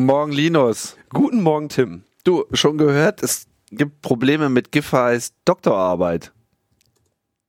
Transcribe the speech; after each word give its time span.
Guten 0.00 0.12
Morgen, 0.12 0.32
Linus. 0.32 0.96
Guten 1.10 1.42
Morgen, 1.42 1.68
Tim. 1.68 2.04
Du, 2.24 2.46
schon 2.54 2.78
gehört, 2.78 3.22
es 3.22 3.46
gibt 3.70 4.00
Probleme 4.00 4.48
mit 4.48 4.72
Giffey's 4.72 5.34
Doktorarbeit. 5.44 6.32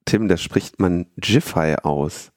Tim, 0.03 0.27
das 0.27 0.41
spricht 0.41 0.77
man 0.77 1.05
Giffey 1.15 1.77
aus. 1.81 2.33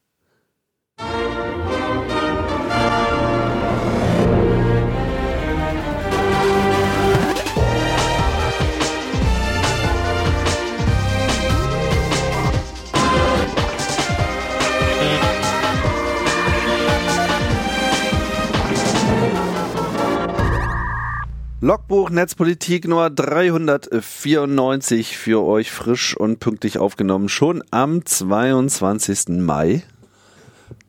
Logbuch 21.65 22.11
Netzpolitik 22.11 22.87
Nummer 22.87 23.09
394 23.09 25.17
für 25.17 25.43
euch 25.43 25.73
frisch 25.73 26.15
und 26.15 26.39
pünktlich 26.39 26.77
aufgenommen. 26.77 27.31
Schon 27.31 27.65
am 27.71 28.05
22. 28.05 29.41
Mai 29.41 29.83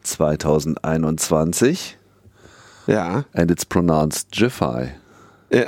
2021. 0.04 1.98
Ja. 2.88 3.24
And 3.32 3.52
it's 3.52 3.64
pronounced 3.64 4.36
Jiffy. 4.36 4.90
Ja. 5.50 5.68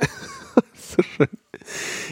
So 0.97 1.03
schön. 1.03 1.27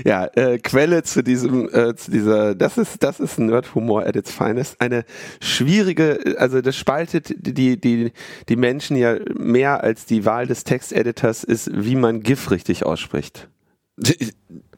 Ja, 0.03 0.25
äh, 0.35 0.59
Quelle 0.59 1.03
zu 1.03 1.23
diesem, 1.23 1.69
äh, 1.73 1.95
zu 1.95 2.11
dieser, 2.11 2.55
das 2.55 2.77
ist, 2.77 3.03
das 3.03 3.19
ist 3.19 3.39
Nerd-Humor 3.39 4.05
at 4.05 4.15
its 4.15 4.31
finest. 4.31 4.79
Eine 4.79 5.05
schwierige, 5.41 6.35
also 6.37 6.61
das 6.61 6.75
spaltet 6.75 7.33
die, 7.37 7.79
die, 7.79 8.11
die 8.47 8.55
Menschen 8.55 8.97
ja 8.97 9.17
mehr 9.33 9.83
als 9.83 10.05
die 10.05 10.25
Wahl 10.25 10.47
des 10.47 10.63
Texteditors 10.63 11.43
ist, 11.43 11.69
wie 11.73 11.95
man 11.95 12.21
GIF 12.21 12.51
richtig 12.51 12.85
ausspricht. 12.85 13.49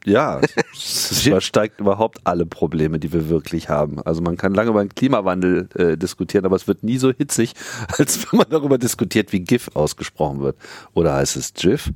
Ja, 0.04 0.40
es 0.72 1.26
übersteigt 1.26 1.80
überhaupt 1.80 2.20
alle 2.24 2.46
Probleme, 2.46 2.98
die 2.98 3.12
wir 3.12 3.28
wirklich 3.28 3.68
haben. 3.68 4.00
Also 4.02 4.22
man 4.22 4.36
kann 4.36 4.54
lange 4.54 4.70
über 4.70 4.84
den 4.84 4.94
Klimawandel 4.94 5.68
äh, 5.74 5.96
diskutieren, 5.96 6.44
aber 6.44 6.56
es 6.56 6.68
wird 6.68 6.84
nie 6.84 6.98
so 6.98 7.12
hitzig, 7.12 7.54
als 7.98 8.30
wenn 8.30 8.38
man 8.38 8.46
darüber 8.48 8.78
diskutiert, 8.78 9.32
wie 9.32 9.40
GIF 9.40 9.70
ausgesprochen 9.74 10.40
wird. 10.40 10.56
Oder 10.94 11.14
heißt 11.14 11.36
es 11.36 11.52
GIF? 11.52 11.90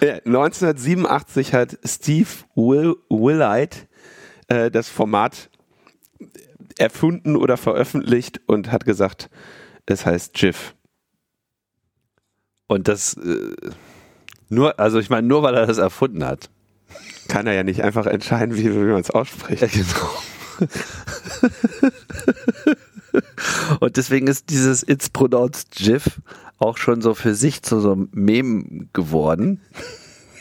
1987 0.00 1.54
hat 1.54 1.78
Steve 1.84 2.28
Will 2.54 2.96
Willite 3.08 3.88
äh, 4.48 4.70
das 4.70 4.88
Format 4.88 5.50
erfunden 6.78 7.36
oder 7.36 7.56
veröffentlicht 7.56 8.40
und 8.46 8.70
hat 8.70 8.84
gesagt, 8.84 9.30
es 9.86 10.04
heißt 10.04 10.34
GIF. 10.34 10.74
Und 12.66 12.88
das 12.88 13.14
äh, 13.14 13.52
nur, 14.48 14.78
also 14.78 14.98
ich 14.98 15.10
meine, 15.10 15.26
nur 15.26 15.42
weil 15.42 15.54
er 15.54 15.66
das 15.66 15.78
erfunden 15.78 16.24
hat. 16.24 16.50
Kann 17.28 17.46
er 17.46 17.54
ja 17.54 17.64
nicht 17.64 17.82
einfach 17.82 18.06
entscheiden, 18.06 18.56
wie, 18.56 18.72
wie 18.72 18.92
man 18.92 19.00
es 19.00 19.10
ausspricht. 19.10 19.62
Ja, 19.62 19.68
genau. 19.68 20.10
und 23.80 23.96
deswegen 23.96 24.26
ist 24.26 24.50
dieses 24.50 24.82
It's 24.86 25.10
pronounced 25.10 25.70
GIF 25.72 26.20
auch 26.58 26.78
schon 26.78 27.02
so 27.02 27.14
für 27.14 27.34
sich 27.34 27.62
zu 27.62 27.80
so 27.80 27.92
einem 27.92 28.08
Mem 28.12 28.88
geworden, 28.92 29.60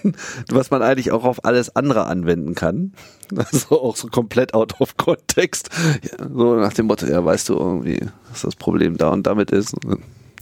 was 0.50 0.72
man 0.72 0.82
eigentlich 0.82 1.12
auch 1.12 1.23
auf 1.23 1.44
alles 1.45 1.76
andere 1.76 2.06
anwenden 2.06 2.56
kann. 2.56 2.94
Also 3.36 3.82
auch 3.82 3.95
so 3.95 4.08
komplett 4.08 4.54
out 4.54 4.80
of 4.80 4.98
context. 4.98 5.72
Ja, 6.04 6.30
so 6.32 6.58
nach 6.58 6.73
dem 6.73 6.86
Motto, 6.86 7.08
ja, 7.08 7.26
weißt 7.26 7.50
du 7.50 7.56
irgendwie, 7.56 8.00
was 8.30 8.44
das 8.44 8.56
Problem 8.56 8.98
da 8.98 9.10
und 9.10 9.26
damit 9.26 9.50
ist. 9.50 9.73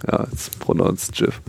Ja, 0.06 0.25
it's 0.30 0.50
pronounced 0.50 1.14
GIF. 1.14 1.42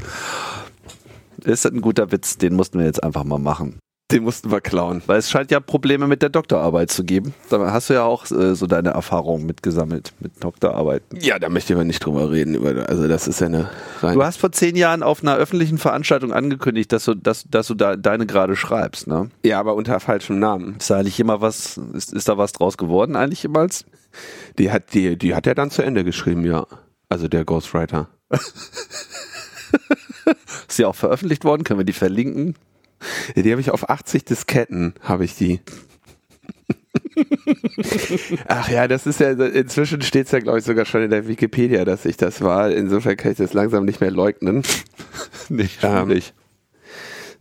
Ist 1.42 1.66
ein 1.66 1.80
guter 1.80 2.12
Witz, 2.12 2.38
den 2.38 2.54
mussten 2.54 2.78
wir 2.78 2.86
jetzt 2.86 3.02
einfach 3.02 3.24
mal 3.24 3.40
machen. 3.40 3.80
Den 4.10 4.22
mussten 4.22 4.52
wir 4.52 4.60
klauen. 4.60 5.02
Weil 5.06 5.18
es 5.18 5.30
scheint 5.30 5.50
ja 5.50 5.60
Probleme 5.60 6.06
mit 6.06 6.20
der 6.20 6.28
Doktorarbeit 6.28 6.90
zu 6.90 7.04
geben. 7.04 7.32
Da 7.48 7.72
hast 7.72 7.88
du 7.88 7.94
ja 7.94 8.04
auch 8.04 8.30
äh, 8.30 8.54
so 8.54 8.66
deine 8.66 8.90
Erfahrungen 8.90 9.46
mitgesammelt 9.46 10.12
mit 10.20 10.44
Doktorarbeiten. 10.44 11.18
Ja, 11.20 11.38
da 11.38 11.48
möchte 11.48 11.72
ich 11.72 11.76
aber 11.76 11.86
nicht 11.86 12.04
drüber 12.04 12.30
reden. 12.30 12.84
Also 12.86 13.08
das 13.08 13.26
ist 13.26 13.40
ja 13.40 13.46
eine 13.46 13.70
Du 14.02 14.22
hast 14.22 14.36
vor 14.36 14.52
zehn 14.52 14.76
Jahren 14.76 15.02
auf 15.02 15.22
einer 15.22 15.36
öffentlichen 15.36 15.78
Veranstaltung 15.78 16.34
angekündigt, 16.34 16.92
dass 16.92 17.06
du, 17.06 17.14
dass, 17.14 17.44
dass 17.48 17.66
du 17.66 17.74
da 17.74 17.96
deine 17.96 18.26
gerade 18.26 18.56
schreibst, 18.56 19.06
ne? 19.06 19.30
Ja, 19.42 19.58
aber 19.58 19.74
unter 19.74 19.98
falschem 20.00 20.38
Namen. 20.38 20.76
Ist 20.78 20.90
da 20.90 20.98
eigentlich 20.98 21.18
immer 21.18 21.40
was, 21.40 21.78
ist, 21.94 22.12
ist 22.12 22.28
da 22.28 22.36
was 22.36 22.52
draus 22.52 22.76
geworden 22.76 23.16
eigentlich 23.16 23.42
jemals? 23.42 23.86
Die 24.58 24.70
hat, 24.70 24.92
die, 24.92 25.16
die 25.16 25.34
hat 25.34 25.46
er 25.46 25.54
dann 25.54 25.70
zu 25.70 25.80
Ende 25.80 26.04
geschrieben, 26.04 26.44
ja. 26.44 26.66
Also 27.08 27.26
der 27.26 27.46
Ghostwriter. 27.46 28.08
ist 30.68 30.76
sie 30.76 30.84
auch 30.84 30.94
veröffentlicht 30.94 31.44
worden? 31.44 31.64
Können 31.64 31.80
wir 31.80 31.84
die 31.84 31.94
verlinken? 31.94 32.54
Die 33.36 33.50
habe 33.50 33.60
ich 33.60 33.70
auf 33.70 33.88
80 33.88 34.24
Disketten, 34.24 34.94
habe 35.00 35.24
ich 35.24 35.36
die. 35.36 35.60
Ach 38.48 38.68
ja, 38.68 38.88
das 38.88 39.06
ist 39.06 39.20
ja, 39.20 39.30
inzwischen 39.30 40.02
steht 40.02 40.26
es 40.26 40.32
ja, 40.32 40.40
glaube 40.40 40.58
ich, 40.58 40.64
sogar 40.64 40.84
schon 40.84 41.02
in 41.02 41.10
der 41.10 41.28
Wikipedia, 41.28 41.84
dass 41.84 42.04
ich 42.04 42.16
das 42.16 42.40
war. 42.40 42.70
Insofern 42.70 43.16
kann 43.16 43.32
ich 43.32 43.38
das 43.38 43.52
langsam 43.52 43.84
nicht 43.84 44.00
mehr 44.00 44.10
leugnen. 44.10 44.62
nicht, 45.48 45.78
ähm, 45.82 46.08
nicht. 46.08 46.34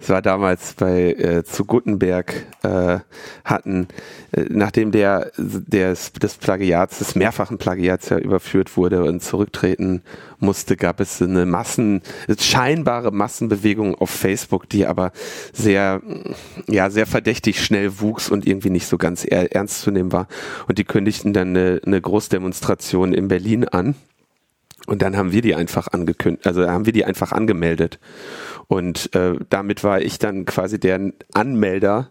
Es 0.04 0.10
war 0.10 0.22
damals 0.22 0.74
bei 0.74 1.14
äh, 1.14 1.46
zu 1.46 1.64
Gutenberg 1.64 2.34
äh, 2.64 3.00
hatten, 3.46 3.88
äh, 4.34 4.44
nachdem 4.50 4.92
der, 4.92 5.32
der 5.38 5.92
des 5.94 6.36
Plagiats, 6.42 7.00
des 7.00 7.16
mehrfachen 7.16 7.58
Plagiats 7.58 8.10
ja 8.10 8.18
überführt 8.18 8.76
wurde 8.76 9.06
und 9.06 9.24
zurücktreten 9.24 10.02
musste, 10.40 10.76
gab 10.76 11.00
es 11.00 11.22
eine 11.22 11.46
Massen, 11.46 12.02
scheinbare 12.38 13.14
Massenbewegung 13.14 13.96
auf 13.96 14.10
Facebook, 14.10 14.68
die 14.68 14.86
aber 14.86 15.14
sehr, 15.54 16.02
ja, 16.68 16.90
sehr 16.90 17.06
verdächtig 17.06 17.64
schnell 17.64 18.02
wuchs 18.02 18.28
und 18.28 18.46
irgendwie 18.46 18.72
nicht 18.72 18.88
so 18.88 18.98
ganz 18.98 19.24
ernst 19.24 19.84
zu 19.84 19.92
nehmen 19.92 20.12
war. 20.12 20.28
Und 20.68 20.80
die 20.80 20.84
kündigten 20.84 21.32
dann 21.32 21.56
eine, 21.56 21.80
eine 21.86 22.02
Großdemonstration 22.02 23.14
in 23.14 23.30
Berlin 23.30 23.70
an. 23.70 23.96
Und 24.86 25.02
dann 25.02 25.16
haben 25.16 25.32
wir 25.32 25.42
die 25.42 25.56
einfach 25.56 25.88
angekündigt, 25.88 26.46
also 26.46 26.68
haben 26.68 26.86
wir 26.86 26.92
die 26.92 27.06
einfach 27.06 27.32
angemeldet. 27.32 28.00
Und 28.68 29.14
äh, 29.16 29.36
damit 29.50 29.84
war 29.84 30.02
ich 30.02 30.20
dann 30.20 30.46
quasi 30.46 30.80
der 30.80 31.12
Anmelder 31.34 32.10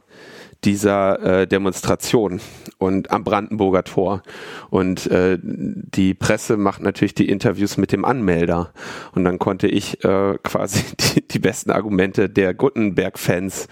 dieser 0.64 1.40
äh, 1.40 1.46
Demonstration 1.46 2.40
und 2.78 3.10
am 3.10 3.24
Brandenburger 3.24 3.82
Tor. 3.82 4.22
Und 4.70 5.06
äh, 5.08 5.38
die 5.42 6.14
Presse 6.14 6.56
macht 6.56 6.82
natürlich 6.82 7.14
die 7.14 7.28
Interviews 7.28 7.76
mit 7.76 7.90
dem 7.92 8.04
Anmelder. 8.04 8.72
Und 9.12 9.24
dann 9.24 9.38
konnte 9.38 9.66
ich 9.66 10.04
äh, 10.04 10.38
quasi 10.42 10.84
die, 11.00 11.26
die 11.26 11.38
besten 11.38 11.70
Argumente 11.70 12.28
der 12.28 12.54
Gutenberg-Fans 12.54 13.66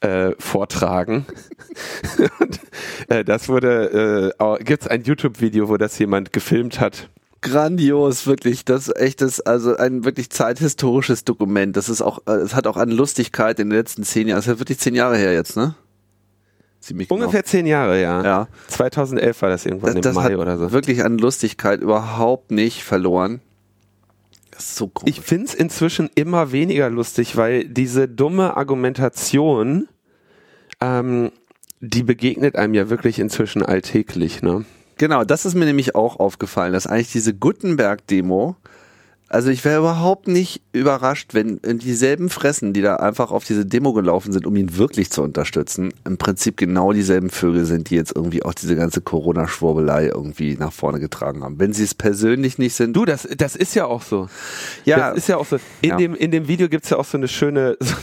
äh, 0.00 0.32
vortragen. 0.38 1.26
und, 2.40 2.60
äh, 3.08 3.24
das 3.24 3.48
wurde, 3.48 4.34
äh, 4.38 4.64
gibt 4.64 4.82
es 4.82 4.88
ein 4.88 5.04
YouTube-Video, 5.04 5.68
wo 5.68 5.76
das 5.76 5.98
jemand 5.98 6.32
gefilmt 6.32 6.80
hat 6.80 7.08
grandios, 7.42 8.26
wirklich. 8.26 8.64
Das 8.64 8.88
ist 8.88 8.96
echtes, 8.96 9.40
also 9.40 9.76
ein 9.76 10.04
wirklich 10.04 10.30
zeithistorisches 10.30 11.24
Dokument. 11.24 11.76
Das 11.76 11.88
ist 11.88 12.00
auch, 12.00 12.20
äh, 12.26 12.32
es 12.32 12.54
hat 12.54 12.66
auch 12.66 12.76
an 12.76 12.90
Lustigkeit 12.90 13.58
in 13.58 13.68
den 13.68 13.76
letzten 13.76 14.04
zehn 14.04 14.28
Jahren. 14.28 14.38
Das 14.38 14.46
ist 14.46 14.52
ja 14.52 14.58
wirklich 14.58 14.78
zehn 14.78 14.94
Jahre 14.94 15.16
her 15.16 15.32
jetzt, 15.32 15.56
ne? 15.56 15.74
Ziemlich. 16.80 17.10
Ungefähr 17.10 17.42
genau. 17.42 17.50
zehn 17.50 17.66
Jahre, 17.66 18.00
ja. 18.00 18.24
ja. 18.24 18.48
2011 18.68 19.42
war 19.42 19.48
das 19.50 19.66
irgendwann 19.66 20.00
das, 20.00 20.16
im 20.16 20.22
Mai 20.22 20.36
oder 20.36 20.58
so. 20.58 20.72
Wirklich 20.72 21.04
an 21.04 21.18
Lustigkeit 21.18 21.80
überhaupt 21.80 22.50
nicht 22.50 22.82
verloren. 22.82 23.40
Das 24.50 24.64
ist 24.64 24.76
so 24.76 24.88
komisch. 24.88 25.16
Ich 25.16 25.24
find's 25.24 25.54
inzwischen 25.54 26.10
immer 26.14 26.50
weniger 26.50 26.90
lustig, 26.90 27.36
weil 27.36 27.64
diese 27.64 28.08
dumme 28.08 28.56
Argumentation, 28.56 29.88
ähm, 30.80 31.30
die 31.80 32.02
begegnet 32.02 32.56
einem 32.56 32.74
ja 32.74 32.90
wirklich 32.90 33.18
inzwischen 33.18 33.62
alltäglich, 33.62 34.42
ne? 34.42 34.64
Genau, 35.02 35.24
das 35.24 35.44
ist 35.44 35.56
mir 35.56 35.64
nämlich 35.64 35.96
auch 35.96 36.20
aufgefallen, 36.20 36.72
dass 36.72 36.86
eigentlich 36.86 37.10
diese 37.10 37.34
Gutenberg-Demo, 37.34 38.54
also 39.26 39.50
ich 39.50 39.64
wäre 39.64 39.80
überhaupt 39.80 40.28
nicht 40.28 40.62
überrascht, 40.70 41.34
wenn 41.34 41.58
dieselben 41.64 42.30
Fressen, 42.30 42.72
die 42.72 42.82
da 42.82 42.94
einfach 42.94 43.32
auf 43.32 43.42
diese 43.42 43.66
Demo 43.66 43.94
gelaufen 43.94 44.32
sind, 44.32 44.46
um 44.46 44.54
ihn 44.54 44.76
wirklich 44.76 45.10
zu 45.10 45.24
unterstützen, 45.24 45.92
im 46.04 46.18
Prinzip 46.18 46.56
genau 46.56 46.92
dieselben 46.92 47.30
Vögel 47.30 47.64
sind, 47.64 47.90
die 47.90 47.96
jetzt 47.96 48.14
irgendwie 48.14 48.44
auch 48.44 48.54
diese 48.54 48.76
ganze 48.76 49.00
Corona-Schwurbelei 49.00 50.06
irgendwie 50.06 50.56
nach 50.56 50.72
vorne 50.72 51.00
getragen 51.00 51.42
haben. 51.42 51.58
Wenn 51.58 51.72
sie 51.72 51.82
es 51.82 51.96
persönlich 51.96 52.58
nicht 52.58 52.74
sind. 52.74 52.94
Du, 52.94 53.04
das, 53.04 53.26
das 53.36 53.56
ist 53.56 53.74
ja 53.74 53.86
auch 53.86 54.02
so. 54.02 54.28
Ja. 54.84 55.10
Das 55.10 55.18
ist 55.18 55.28
ja 55.28 55.36
auch 55.36 55.46
so. 55.46 55.56
In, 55.80 55.90
ja. 55.90 55.96
dem, 55.96 56.14
in 56.14 56.30
dem 56.30 56.46
Video 56.46 56.68
gibt's 56.68 56.90
ja 56.90 56.96
auch 56.96 57.06
so 57.06 57.18
eine 57.18 57.26
schöne, 57.26 57.76
so 57.80 57.96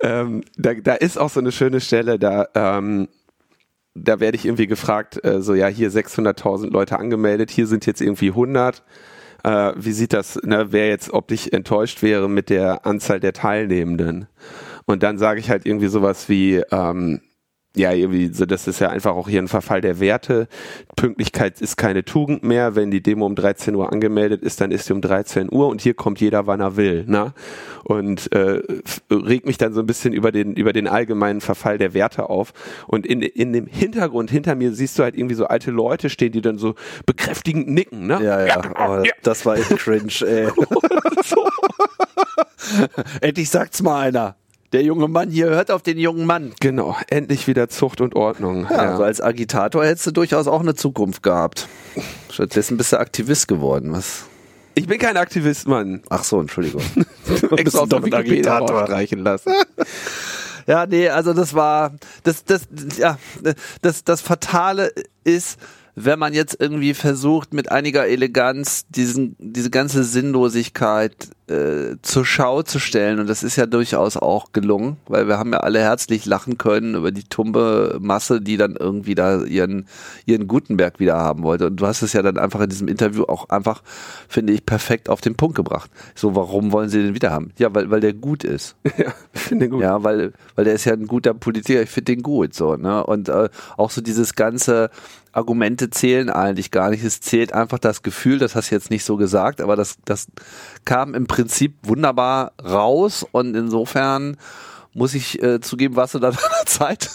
ähm, 0.00 0.42
da, 0.56 0.74
da 0.74 0.94
ist 0.94 1.16
auch 1.16 1.30
so 1.30 1.38
eine 1.38 1.52
schöne 1.52 1.80
Stelle, 1.80 2.18
da, 2.18 2.48
ähm, 2.56 3.06
da 3.94 4.20
werde 4.20 4.36
ich 4.36 4.44
irgendwie 4.44 4.66
gefragt, 4.66 5.24
äh, 5.24 5.40
so 5.40 5.54
ja, 5.54 5.68
hier 5.68 5.90
600.000 5.90 6.70
Leute 6.70 6.98
angemeldet, 6.98 7.50
hier 7.50 7.66
sind 7.66 7.86
jetzt 7.86 8.00
irgendwie 8.00 8.28
100. 8.30 8.82
Äh, 9.44 9.72
wie 9.76 9.92
sieht 9.92 10.12
das, 10.12 10.40
ne, 10.42 10.72
wer 10.72 10.88
jetzt, 10.88 11.12
ob 11.12 11.30
ich 11.30 11.52
enttäuscht 11.52 12.02
wäre 12.02 12.28
mit 12.28 12.50
der 12.50 12.86
Anzahl 12.86 13.20
der 13.20 13.32
Teilnehmenden? 13.32 14.26
Und 14.86 15.02
dann 15.02 15.18
sage 15.18 15.40
ich 15.40 15.50
halt 15.50 15.66
irgendwie 15.66 15.88
sowas 15.88 16.28
wie, 16.28 16.62
ähm, 16.70 17.20
ja, 17.76 17.92
irgendwie, 17.92 18.32
so, 18.32 18.46
das 18.46 18.68
ist 18.68 18.80
ja 18.80 18.88
einfach 18.88 19.14
auch 19.14 19.28
hier 19.28 19.42
ein 19.42 19.48
Verfall 19.48 19.80
der 19.80 19.98
Werte. 20.00 20.48
Pünktlichkeit 20.96 21.60
ist 21.60 21.76
keine 21.76 22.04
Tugend 22.04 22.44
mehr. 22.44 22.76
Wenn 22.76 22.90
die 22.90 23.02
Demo 23.02 23.26
um 23.26 23.34
13 23.34 23.74
Uhr 23.74 23.92
angemeldet 23.92 24.42
ist, 24.42 24.60
dann 24.60 24.70
ist 24.70 24.86
sie 24.86 24.92
um 24.92 25.00
13 25.00 25.52
Uhr 25.52 25.68
und 25.68 25.80
hier 25.80 25.94
kommt 25.94 26.20
jeder, 26.20 26.46
wann 26.46 26.60
er 26.60 26.76
will. 26.76 27.04
Ne? 27.06 27.32
Und 27.82 28.32
äh, 28.32 28.62
regt 29.10 29.46
mich 29.46 29.58
dann 29.58 29.72
so 29.72 29.80
ein 29.80 29.86
bisschen 29.86 30.12
über 30.12 30.30
den, 30.30 30.54
über 30.54 30.72
den 30.72 30.86
allgemeinen 30.86 31.40
Verfall 31.40 31.78
der 31.78 31.94
Werte 31.94 32.30
auf. 32.30 32.52
Und 32.86 33.06
in, 33.06 33.22
in 33.22 33.52
dem 33.52 33.66
Hintergrund, 33.66 34.30
hinter 34.30 34.54
mir 34.54 34.72
siehst 34.72 34.98
du 34.98 35.02
halt 35.02 35.16
irgendwie 35.16 35.34
so 35.34 35.46
alte 35.46 35.70
Leute 35.70 36.10
stehen, 36.10 36.32
die 36.32 36.42
dann 36.42 36.58
so 36.58 36.74
bekräftigend 37.06 37.68
nicken. 37.68 38.06
Ne? 38.06 38.20
Ja, 38.22 38.46
ja, 38.46 38.62
oh, 38.88 39.02
das 39.22 39.44
war 39.44 39.56
echt 39.56 39.76
cringe, 39.76 40.12
ey. 40.26 40.48
Endlich 43.20 43.50
sagt's 43.50 43.82
mal 43.82 44.00
einer. 44.00 44.36
Der 44.74 44.82
junge 44.82 45.06
Mann 45.06 45.30
hier 45.30 45.46
hört 45.50 45.70
auf 45.70 45.82
den 45.82 45.98
jungen 45.98 46.26
Mann. 46.26 46.52
Genau, 46.58 46.96
endlich 47.08 47.46
wieder 47.46 47.68
Zucht 47.68 48.00
und 48.00 48.16
Ordnung. 48.16 48.66
Ja, 48.68 48.76
Also 48.76 49.04
als 49.04 49.20
Agitator 49.20 49.84
hättest 49.86 50.08
du 50.08 50.10
durchaus 50.10 50.48
auch 50.48 50.60
eine 50.60 50.74
Zukunft 50.74 51.22
gehabt. 51.22 51.68
Stattdessen 52.28 52.76
bist 52.76 52.92
du 52.92 52.98
Aktivist 52.98 53.46
geworden. 53.46 53.92
Was? 53.92 54.24
Ich 54.74 54.88
bin 54.88 54.98
kein 54.98 55.16
Aktivist, 55.16 55.68
Mann. 55.68 56.02
Ach 56.10 56.24
so, 56.24 56.40
Entschuldigung. 56.40 56.82
Extra 57.56 57.82
auf 57.82 57.88
doch 57.88 58.02
Agitator. 58.02 58.80
rausstreichen 58.80 59.20
lassen. 59.20 59.52
Ja, 60.66 60.86
nee, 60.86 61.10
also 61.10 61.34
das 61.34 61.52
war 61.52 61.92
das 62.22 62.42
das 62.42 62.62
ja 62.96 63.18
das 63.82 64.02
das 64.02 64.22
fatale 64.22 64.94
ist, 65.22 65.58
wenn 65.96 66.18
man 66.18 66.34
jetzt 66.34 66.56
irgendwie 66.58 66.94
versucht 66.94 67.54
mit 67.54 67.70
einiger 67.70 68.06
Eleganz 68.06 68.86
diesen 68.88 69.36
diese 69.38 69.70
ganze 69.70 70.02
Sinnlosigkeit 70.02 71.28
äh, 71.46 71.96
zur 72.02 72.24
Schau 72.24 72.62
zu 72.62 72.78
stellen 72.78 73.20
und 73.20 73.28
das 73.28 73.42
ist 73.42 73.56
ja 73.56 73.66
durchaus 73.66 74.16
auch 74.16 74.52
gelungen, 74.52 74.96
weil 75.06 75.28
wir 75.28 75.38
haben 75.38 75.52
ja 75.52 75.60
alle 75.60 75.80
herzlich 75.80 76.24
lachen 76.24 76.58
können 76.58 76.94
über 76.94 77.12
die 77.12 77.24
tumbe 77.24 77.98
Masse, 78.00 78.40
die 78.40 78.56
dann 78.56 78.76
irgendwie 78.76 79.14
da 79.14 79.44
ihren 79.44 79.86
ihren 80.26 80.48
Gutenberg 80.48 81.00
wieder 81.00 81.16
haben 81.16 81.42
wollte 81.42 81.66
und 81.66 81.76
du 81.76 81.86
hast 81.86 82.02
es 82.02 82.12
ja 82.12 82.22
dann 82.22 82.38
einfach 82.38 82.60
in 82.60 82.70
diesem 82.70 82.88
Interview 82.88 83.24
auch 83.24 83.48
einfach 83.50 83.82
finde 84.28 84.52
ich 84.52 84.66
perfekt 84.66 85.08
auf 85.08 85.20
den 85.20 85.36
Punkt 85.36 85.54
gebracht. 85.54 85.90
So 86.14 86.34
warum 86.34 86.72
wollen 86.72 86.88
sie 86.88 87.02
den 87.02 87.14
wieder 87.14 87.30
haben? 87.30 87.52
Ja, 87.58 87.74
weil 87.74 87.90
weil 87.90 88.00
der 88.00 88.14
gut 88.14 88.42
ist. 88.42 88.76
ja, 88.96 89.12
ich 89.32 89.40
finde 89.40 89.68
gut. 89.68 89.82
Ja, 89.82 90.02
weil, 90.02 90.32
weil 90.56 90.64
der 90.64 90.74
ist 90.74 90.84
ja 90.84 90.92
ein 90.92 91.06
guter 91.06 91.34
Politiker, 91.34 91.82
ich 91.82 91.90
finde 91.90 92.14
den 92.14 92.22
gut, 92.22 92.54
so, 92.54 92.76
ne? 92.76 93.04
Und 93.04 93.28
äh, 93.28 93.48
auch 93.76 93.90
so 93.90 94.00
dieses 94.00 94.34
ganze 94.34 94.90
Argumente 95.34 95.90
zählen 95.90 96.30
eigentlich 96.30 96.70
gar 96.70 96.90
nicht. 96.90 97.04
Es 97.04 97.20
zählt 97.20 97.52
einfach 97.52 97.78
das 97.78 98.02
Gefühl, 98.02 98.38
das 98.38 98.54
hast 98.54 98.70
du 98.70 98.74
jetzt 98.74 98.90
nicht 98.90 99.04
so 99.04 99.16
gesagt, 99.16 99.60
aber 99.60 99.76
das, 99.76 99.98
das 100.04 100.28
kam 100.84 101.14
im 101.14 101.26
Prinzip 101.26 101.74
wunderbar 101.82 102.52
raus 102.62 103.26
und 103.30 103.56
insofern 103.56 104.36
muss 104.92 105.14
ich 105.14 105.42
äh, 105.42 105.60
zugeben, 105.60 105.96
warst 105.96 106.14
du 106.14 106.20
da 106.20 106.30
deiner 106.30 106.66
Zeit 106.66 107.10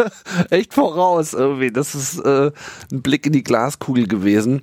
echt 0.50 0.72
voraus 0.72 1.32
irgendwie. 1.32 1.72
Das 1.72 1.94
ist 1.94 2.20
äh, 2.20 2.52
ein 2.92 3.02
Blick 3.02 3.26
in 3.26 3.32
die 3.32 3.42
Glaskugel 3.42 4.06
gewesen. 4.06 4.62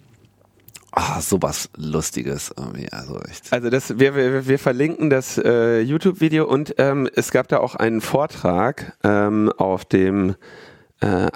Ah, 0.93 1.21
sowas 1.21 1.69
Lustiges 1.77 2.53
irgendwie, 2.57 2.91
also 2.91 3.19
echt. 3.21 3.51
Also 3.53 3.69
das, 3.69 3.97
wir, 3.97 4.13
wir, 4.15 4.47
wir 4.47 4.59
verlinken 4.59 5.09
das 5.09 5.37
äh, 5.37 5.79
YouTube-Video 5.79 6.45
und 6.45 6.75
ähm, 6.79 7.09
es 7.15 7.31
gab 7.31 7.47
da 7.47 7.59
auch 7.59 7.75
einen 7.75 8.01
Vortrag 8.01 8.97
ähm, 9.03 9.53
auf 9.57 9.85
dem 9.85 10.35
äh, 10.99 11.27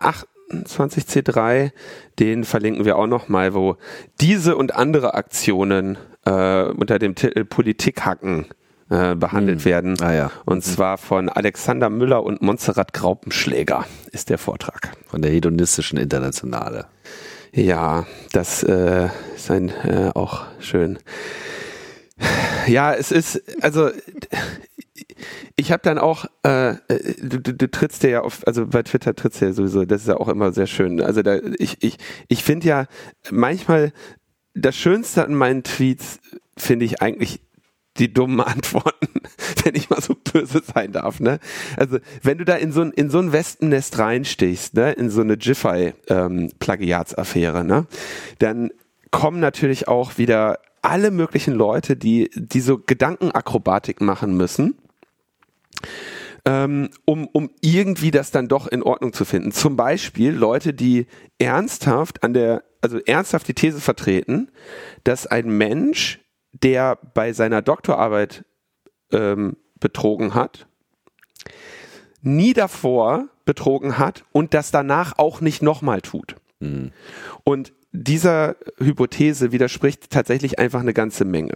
28C3, 0.51 1.71
den 2.19 2.43
verlinken 2.43 2.85
wir 2.85 2.97
auch 2.97 3.07
nochmal, 3.07 3.53
wo 3.53 3.77
diese 4.21 4.55
und 4.55 4.75
andere 4.75 5.13
Aktionen 5.13 5.97
äh, 6.25 6.63
unter 6.63 6.99
dem 6.99 7.15
Titel 7.15 7.45
Politik 7.45 8.05
hacken 8.05 8.47
äh, 8.89 9.15
behandelt 9.15 9.59
Hm. 9.59 9.65
werden. 9.65 10.01
Ah 10.01 10.13
ja. 10.13 10.31
Und 10.45 10.63
zwar 10.63 10.97
von 10.97 11.29
Alexander 11.29 11.89
Müller 11.89 12.23
und 12.23 12.41
Montserrat 12.41 12.93
Graupenschläger 12.93 13.85
ist 14.11 14.29
der 14.29 14.37
Vortrag. 14.37 14.91
Von 15.07 15.21
der 15.21 15.31
hedonistischen 15.31 15.97
Internationale. 15.97 16.85
Ja, 17.51 18.05
das 18.31 18.63
äh, 18.63 19.09
ist 19.35 19.49
ein 19.49 19.69
äh, 19.69 20.11
auch 20.13 20.45
schön. 20.59 20.99
Ja, 22.67 22.93
es 22.93 23.11
ist 23.11 23.41
also 23.63 23.89
ich 25.55 25.71
habe 25.71 25.83
dann 25.83 25.97
auch 25.97 26.25
äh, 26.43 26.75
du, 27.21 27.39
du, 27.39 27.53
du 27.53 27.69
trittst 27.69 28.03
dir 28.03 28.09
ja 28.09 28.21
auf 28.21 28.45
also 28.47 28.65
bei 28.65 28.83
Twitter 28.83 29.15
trittst 29.15 29.41
du 29.41 29.45
ja 29.45 29.53
sowieso, 29.53 29.85
das 29.85 30.01
ist 30.01 30.07
ja 30.07 30.17
auch 30.17 30.29
immer 30.29 30.51
sehr 30.51 30.67
schön. 30.67 31.01
Also 31.01 31.21
da 31.21 31.39
ich 31.59 31.83
ich 31.83 31.97
ich 32.27 32.43
finde 32.43 32.67
ja 32.67 32.85
manchmal 33.31 33.91
das 34.53 34.75
Schönste 34.75 35.25
an 35.25 35.35
meinen 35.35 35.63
Tweets 35.63 36.19
finde 36.57 36.85
ich 36.85 37.01
eigentlich 37.01 37.41
die 37.97 38.13
dummen 38.13 38.41
Antworten, 38.41 39.07
wenn 39.63 39.73
ich 39.75 39.89
mal 39.89 40.01
so 40.01 40.15
böse 40.15 40.61
sein 40.63 40.91
darf, 40.91 41.19
ne? 41.19 41.39
Also, 41.77 41.97
wenn 42.23 42.37
du 42.37 42.45
da 42.45 42.55
in 42.55 42.73
so 42.73 42.81
ein, 42.81 42.91
in 42.91 43.09
so 43.09 43.17
ein 43.19 43.31
Wespennest 43.31 43.97
reinstichst, 43.99 44.73
ne, 44.73 44.91
in 44.93 45.09
so 45.09 45.21
eine 45.21 45.35
Jiffy-Plagiatsaffäre, 45.35 47.63
ne, 47.63 47.87
dann 48.39 48.71
kommen 49.11 49.39
natürlich 49.39 49.87
auch 49.87 50.17
wieder 50.17 50.59
alle 50.85 51.11
möglichen 51.11 51.53
Leute, 51.53 51.95
die, 51.97 52.29
die 52.35 52.61
so 52.61 52.77
Gedankenakrobatik 52.77 54.01
machen 54.01 54.37
müssen, 54.37 54.77
ähm, 56.45 56.89
um, 57.05 57.27
um 57.27 57.49
irgendwie 57.61 58.11
das 58.11 58.31
dann 58.31 58.47
doch 58.47 58.67
in 58.67 58.83
Ordnung 58.83 59.11
zu 59.11 59.25
finden. 59.25 59.51
Zum 59.51 59.75
Beispiel 59.75 60.31
Leute, 60.31 60.73
die 60.73 61.07
ernsthaft 61.39 62.23
an 62.23 62.33
der, 62.33 62.63
also 62.81 62.99
ernsthaft 62.99 63.47
die 63.47 63.55
These 63.55 63.81
vertreten, 63.81 64.51
dass 65.03 65.25
ein 65.25 65.49
Mensch, 65.49 66.19
der 66.51 66.97
bei 67.13 67.33
seiner 67.33 67.61
Doktorarbeit 67.63 68.45
ähm, 69.11 69.57
betrogen 69.79 70.35
hat, 70.35 70.67
nie 72.21 72.53
davor 72.53 73.27
betrogen 73.43 73.97
hat 73.97 74.23
und 74.31 74.53
das 74.53 74.71
danach 74.71 75.17
auch 75.17 75.41
nicht 75.41 75.61
nochmal 75.61 76.01
tut. 76.01 76.35
Und 77.43 77.73
dieser 77.95 78.55
Hypothese 78.77 79.51
widerspricht 79.51 80.09
tatsächlich 80.09 80.59
einfach 80.59 80.81
eine 80.81 80.93
ganze 80.93 81.25
Menge. 81.25 81.55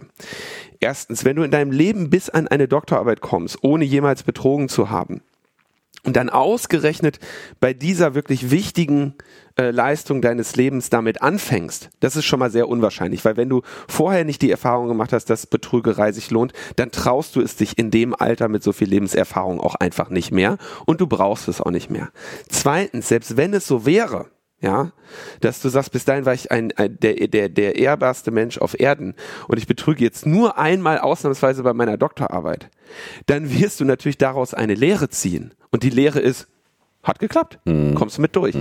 Erstens, 0.80 1.24
wenn 1.24 1.36
du 1.36 1.42
in 1.42 1.50
deinem 1.50 1.72
Leben 1.72 2.10
bis 2.10 2.30
an 2.30 2.48
eine 2.48 2.68
Doktorarbeit 2.68 3.20
kommst, 3.20 3.58
ohne 3.62 3.84
jemals 3.84 4.22
betrogen 4.22 4.68
zu 4.68 4.90
haben, 4.90 5.22
und 6.02 6.16
dann 6.16 6.30
ausgerechnet 6.30 7.18
bei 7.60 7.74
dieser 7.74 8.14
wirklich 8.14 8.50
wichtigen 8.50 9.14
äh, 9.56 9.70
Leistung 9.70 10.22
deines 10.22 10.56
Lebens 10.56 10.88
damit 10.88 11.20
anfängst, 11.20 11.90
das 12.00 12.16
ist 12.16 12.24
schon 12.24 12.38
mal 12.38 12.50
sehr 12.50 12.68
unwahrscheinlich, 12.68 13.22
weil 13.24 13.36
wenn 13.36 13.50
du 13.50 13.62
vorher 13.86 14.24
nicht 14.24 14.40
die 14.40 14.50
Erfahrung 14.50 14.88
gemacht 14.88 15.12
hast, 15.12 15.26
dass 15.26 15.46
Betrügerei 15.46 16.12
sich 16.12 16.30
lohnt, 16.30 16.54
dann 16.76 16.90
traust 16.90 17.36
du 17.36 17.42
es 17.42 17.56
dich 17.56 17.76
in 17.76 17.90
dem 17.90 18.14
Alter 18.14 18.48
mit 18.48 18.62
so 18.62 18.72
viel 18.72 18.88
Lebenserfahrung 18.88 19.60
auch 19.60 19.74
einfach 19.74 20.08
nicht 20.08 20.32
mehr 20.32 20.56
und 20.86 21.02
du 21.02 21.06
brauchst 21.06 21.48
es 21.48 21.60
auch 21.60 21.70
nicht 21.70 21.90
mehr. 21.90 22.10
Zweitens, 22.48 23.08
selbst 23.08 23.36
wenn 23.36 23.52
es 23.52 23.66
so 23.66 23.84
wäre, 23.84 24.30
ja, 24.60 24.92
dass 25.40 25.60
du 25.60 25.68
sagst, 25.68 25.92
bis 25.92 26.04
dahin 26.04 26.26
war 26.26 26.34
ich 26.34 26.50
ein, 26.50 26.72
ein 26.76 26.98
der, 27.00 27.14
der, 27.28 27.48
der 27.48 27.76
ehrbarste 27.76 28.30
Mensch 28.30 28.58
auf 28.58 28.78
Erden 28.78 29.14
und 29.48 29.58
ich 29.58 29.66
betrüge 29.66 30.04
jetzt 30.04 30.26
nur 30.26 30.58
einmal 30.58 30.98
ausnahmsweise 30.98 31.62
bei 31.62 31.72
meiner 31.72 31.96
Doktorarbeit, 31.96 32.68
dann 33.26 33.50
wirst 33.50 33.80
du 33.80 33.84
natürlich 33.84 34.18
daraus 34.18 34.54
eine 34.54 34.74
Lehre 34.74 35.08
ziehen. 35.08 35.54
Und 35.70 35.82
die 35.82 35.90
Lehre 35.90 36.20
ist, 36.20 36.48
hat 37.02 37.18
geklappt. 37.18 37.58
Kommst 37.94 38.18
du 38.18 38.22
mit 38.22 38.36
durch. 38.36 38.54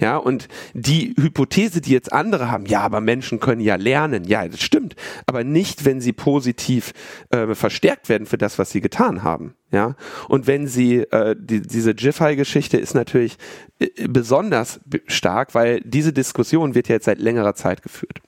Ja, 0.00 0.16
und 0.16 0.48
die 0.72 1.14
Hypothese, 1.18 1.80
die 1.80 1.92
jetzt 1.92 2.12
andere 2.12 2.50
haben, 2.50 2.66
ja, 2.66 2.80
aber 2.80 3.00
Menschen 3.00 3.38
können 3.38 3.60
ja 3.60 3.76
lernen. 3.76 4.24
Ja, 4.24 4.48
das 4.48 4.62
stimmt. 4.62 4.96
Aber 5.26 5.44
nicht, 5.44 5.84
wenn 5.84 6.00
sie 6.00 6.12
positiv 6.12 6.92
äh, 7.30 7.54
verstärkt 7.54 8.08
werden 8.08 8.26
für 8.26 8.38
das, 8.38 8.58
was 8.58 8.70
sie 8.70 8.80
getan 8.80 9.22
haben. 9.22 9.54
Ja, 9.72 9.96
und 10.28 10.46
wenn 10.46 10.68
sie, 10.68 10.98
äh, 10.98 11.34
die, 11.38 11.60
diese 11.60 11.90
Jiffy-Geschichte 11.90 12.78
ist 12.78 12.94
natürlich 12.94 13.36
äh, 13.78 13.88
besonders 14.08 14.80
stark, 15.06 15.54
weil 15.54 15.80
diese 15.82 16.12
Diskussion 16.12 16.74
wird 16.74 16.88
ja 16.88 16.94
jetzt 16.94 17.04
seit 17.06 17.18
längerer 17.18 17.54
Zeit 17.54 17.82
geführt. 17.82 18.20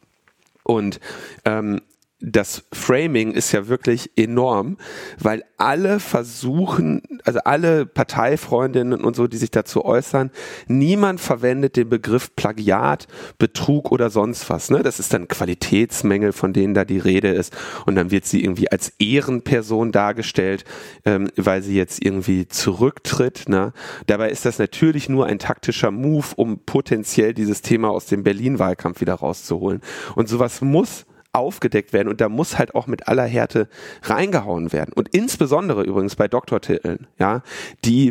Und 0.64 1.00
ähm, 1.47 1.81
das 2.21 2.65
Framing 2.73 3.31
ist 3.31 3.53
ja 3.53 3.69
wirklich 3.69 4.11
enorm, 4.17 4.77
weil 5.21 5.45
alle 5.57 6.01
versuchen, 6.01 7.01
also 7.25 7.39
alle 7.45 7.87
Parteifreundinnen 7.87 9.05
und 9.05 9.15
so, 9.15 9.29
die 9.29 9.37
sich 9.37 9.53
dazu 9.53 9.85
äußern, 9.85 10.31
niemand 10.67 11.21
verwendet 11.21 11.77
den 11.77 11.89
Begriff 11.89 12.35
Plagiat, 12.35 13.07
Betrug 13.39 13.93
oder 13.93 14.11
sonst 14.11 14.51
was. 14.51 14.69
Ne? 14.69 14.83
Das 14.83 14.99
ist 14.99 15.15
dann 15.15 15.29
Qualitätsmängel, 15.29 16.33
von 16.33 16.53
denen 16.53 16.75
da 16.75 16.85
die 16.85 16.99
Rede 16.99 17.29
ist. 17.29 17.57
Und 17.87 17.95
dann 17.95 18.11
wird 18.11 18.25
sie 18.25 18.43
irgendwie 18.43 18.71
als 18.71 18.93
Ehrenperson 18.99 19.93
dargestellt, 19.93 20.65
ähm, 21.05 21.31
weil 21.37 21.63
sie 21.63 21.77
jetzt 21.77 22.05
irgendwie 22.05 22.49
zurücktritt. 22.49 23.49
Ne? 23.49 23.73
Dabei 24.07 24.31
ist 24.31 24.45
das 24.45 24.59
natürlich 24.59 25.09
nur 25.09 25.27
ein 25.27 25.39
taktischer 25.39 25.93
Move, 25.93 26.27
um 26.35 26.59
potenziell 26.67 27.33
dieses 27.33 27.63
Thema 27.63 27.91
aus 27.91 28.07
dem 28.07 28.25
Berlin-Wahlkampf 28.25 29.01
wieder 29.01 29.15
rauszuholen. 29.15 29.83
Und 30.17 30.29
sowas 30.29 30.61
muss 30.61 31.07
aufgedeckt 31.38 31.92
werden 31.92 32.09
und 32.09 32.21
da 32.21 32.28
muss 32.28 32.59
halt 32.59 32.75
auch 32.75 32.87
mit 32.87 33.09
aller 33.09 33.25
Härte 33.25 33.68
reingehauen 34.02 34.73
werden. 34.73 34.92
Und 34.92 35.09
insbesondere 35.14 35.83
übrigens 35.83 36.16
bei 36.16 36.28
Doktortiteln, 36.28 37.07
ja, 37.18 37.42
die, 37.85 38.11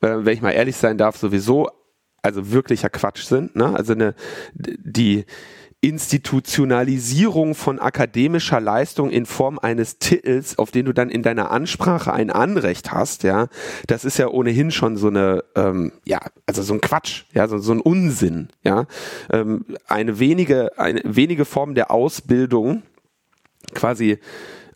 äh, 0.00 0.16
wenn 0.18 0.34
ich 0.34 0.42
mal 0.42 0.52
ehrlich 0.52 0.76
sein 0.76 0.98
darf, 0.98 1.16
sowieso 1.16 1.68
also 2.22 2.50
wirklicher 2.50 2.90
Quatsch 2.90 3.22
sind. 3.22 3.54
Ne? 3.54 3.74
Also 3.74 3.92
eine, 3.92 4.14
die 4.54 5.24
Institutionalisierung 5.86 7.54
von 7.54 7.78
akademischer 7.78 8.60
Leistung 8.60 9.10
in 9.10 9.24
Form 9.24 9.60
eines 9.60 9.98
Titels, 9.98 10.58
auf 10.58 10.72
den 10.72 10.84
du 10.84 10.92
dann 10.92 11.10
in 11.10 11.22
deiner 11.22 11.52
Ansprache 11.52 12.12
ein 12.12 12.30
Anrecht 12.30 12.90
hast, 12.90 13.22
ja, 13.22 13.46
das 13.86 14.04
ist 14.04 14.18
ja 14.18 14.26
ohnehin 14.26 14.72
schon 14.72 14.96
so 14.96 15.06
eine, 15.06 15.44
ähm, 15.54 15.92
ja, 16.04 16.18
also 16.44 16.62
so 16.62 16.74
ein 16.74 16.80
Quatsch, 16.80 17.26
ja, 17.32 17.46
so, 17.46 17.58
so 17.58 17.70
ein 17.70 17.80
Unsinn, 17.80 18.48
ja, 18.64 18.86
ähm, 19.30 19.64
eine 19.86 20.18
wenige, 20.18 20.76
eine 20.76 21.02
wenige 21.04 21.44
Form 21.44 21.76
der 21.76 21.92
Ausbildung 21.92 22.82
quasi 23.72 24.18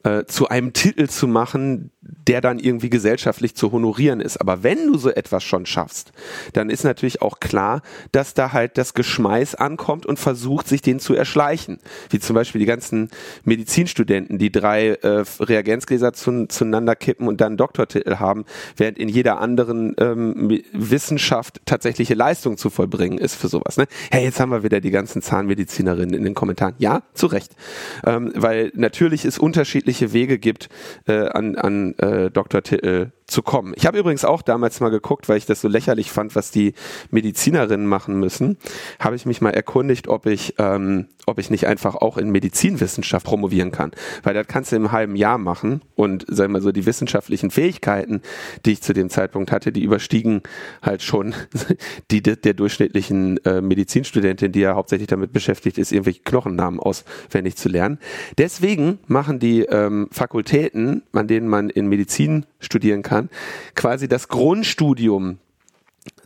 äh, 0.04 0.25
zu 0.25 0.49
einem 0.49 0.73
Titel 0.73 1.09
zu 1.09 1.26
machen, 1.28 1.90
der 2.00 2.40
dann 2.40 2.59
irgendwie 2.59 2.90
gesellschaftlich 2.90 3.54
zu 3.54 3.73
honorieren 3.73 4.21
ist. 4.21 4.38
Aber 4.38 4.62
wenn 4.62 4.87
du 4.87 4.97
so 4.97 5.11
etwas 5.11 5.45
schon 5.45 5.66
schaffst, 5.66 6.12
dann 6.52 6.71
ist 6.71 6.85
natürlich 6.85 7.23
auch 7.23 7.40
klar, 7.40 7.83
dass 8.12 8.35
da 8.35 8.52
halt 8.52 8.78
das 8.78 8.95
Geschmeiß 8.95 9.57
ankommt 9.57 10.07
und 10.07 10.19
versucht, 10.19 10.69
sich 10.69 10.80
den 10.80 11.00
zu 11.00 11.14
erschleichen. 11.14 11.78
Wie 12.09 12.19
zum 12.19 12.35
Beispiel 12.35 12.59
die 12.59 12.66
ganzen 12.66 13.11
Medizinstudenten, 13.45 14.38
die 14.38 14.50
drei 14.50 14.90
äh, 14.90 15.25
Reagenzgläser 15.38 16.12
zu, 16.12 16.47
zueinander 16.47 16.97
kippen 16.97 17.28
und 17.28 17.40
dann 17.40 17.57
Doktortitel 17.57 18.16
haben, 18.16 18.45
während 18.76 18.99
in 18.99 19.09
jeder 19.09 19.40
anderen 19.40 19.95
ähm, 19.99 20.62
Wissenschaft 20.73 21.61
tatsächliche 21.66 22.14
Leistung 22.14 22.57
zu 22.57 22.71
vollbringen 22.71 23.19
ist 23.19 23.35
für 23.35 23.49
sowas. 23.49 23.76
Ne? 23.76 23.87
Hey, 24.11 24.25
jetzt 24.25 24.40
haben 24.40 24.50
wir 24.50 24.62
wieder 24.62 24.80
die 24.80 24.90
ganzen 24.90 25.21
Zahnmedizinerinnen 25.21 26.14
in 26.14 26.25
den 26.25 26.35
Kommentaren. 26.35 26.75
Ja, 26.78 27.02
zu 27.12 27.26
Recht. 27.26 27.54
Ähm, 28.07 28.33
weil 28.35 28.73
natürlich 28.75 29.25
es 29.25 29.38
unterschiedliche 29.90 30.12
Wege 30.12 30.38
gibt, 30.38 30.68
äh, 31.06 31.28
an, 31.28 31.56
an 31.56 31.94
äh, 31.99 32.30
Doktortitel 32.30 33.12
zu 33.30 33.42
kommen. 33.42 33.72
Ich 33.76 33.87
habe 33.87 33.99
übrigens 33.99 34.25
auch 34.25 34.42
damals 34.42 34.80
mal 34.80 34.90
geguckt, 34.90 35.28
weil 35.28 35.38
ich 35.38 35.46
das 35.46 35.60
so 35.60 35.68
lächerlich 35.68 36.10
fand, 36.10 36.34
was 36.34 36.50
die 36.50 36.75
Medizinerinnen 37.10 37.87
machen 37.87 38.18
müssen, 38.18 38.58
habe 38.99 39.16
ich 39.16 39.26
mich 39.26 39.40
mal 39.40 39.50
erkundigt, 39.50 40.08
ob 40.08 40.26
ich, 40.26 40.54
ähm, 40.58 41.06
ob 41.26 41.38
ich 41.38 41.50
nicht 41.50 41.66
einfach 41.66 41.94
auch 41.94 42.18
in 42.18 42.30
Medizinwissenschaft 42.30 43.25
promovieren 43.25 43.70
kann. 43.70 43.92
Weil 44.22 44.34
das 44.34 44.46
kannst 44.46 44.72
du 44.72 44.76
im 44.76 44.92
halben 44.92 45.16
Jahr 45.16 45.38
machen 45.38 45.82
und 45.94 46.25
sag 46.28 46.50
mal 46.50 46.60
so 46.60 46.72
die 46.72 46.87
wissenschaftlichen 46.87 47.50
Fähigkeiten, 47.50 48.22
die 48.64 48.72
ich 48.72 48.82
zu 48.82 48.92
dem 48.92 49.10
Zeitpunkt 49.10 49.52
hatte, 49.52 49.70
die 49.72 49.82
überstiegen 49.82 50.42
halt 50.82 51.02
schon 51.02 51.34
die 52.10 52.22
der 52.22 52.54
durchschnittlichen 52.54 53.44
äh, 53.44 53.60
Medizinstudentin, 53.60 54.52
die 54.52 54.60
ja 54.60 54.75
hauptsächlich 54.75 55.08
damit 55.08 55.32
beschäftigt 55.32 55.78
ist, 55.78 55.92
irgendwelche 55.92 56.22
Knochennamen 56.22 56.80
auswendig 56.80 57.56
zu 57.56 57.68
lernen. 57.68 57.99
Deswegen 58.38 58.99
machen 59.06 59.38
die 59.38 59.62
ähm, 59.62 60.08
Fakultäten, 60.10 61.02
an 61.12 61.28
denen 61.28 61.49
man 61.49 61.70
in 61.70 61.87
Medizin 61.87 62.46
studieren 62.60 63.02
kann, 63.02 63.19
quasi 63.74 64.08
das 64.08 64.28
Grundstudium 64.28 65.38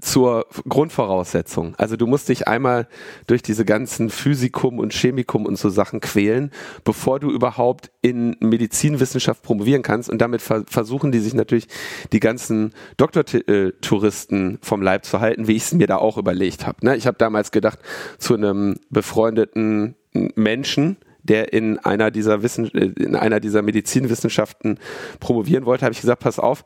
zur 0.01 0.47
Grundvoraussetzung. 0.69 1.75
Also 1.77 1.97
du 1.97 2.07
musst 2.07 2.29
dich 2.29 2.47
einmal 2.47 2.87
durch 3.27 3.43
diese 3.43 3.65
ganzen 3.65 4.11
Physikum 4.11 4.79
und 4.79 4.93
Chemikum 4.93 5.47
und 5.47 5.59
so 5.59 5.71
Sachen 5.71 6.01
quälen, 6.01 6.51
bevor 6.85 7.21
du 7.21 7.31
überhaupt 7.31 7.91
in 8.03 8.37
Medizinwissenschaft 8.41 9.43
promovieren 9.43 9.83
kannst. 9.83 10.11
Und 10.11 10.19
damit 10.21 10.43
ver 10.43 10.65
versuchen 10.69 11.11
die 11.11 11.21
sich 11.21 11.35
natürlich 11.35 11.69
die 12.13 12.21
ganzen 12.21 12.75
Doktortouristen 12.99 14.59
vom 14.63 14.83
Leib 14.83 15.05
zu 15.05 15.21
halten, 15.21 15.49
wie 15.49 15.57
ich 15.57 15.65
es 15.65 15.73
mir 15.73 15.87
da 15.87 15.97
auch 15.97 16.19
überlegt 16.19 16.67
habe. 16.67 16.85
Ne? 16.85 16.97
Ich 16.97 17.07
habe 17.07 17.19
damals 17.19 17.51
gedacht, 17.51 17.79
zu 18.19 18.35
einem 18.35 18.77
befreundeten 18.91 19.97
Menschen, 20.13 20.99
der 21.25 21.53
in 21.53 21.79
einer 21.79 22.11
dieser 22.11 22.43
Wissen, 22.43 22.69
in 22.69 23.17
einer 23.17 23.41
dieser 23.41 23.63
Medizinwissenschaften 23.63 24.79
promovieren 25.21 25.67
wollte, 25.67 25.85
habe 25.85 25.93
ich 25.93 26.01
gesagt, 26.01 26.23
pass 26.23 26.39
auf, 26.39 26.65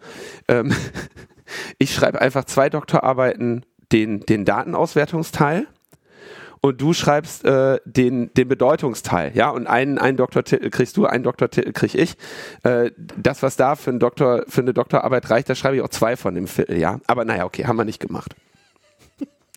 ähm, 0.49 0.73
ich 1.79 1.95
schreibe 1.95 2.21
einfach 2.21 2.45
zwei 2.45 2.69
Doktorarbeiten 2.69 3.65
den, 3.93 4.21
den 4.21 4.45
Datenauswertungsteil 4.45 5.67
und 6.61 6.81
du 6.81 6.93
schreibst 6.93 7.45
äh, 7.45 7.79
den, 7.85 8.33
den 8.35 8.49
Bedeutungsteil, 8.49 9.33
ja, 9.35 9.50
und 9.50 9.67
einen, 9.67 9.99
einen 9.99 10.17
Doktortitel 10.17 10.71
kriegst 10.71 10.97
du, 10.97 11.07
einen 11.07 11.23
Doktortitel 11.23 11.73
krieg 11.73 11.95
ich. 11.95 12.17
Äh, 12.65 12.91
das, 13.17 13.43
was 13.43 13.57
da 13.57 13.77
für, 13.77 13.91
einen 13.91 14.00
Doktor, 14.00 14.45
für 14.49 14.62
eine 14.62 14.75
Doktorarbeit 14.75 15.31
reicht, 15.31 15.49
da 15.49 15.55
schreibe 15.55 15.77
ich 15.77 15.83
auch 15.83 15.88
zwei 15.88 16.17
von 16.17 16.35
dem 16.35 16.49
Viertel, 16.49 16.79
ja. 16.79 16.99
Aber 17.07 17.25
naja, 17.25 17.45
okay, 17.45 17.67
haben 17.67 17.77
wir 17.77 17.85
nicht 17.85 18.00
gemacht. 18.00 18.35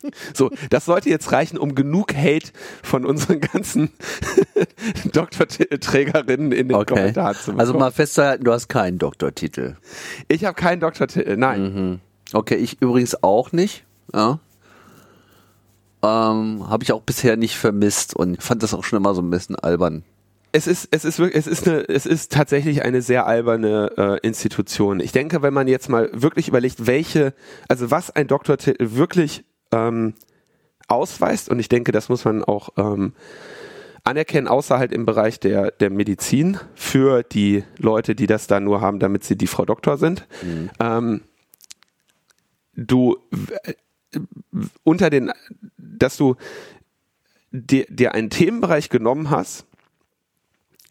So, 0.34 0.50
das 0.70 0.84
sollte 0.84 1.10
jetzt 1.10 1.32
reichen, 1.32 1.58
um 1.58 1.74
genug 1.74 2.14
Hate 2.14 2.50
von 2.82 3.04
unseren 3.04 3.40
ganzen 3.40 3.90
Doktortitelträgerinnen 5.12 6.52
in 6.52 6.68
den 6.68 6.76
okay. 6.76 6.94
Kommentaren 6.94 7.34
zu 7.34 7.40
bekommen. 7.46 7.60
Also 7.60 7.74
mal 7.74 7.92
festzuhalten, 7.92 8.44
du 8.44 8.52
hast 8.52 8.68
keinen 8.68 8.98
Doktortitel. 8.98 9.76
Ich 10.28 10.44
habe 10.44 10.54
keinen 10.54 10.80
Doktortitel, 10.80 11.36
nein. 11.36 11.62
Mhm. 11.62 12.00
Okay, 12.32 12.56
ich 12.56 12.80
übrigens 12.80 13.22
auch 13.22 13.52
nicht. 13.52 13.84
Ja. 14.14 14.38
Ähm, 16.02 16.68
habe 16.68 16.82
ich 16.82 16.92
auch 16.92 17.02
bisher 17.02 17.36
nicht 17.36 17.56
vermisst 17.56 18.16
und 18.16 18.42
fand 18.42 18.62
das 18.62 18.74
auch 18.74 18.84
schon 18.84 18.96
immer 18.96 19.14
so 19.14 19.22
ein 19.22 19.30
bisschen 19.30 19.56
albern. 19.56 20.02
Es 20.50 20.66
ist, 20.66 20.88
es 20.90 21.04
ist 21.04 21.18
wirklich, 21.18 21.36
es 21.36 21.46
ist 21.46 21.66
eine, 21.66 21.88
es 21.88 22.04
ist 22.04 22.32
tatsächlich 22.32 22.82
eine 22.82 23.00
sehr 23.00 23.26
alberne 23.26 23.92
äh, 23.96 24.26
Institution. 24.26 25.00
Ich 25.00 25.12
denke, 25.12 25.42
wenn 25.42 25.54
man 25.54 25.68
jetzt 25.68 25.88
mal 25.88 26.10
wirklich 26.12 26.48
überlegt, 26.48 26.86
welche, 26.86 27.34
also 27.68 27.90
was 27.90 28.10
ein 28.10 28.26
Doktortitel 28.26 28.96
wirklich 28.96 29.44
ähm, 29.72 30.14
ausweist. 30.88 31.48
Und 31.48 31.58
ich 31.58 31.68
denke, 31.68 31.92
das 31.92 32.08
muss 32.08 32.24
man 32.24 32.44
auch 32.44 32.70
ähm, 32.76 33.14
anerkennen, 34.04 34.48
außer 34.48 34.78
halt 34.78 34.92
im 34.92 35.06
Bereich 35.06 35.40
der, 35.40 35.70
der 35.70 35.90
Medizin 35.90 36.58
für 36.74 37.22
die 37.22 37.64
Leute, 37.78 38.14
die 38.14 38.26
das 38.26 38.46
da 38.46 38.60
nur 38.60 38.80
haben, 38.80 38.98
damit 38.98 39.24
sie 39.24 39.36
die 39.36 39.46
Frau 39.46 39.64
Doktor 39.64 39.96
sind. 39.96 40.26
Mhm. 40.42 40.70
Ähm, 40.80 41.20
du 42.74 43.18
unter 44.82 45.10
den, 45.10 45.32
dass 45.78 46.16
du 46.16 46.36
dir, 47.50 47.86
dir 47.88 48.14
einen 48.14 48.30
Themenbereich 48.30 48.90
genommen 48.90 49.30
hast, 49.30 49.66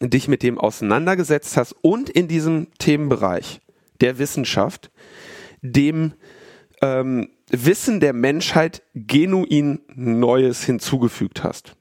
dich 0.00 0.26
mit 0.26 0.42
dem 0.42 0.58
auseinandergesetzt 0.58 1.56
hast 1.56 1.72
und 1.82 2.10
in 2.10 2.28
diesem 2.28 2.68
Themenbereich 2.78 3.60
der 4.00 4.18
Wissenschaft 4.18 4.90
dem 5.60 6.12
ähm, 6.80 7.28
Wissen 7.52 8.00
der 8.00 8.14
Menschheit 8.14 8.82
genuin 8.94 9.80
Neues 9.94 10.64
hinzugefügt 10.64 11.44
hast. 11.44 11.76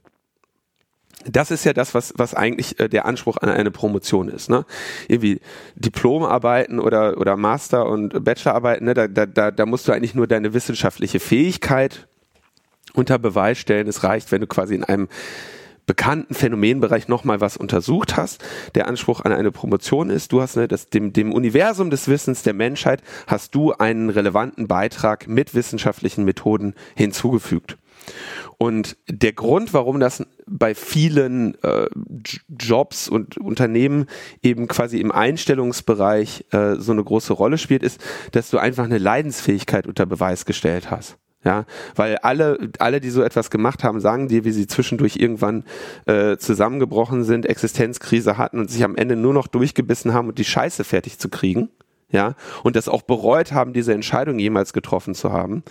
Das 1.25 1.51
ist 1.51 1.63
ja 1.65 1.73
das, 1.73 1.93
was, 1.93 2.13
was 2.17 2.33
eigentlich 2.33 2.79
äh, 2.79 2.89
der 2.89 3.05
Anspruch 3.05 3.37
an 3.37 3.49
eine 3.49 3.71
Promotion 3.71 4.27
ist. 4.27 4.49
Ne? 4.49 4.65
Irgendwie 5.07 5.39
Diplomarbeiten 5.75 6.79
oder, 6.79 7.17
oder 7.17 7.37
Master- 7.37 7.87
und 7.87 8.23
Bachelorarbeiten, 8.23 8.85
ne? 8.85 8.93
da, 8.93 9.07
da, 9.07 9.51
da 9.51 9.65
musst 9.65 9.87
du 9.87 9.91
eigentlich 9.91 10.15
nur 10.15 10.27
deine 10.27 10.53
wissenschaftliche 10.53 11.19
Fähigkeit 11.19 12.07
unter 12.93 13.19
Beweis 13.19 13.59
stellen. 13.59 13.87
Es 13.87 14.03
reicht, 14.03 14.31
wenn 14.31 14.41
du 14.41 14.47
quasi 14.47 14.75
in 14.75 14.83
einem 14.83 15.07
bekannten 15.85 16.33
Phänomenbereich 16.33 17.07
nochmal 17.07 17.41
was 17.41 17.57
untersucht 17.57 18.17
hast. 18.17 18.43
Der 18.75 18.87
Anspruch 18.87 19.21
an 19.21 19.31
eine 19.31 19.51
Promotion 19.51 20.09
ist, 20.09 20.31
du 20.31 20.41
hast 20.41 20.55
ne, 20.55 20.67
das, 20.67 20.89
dem, 20.89 21.13
dem 21.13 21.33
Universum 21.33 21.89
des 21.89 22.07
Wissens 22.07 22.43
der 22.43 22.53
Menschheit 22.53 23.01
hast 23.27 23.55
du 23.55 23.73
einen 23.73 24.09
relevanten 24.09 24.67
Beitrag 24.67 25.27
mit 25.27 25.53
wissenschaftlichen 25.53 26.23
Methoden 26.25 26.73
hinzugefügt. 26.95 27.77
Und 28.57 28.97
der 29.07 29.33
Grund, 29.33 29.73
warum 29.73 29.99
das 29.99 30.25
bei 30.47 30.75
vielen 30.75 31.55
äh, 31.63 31.87
Jobs 32.47 33.09
und 33.09 33.37
Unternehmen 33.37 34.05
eben 34.43 34.67
quasi 34.67 34.99
im 34.99 35.11
Einstellungsbereich 35.11 36.45
äh, 36.51 36.75
so 36.75 36.91
eine 36.91 37.03
große 37.03 37.33
Rolle 37.33 37.57
spielt, 37.57 37.83
ist, 37.83 37.99
dass 38.31 38.49
du 38.49 38.59
einfach 38.59 38.83
eine 38.83 38.97
Leidensfähigkeit 38.97 39.87
unter 39.87 40.05
Beweis 40.05 40.45
gestellt 40.45 40.91
hast. 40.91 41.17
Ja, 41.43 41.65
weil 41.95 42.17
alle, 42.17 42.69
alle, 42.77 43.01
die 43.01 43.09
so 43.09 43.23
etwas 43.23 43.49
gemacht 43.49 43.83
haben, 43.83 43.99
sagen 43.99 44.27
dir, 44.27 44.45
wie 44.45 44.51
sie 44.51 44.67
zwischendurch 44.67 45.15
irgendwann 45.15 45.63
äh, 46.05 46.37
zusammengebrochen 46.37 47.23
sind, 47.23 47.47
Existenzkrise 47.47 48.37
hatten 48.37 48.59
und 48.59 48.69
sich 48.69 48.83
am 48.83 48.95
Ende 48.95 49.15
nur 49.15 49.33
noch 49.33 49.47
durchgebissen 49.47 50.13
haben 50.13 50.27
und 50.27 50.37
die 50.37 50.45
Scheiße 50.45 50.83
fertig 50.83 51.17
zu 51.17 51.29
kriegen 51.29 51.69
ja, 52.11 52.35
und 52.63 52.75
das 52.75 52.89
auch 52.89 53.01
bereut 53.01 53.53
haben, 53.53 53.73
diese 53.73 53.93
Entscheidung 53.93 54.37
jemals 54.37 54.73
getroffen 54.73 55.15
zu 55.15 55.31
haben, 55.31 55.63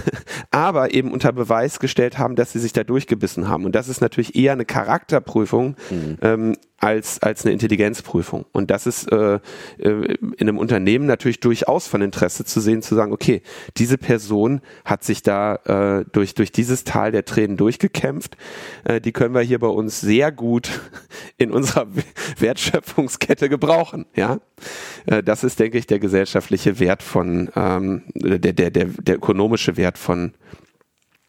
aber 0.50 0.92
eben 0.92 1.12
unter 1.12 1.32
Beweis 1.32 1.80
gestellt 1.80 2.18
haben, 2.18 2.36
dass 2.36 2.52
sie 2.52 2.58
sich 2.58 2.72
da 2.72 2.84
durchgebissen 2.84 3.48
haben. 3.48 3.64
Und 3.64 3.74
das 3.74 3.88
ist 3.88 4.00
natürlich 4.00 4.36
eher 4.36 4.52
eine 4.52 4.66
Charakterprüfung 4.66 5.76
mhm. 5.90 6.18
ähm, 6.20 6.56
als, 6.78 7.20
als 7.20 7.44
eine 7.44 7.52
Intelligenzprüfung. 7.52 8.46
Und 8.52 8.70
das 8.70 8.86
ist 8.86 9.10
äh, 9.10 9.34
äh, 9.34 9.40
in 9.78 10.34
einem 10.40 10.58
Unternehmen 10.58 11.06
natürlich 11.06 11.40
durchaus 11.40 11.88
von 11.88 12.02
Interesse 12.02 12.44
zu 12.44 12.60
sehen, 12.60 12.82
zu 12.82 12.94
sagen, 12.94 13.12
okay, 13.12 13.42
diese 13.76 13.98
Person 13.98 14.60
hat 14.84 15.02
sich 15.02 15.22
da 15.22 15.56
äh, 15.56 16.04
durch, 16.12 16.34
durch 16.34 16.52
dieses 16.52 16.84
Tal 16.84 17.10
der 17.10 17.24
Tränen 17.24 17.56
durchgekämpft. 17.56 18.36
Äh, 18.84 19.00
die 19.00 19.12
können 19.12 19.34
wir 19.34 19.40
hier 19.40 19.58
bei 19.58 19.66
uns 19.66 20.00
sehr 20.00 20.30
gut 20.30 20.80
in 21.36 21.50
unserer 21.50 21.88
Wertschöpfungskette 22.38 23.48
gebrauchen. 23.48 24.06
Ja, 24.14 24.38
äh, 25.06 25.22
das 25.22 25.42
ist, 25.42 25.58
denke 25.58 25.78
ich, 25.78 25.86
der 25.88 25.98
gesellschaftliche 25.98 26.78
Wert 26.78 27.02
von, 27.02 27.50
ähm, 27.56 28.02
der, 28.14 28.38
der, 28.38 28.70
der, 28.70 28.84
der 28.84 29.16
ökonomische 29.16 29.76
Wert 29.76 29.98
von 29.98 30.32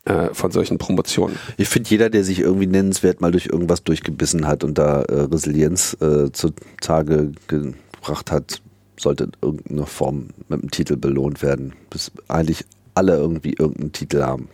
äh, 0.09 0.33
von 0.33 0.51
solchen 0.51 0.77
Promotionen. 0.77 1.37
Ich 1.57 1.69
finde, 1.69 1.89
jeder, 1.89 2.09
der 2.09 2.23
sich 2.23 2.39
irgendwie 2.39 2.67
nennenswert 2.67 3.21
mal 3.21 3.31
durch 3.31 3.45
irgendwas 3.45 3.83
durchgebissen 3.83 4.47
hat 4.47 4.63
und 4.63 4.77
da 4.77 5.03
äh, 5.03 5.21
Resilienz 5.21 5.95
äh, 6.01 6.31
zutage 6.31 7.31
gebracht 7.47 8.31
hat, 8.31 8.61
sollte 8.97 9.25
in 9.25 9.31
irgendeiner 9.41 9.85
Form 9.85 10.29
mit 10.47 10.59
einem 10.59 10.71
Titel 10.71 10.97
belohnt 10.97 11.41
werden. 11.41 11.73
Bis 11.89 12.11
eigentlich 12.27 12.65
alle 12.95 13.15
irgendwie 13.15 13.53
irgendeinen 13.53 13.91
Titel 13.91 14.23
haben. 14.23 14.49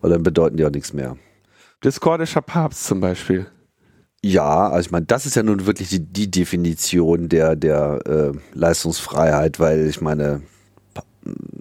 Weil 0.00 0.10
dann 0.10 0.22
bedeuten 0.22 0.56
die 0.56 0.64
auch 0.64 0.70
nichts 0.70 0.92
mehr. 0.92 1.16
Discordischer 1.82 2.42
Papst 2.42 2.84
zum 2.84 3.00
Beispiel. 3.00 3.46
Ja, 4.22 4.70
also 4.70 4.86
ich 4.86 4.90
meine, 4.90 5.04
das 5.04 5.26
ist 5.26 5.36
ja 5.36 5.42
nun 5.42 5.66
wirklich 5.66 5.88
die, 5.90 6.00
die 6.00 6.30
Definition 6.30 7.28
der, 7.28 7.56
der 7.56 8.00
äh, 8.06 8.32
Leistungsfreiheit, 8.54 9.60
weil 9.60 9.86
ich 9.86 10.00
meine, 10.00 10.42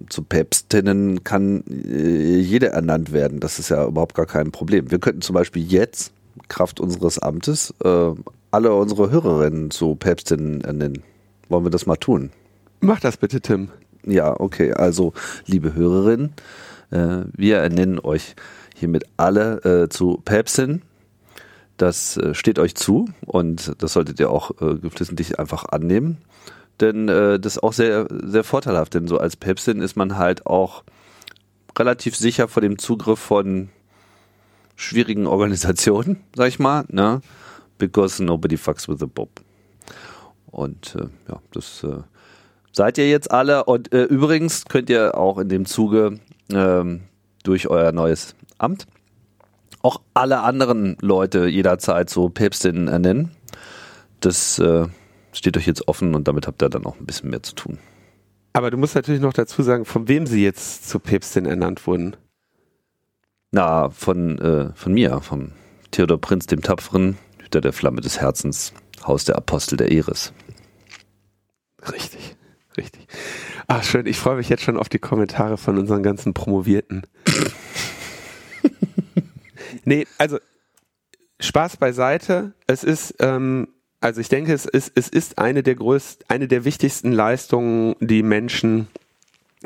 zu 0.09 0.23
Päpstinnen 0.23 1.23
kann 1.23 1.63
äh, 1.67 2.37
jeder 2.39 2.69
ernannt 2.69 3.11
werden. 3.11 3.39
Das 3.39 3.59
ist 3.59 3.69
ja 3.69 3.85
überhaupt 3.85 4.15
gar 4.15 4.25
kein 4.25 4.51
Problem. 4.51 4.91
Wir 4.91 4.99
könnten 4.99 5.21
zum 5.21 5.33
Beispiel 5.33 5.63
jetzt, 5.63 6.13
Kraft 6.47 6.79
unseres 6.79 7.19
Amtes, 7.19 7.73
äh, 7.83 8.11
alle 8.51 8.73
unsere 8.73 9.11
Hörerinnen 9.11 9.71
zu 9.71 9.95
Päpstinnen 9.95 10.61
ernennen. 10.61 11.03
Wollen 11.49 11.65
wir 11.65 11.71
das 11.71 11.85
mal 11.85 11.95
tun? 11.95 12.31
Mach 12.79 12.99
das 12.99 13.17
bitte, 13.17 13.41
Tim. 13.41 13.69
Ja, 14.05 14.39
okay. 14.39 14.73
Also, 14.73 15.13
liebe 15.45 15.73
Hörerinnen, 15.73 16.33
äh, 16.91 17.23
wir 17.35 17.57
ernennen 17.57 17.99
euch 17.99 18.35
hiermit 18.75 19.05
alle 19.17 19.83
äh, 19.83 19.89
zu 19.89 20.21
Päpstinnen 20.25 20.81
das 21.77 22.17
äh, 22.17 22.33
steht 22.33 22.59
euch 22.59 22.75
zu 22.75 23.09
und 23.25 23.73
das 23.79 23.93
solltet 23.93 24.19
ihr 24.19 24.29
auch 24.29 24.51
äh, 24.61 24.75
geflissentlich 24.75 25.39
einfach 25.39 25.65
annehmen. 25.65 26.17
Denn 26.79 27.07
äh, 27.07 27.39
das 27.39 27.57
ist 27.57 27.63
auch 27.63 27.73
sehr, 27.73 28.07
sehr 28.09 28.43
vorteilhaft, 28.43 28.93
denn 28.95 29.07
so 29.07 29.17
als 29.17 29.35
Päpstin 29.35 29.81
ist 29.81 29.95
man 29.95 30.17
halt 30.17 30.45
auch 30.45 30.83
relativ 31.77 32.15
sicher 32.15 32.47
vor 32.47 32.61
dem 32.61 32.77
Zugriff 32.77 33.19
von 33.19 33.69
schwierigen 34.75 35.27
Organisationen, 35.27 36.23
sag 36.35 36.47
ich 36.47 36.59
mal, 36.59 36.85
ne? 36.89 37.21
Because 37.77 38.23
nobody 38.23 38.57
fucks 38.57 38.87
with 38.87 38.99
the 38.99 39.07
Pope. 39.07 39.41
Und 40.47 40.95
äh, 40.95 41.07
ja, 41.31 41.41
das 41.51 41.83
äh, 41.83 42.03
seid 42.71 42.97
ihr 42.97 43.09
jetzt 43.09 43.31
alle. 43.31 43.65
Und 43.65 43.93
äh, 43.93 44.03
übrigens 44.03 44.65
könnt 44.65 44.89
ihr 44.89 45.17
auch 45.17 45.37
in 45.39 45.49
dem 45.49 45.65
Zuge 45.65 46.19
ähm, 46.51 47.01
durch 47.43 47.67
euer 47.67 47.91
neues 47.91 48.35
Amt 48.59 48.87
auch 49.83 50.01
alle 50.13 50.39
anderen 50.39 50.97
Leute 51.01 51.45
jederzeit 51.45 52.09
so 52.09 52.29
Päpstinnen 52.29 52.87
ernennen. 52.87 53.31
Das 54.21 54.57
äh, 54.57 54.87
steht 55.33 55.57
euch 55.57 55.67
jetzt 55.67 55.87
offen 55.87 56.15
und 56.15 56.27
damit 56.27 56.47
habt 56.47 56.61
ihr 56.61 56.69
dann 56.69 56.85
auch 56.85 56.99
ein 56.99 57.05
bisschen 57.05 57.29
mehr 57.29 57.43
zu 57.43 57.55
tun. 57.55 57.77
Aber 58.53 58.69
du 58.71 58.77
musst 58.77 58.95
natürlich 58.95 59.21
noch 59.21 59.33
dazu 59.33 59.63
sagen, 59.63 59.85
von 59.85 60.07
wem 60.07 60.27
sie 60.27 60.43
jetzt 60.43 60.87
zur 60.87 61.01
Päpstin 61.01 61.45
ernannt 61.45 61.85
wurden. 61.87 62.15
Na, 63.51 63.89
von, 63.89 64.39
äh, 64.39 64.73
von 64.75 64.93
mir, 64.93 65.21
vom 65.21 65.51
Theodor 65.91 66.19
Prinz, 66.19 66.45
dem 66.47 66.61
Tapferen, 66.61 67.17
Hüter 67.41 67.61
der 67.61 67.73
Flamme 67.73 68.01
des 68.01 68.19
Herzens, 68.19 68.73
Haus 69.05 69.25
der 69.25 69.35
Apostel 69.35 69.77
der 69.77 69.91
Eris. 69.91 70.33
Richtig, 71.91 72.35
richtig. 72.77 73.07
Ach, 73.67 73.83
schön. 73.83 74.05
Ich 74.05 74.17
freue 74.17 74.37
mich 74.37 74.49
jetzt 74.49 74.63
schon 74.63 74.77
auf 74.77 74.89
die 74.89 74.99
Kommentare 74.99 75.57
von 75.57 75.77
unseren 75.77 76.03
ganzen 76.03 76.33
Promovierten. 76.33 77.03
Nee, 79.85 80.07
also 80.17 80.39
Spaß 81.39 81.77
beiseite. 81.77 82.53
Es 82.67 82.83
ist, 82.83 83.15
ähm, 83.19 83.67
also 84.03 84.19
ich 84.19 84.27
denke, 84.27 84.53
es 84.53 84.65
ist, 84.65 84.91
es 84.95 85.07
ist 85.07 85.37
eine 85.37 85.63
der 85.63 85.75
größten, 85.75 86.25
eine 86.27 86.49
der 86.49 86.65
wichtigsten 86.65 87.13
Leistungen, 87.13 87.95
die 88.01 88.21
Menschen 88.21 88.89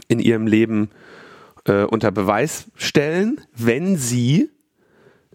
in 0.07 0.19
ihrem 0.19 0.45
Leben 0.45 0.91
äh, 1.65 1.83
unter 1.83 2.11
Beweis 2.11 2.65
stellen, 2.75 3.41
wenn 3.55 3.97
sie 3.97 4.51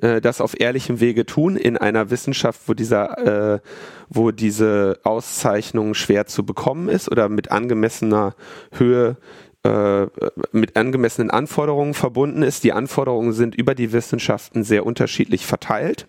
äh, 0.00 0.20
das 0.20 0.40
auf 0.40 0.58
ehrlichem 0.60 1.00
Wege 1.00 1.26
tun 1.26 1.56
in 1.56 1.76
einer 1.76 2.10
Wissenschaft, 2.10 2.60
wo 2.66 2.74
dieser, 2.74 3.56
äh, 3.56 3.60
wo 4.08 4.30
diese 4.30 5.00
Auszeichnung 5.02 5.94
schwer 5.94 6.26
zu 6.26 6.46
bekommen 6.46 6.88
ist 6.88 7.10
oder 7.10 7.28
mit 7.28 7.50
angemessener 7.50 8.36
Höhe 8.70 9.16
äh, 9.64 10.06
mit 10.52 10.76
angemessenen 10.76 11.30
Anforderungen 11.30 11.94
verbunden 11.94 12.42
ist. 12.42 12.62
Die 12.62 12.72
Anforderungen 12.72 13.32
sind 13.32 13.56
über 13.56 13.74
die 13.74 13.92
Wissenschaften 13.92 14.62
sehr 14.62 14.86
unterschiedlich 14.86 15.44
verteilt. 15.44 16.06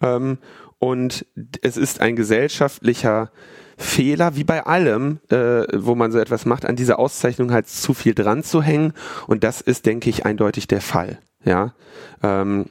Ähm, 0.00 0.38
und 0.78 1.26
es 1.62 1.76
ist 1.76 2.00
ein 2.00 2.16
gesellschaftlicher 2.16 3.30
Fehler, 3.78 4.36
wie 4.36 4.44
bei 4.44 4.64
allem, 4.64 5.20
äh, 5.30 5.64
wo 5.74 5.94
man 5.94 6.10
so 6.12 6.18
etwas 6.18 6.46
macht, 6.46 6.64
an 6.64 6.76
dieser 6.76 6.98
Auszeichnung 6.98 7.52
halt 7.52 7.68
zu 7.68 7.94
viel 7.94 8.14
dran 8.14 8.42
zu 8.42 8.62
hängen. 8.62 8.94
Und 9.26 9.44
das 9.44 9.60
ist, 9.60 9.86
denke 9.86 10.08
ich, 10.08 10.24
eindeutig 10.24 10.66
der 10.66 10.80
Fall. 10.80 11.18
Ja. 11.44 11.74
Ähm, 12.22 12.66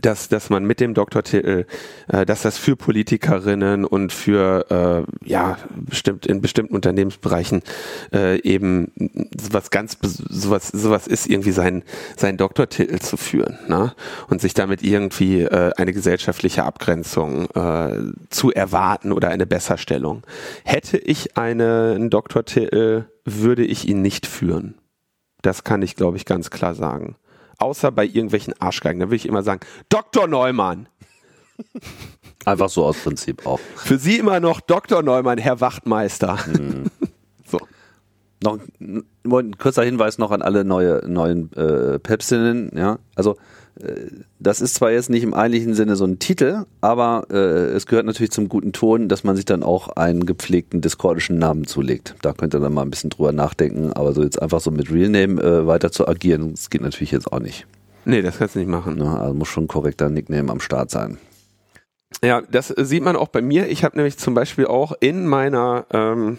dass, 0.00 0.28
dass 0.28 0.50
man 0.50 0.64
mit 0.64 0.80
dem 0.80 0.94
Doktortitel, 0.94 1.66
äh, 2.08 2.26
dass 2.26 2.42
das 2.42 2.58
für 2.58 2.76
Politikerinnen 2.76 3.84
und 3.84 4.12
für 4.12 5.06
äh, 5.24 5.28
ja 5.28 5.58
bestimmt 5.74 6.26
in 6.26 6.40
bestimmten 6.40 6.74
Unternehmensbereichen 6.74 7.62
äh, 8.12 8.40
eben 8.42 8.92
sowas 9.38 9.70
ganz 9.70 9.98
sowas 10.02 10.68
sowas 10.68 11.06
ist 11.06 11.26
irgendwie 11.28 11.52
sein 11.52 11.82
sein 12.16 12.36
Doktortitel 12.36 12.98
zu 12.98 13.16
führen 13.16 13.58
ne? 13.68 13.92
und 14.28 14.40
sich 14.40 14.54
damit 14.54 14.82
irgendwie 14.82 15.42
äh, 15.42 15.72
eine 15.76 15.92
gesellschaftliche 15.92 16.64
Abgrenzung 16.64 17.46
äh, 17.50 18.12
zu 18.30 18.52
erwarten 18.52 19.12
oder 19.12 19.28
eine 19.28 19.46
Besserstellung. 19.46 20.22
Hätte 20.64 20.98
ich 20.98 21.36
einen 21.36 22.10
Doktortitel, 22.10 23.04
würde 23.24 23.64
ich 23.64 23.88
ihn 23.88 24.02
nicht 24.02 24.26
führen. 24.26 24.74
Das 25.42 25.64
kann 25.64 25.82
ich 25.82 25.96
glaube 25.96 26.16
ich 26.16 26.24
ganz 26.24 26.50
klar 26.50 26.74
sagen 26.74 27.16
außer 27.62 27.90
bei 27.92 28.04
irgendwelchen 28.04 28.54
Arschgeigen. 28.60 29.00
Da 29.00 29.10
will 29.10 29.16
ich 29.16 29.26
immer 29.26 29.42
sagen, 29.42 29.60
Dr. 29.88 30.26
Neumann. 30.26 30.88
Einfach 32.44 32.68
so 32.68 32.84
aus 32.84 32.98
Prinzip 32.98 33.46
auch. 33.46 33.60
Für 33.76 33.98
Sie 33.98 34.18
immer 34.18 34.40
noch 34.40 34.60
Dr. 34.60 35.02
Neumann, 35.02 35.38
Herr 35.38 35.60
Wachtmeister. 35.60 36.44
Hm. 36.44 36.86
so. 37.46 37.60
Noch 38.42 38.58
ein 39.24 39.56
kurzer 39.58 39.84
Hinweis 39.84 40.18
noch 40.18 40.32
an 40.32 40.42
alle 40.42 40.64
neue, 40.64 41.02
neuen 41.06 41.52
äh, 41.52 42.00
Päpstinnen, 42.00 42.72
ja. 42.76 42.98
Also 43.14 43.36
das 44.38 44.60
ist 44.60 44.74
zwar 44.74 44.92
jetzt 44.92 45.10
nicht 45.10 45.22
im 45.22 45.34
eigentlichen 45.34 45.74
Sinne 45.74 45.96
so 45.96 46.04
ein 46.04 46.18
Titel, 46.18 46.66
aber 46.80 47.26
äh, 47.30 47.36
es 47.36 47.86
gehört 47.86 48.06
natürlich 48.06 48.30
zum 48.30 48.48
guten 48.48 48.72
Ton, 48.72 49.08
dass 49.08 49.24
man 49.24 49.34
sich 49.34 49.44
dann 49.44 49.62
auch 49.62 49.88
einen 49.88 50.26
gepflegten 50.26 50.80
discordischen 50.80 51.38
Namen 51.38 51.66
zulegt. 51.66 52.14
Da 52.22 52.32
könnt 52.32 52.54
ihr 52.54 52.60
dann 52.60 52.74
mal 52.74 52.82
ein 52.82 52.90
bisschen 52.90 53.10
drüber 53.10 53.32
nachdenken, 53.32 53.92
aber 53.92 54.12
so 54.12 54.22
jetzt 54.22 54.40
einfach 54.40 54.60
so 54.60 54.70
mit 54.70 54.90
Real 54.90 55.08
Name 55.08 55.42
äh, 55.42 55.66
weiter 55.66 55.90
zu 55.90 56.06
agieren, 56.06 56.52
das 56.52 56.70
geht 56.70 56.82
natürlich 56.82 57.12
jetzt 57.12 57.32
auch 57.32 57.40
nicht. 57.40 57.66
Nee, 58.04 58.20
das 58.20 58.38
kannst 58.38 58.56
du 58.56 58.58
nicht 58.58 58.68
machen. 58.68 58.98
Ja, 58.98 59.16
also 59.16 59.34
muss 59.34 59.48
schon 59.48 59.64
ein 59.64 59.68
korrekter 59.68 60.10
Nickname 60.10 60.50
am 60.50 60.60
Start 60.60 60.90
sein. 60.90 61.18
Ja, 62.22 62.42
das 62.42 62.68
sieht 62.68 63.02
man 63.02 63.16
auch 63.16 63.28
bei 63.28 63.40
mir. 63.40 63.68
Ich 63.68 63.84
habe 63.84 63.96
nämlich 63.96 64.18
zum 64.18 64.34
Beispiel 64.34 64.66
auch 64.66 64.92
in 65.00 65.26
meiner 65.26 65.86
ähm, 65.92 66.38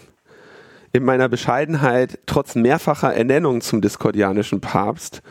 in 0.92 1.04
meiner 1.04 1.28
Bescheidenheit 1.28 2.20
trotz 2.26 2.54
mehrfacher 2.54 3.12
Ernennung 3.12 3.60
zum 3.60 3.80
diskordianischen 3.80 4.60
Papst 4.60 5.22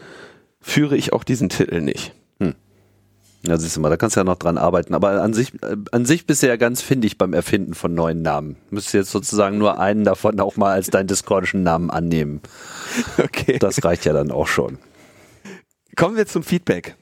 führe 0.63 0.97
ich 0.97 1.13
auch 1.13 1.23
diesen 1.23 1.49
Titel 1.49 1.81
nicht. 1.81 2.13
Hm. 2.39 2.55
Ja, 3.45 3.57
siehst 3.57 3.75
du 3.75 3.81
mal, 3.81 3.89
da 3.89 3.97
kannst 3.97 4.15
du 4.15 4.21
ja 4.21 4.23
noch 4.23 4.37
dran 4.37 4.57
arbeiten. 4.57 4.95
Aber 4.95 5.21
an 5.21 5.33
sich, 5.33 5.53
äh, 5.61 5.75
an 5.91 6.05
sich 6.05 6.25
bist 6.25 6.41
du 6.41 6.47
ja 6.47 6.55
ganz 6.55 6.81
findig 6.81 7.17
beim 7.17 7.33
Erfinden 7.33 7.75
von 7.75 7.93
neuen 7.93 8.21
Namen. 8.21 8.55
Müsstest 8.71 8.93
jetzt 8.93 9.11
sozusagen 9.11 9.57
nur 9.57 9.79
einen 9.79 10.05
davon 10.05 10.39
auch 10.39 10.55
mal 10.55 10.71
als 10.71 10.89
deinen 10.89 11.07
discordischen 11.07 11.61
Namen 11.61 11.91
annehmen. 11.91 12.41
Okay. 13.17 13.59
Das 13.59 13.83
reicht 13.83 14.05
ja 14.05 14.13
dann 14.13 14.31
auch 14.31 14.47
schon. 14.47 14.77
Kommen 15.95 16.15
wir 16.15 16.25
zum 16.25 16.43
Feedback. 16.43 16.95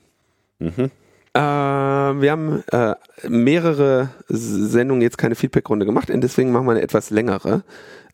Mhm. 0.60 0.91
Äh, 1.34 1.39
wir 1.39 2.32
haben 2.32 2.63
äh, 2.71 2.95
mehrere 3.28 4.10
Sendungen 4.28 5.02
jetzt 5.02 5.17
keine 5.17 5.36
Feedbackrunde 5.36 5.86
gemacht, 5.86 6.10
deswegen 6.12 6.52
machen 6.52 6.65
wir 6.65 6.71
eine 6.71 6.82
etwas 6.82 7.10
längere. 7.10 7.63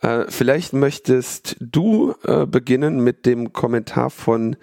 Äh, 0.02 0.26
vielleicht 0.30 0.74
möchtest 0.74 1.56
du 1.60 2.14
äh, 2.24 2.46
beginnen 2.46 3.04
mit 3.04 3.26
dem 3.26 3.54
Kommentar 3.54 4.10
von 4.10 4.56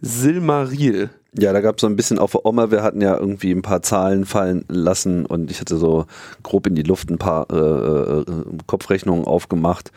Silmaril. 0.00 1.10
Ja, 1.38 1.52
da 1.52 1.60
gab 1.60 1.76
es 1.76 1.82
so 1.82 1.86
ein 1.86 1.96
bisschen 1.96 2.18
auf 2.18 2.34
Oma, 2.44 2.70
wir 2.70 2.82
hatten 2.82 3.02
ja 3.02 3.16
irgendwie 3.16 3.52
ein 3.52 3.62
paar 3.62 3.82
Zahlen 3.82 4.24
fallen 4.24 4.64
lassen 4.68 5.26
und 5.26 5.50
ich 5.50 5.60
hatte 5.60 5.76
so 5.76 6.06
grob 6.42 6.66
in 6.66 6.74
die 6.74 6.82
Luft 6.82 7.10
ein 7.10 7.18
paar 7.18 7.46
äh, 7.52 8.20
äh, 8.20 8.24
Kopfrechnungen 8.66 9.26
aufgemacht, 9.26 9.92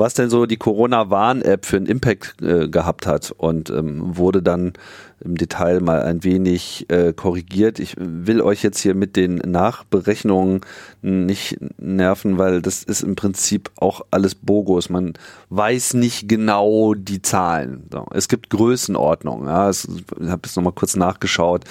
was 0.00 0.14
denn 0.14 0.30
so 0.30 0.46
die 0.46 0.56
Corona-Warn-App 0.56 1.64
für 1.64 1.76
einen 1.76 1.86
Impact 1.86 2.42
äh, 2.42 2.68
gehabt 2.68 3.06
hat 3.06 3.32
und 3.36 3.70
ähm, 3.70 4.16
wurde 4.16 4.42
dann 4.42 4.72
im 5.22 5.36
Detail 5.36 5.80
mal 5.80 6.02
ein 6.02 6.24
wenig 6.24 6.86
äh, 6.88 7.12
korrigiert. 7.12 7.78
Ich 7.78 7.94
will 7.98 8.40
euch 8.40 8.62
jetzt 8.62 8.80
hier 8.80 8.94
mit 8.94 9.16
den 9.16 9.36
Nachberechnungen 9.36 10.62
nicht 11.02 11.58
nerven, 11.78 12.38
weil 12.38 12.62
das 12.62 12.82
ist 12.82 13.02
im 13.02 13.16
Prinzip 13.16 13.70
auch 13.76 14.00
alles 14.10 14.34
Bogus. 14.34 14.88
Man 14.88 15.12
weiß 15.50 15.94
nicht 15.94 16.28
genau 16.28 16.94
die 16.94 17.20
Zahlen. 17.20 17.84
Es 18.12 18.28
gibt 18.28 18.50
Größenordnungen. 18.50 19.46
Ja. 19.46 19.70
Ich 19.70 19.86
habe 19.86 20.40
jetzt 20.44 20.56
nochmal 20.56 20.72
kurz 20.72 20.96
nachgeschaut. 20.96 21.64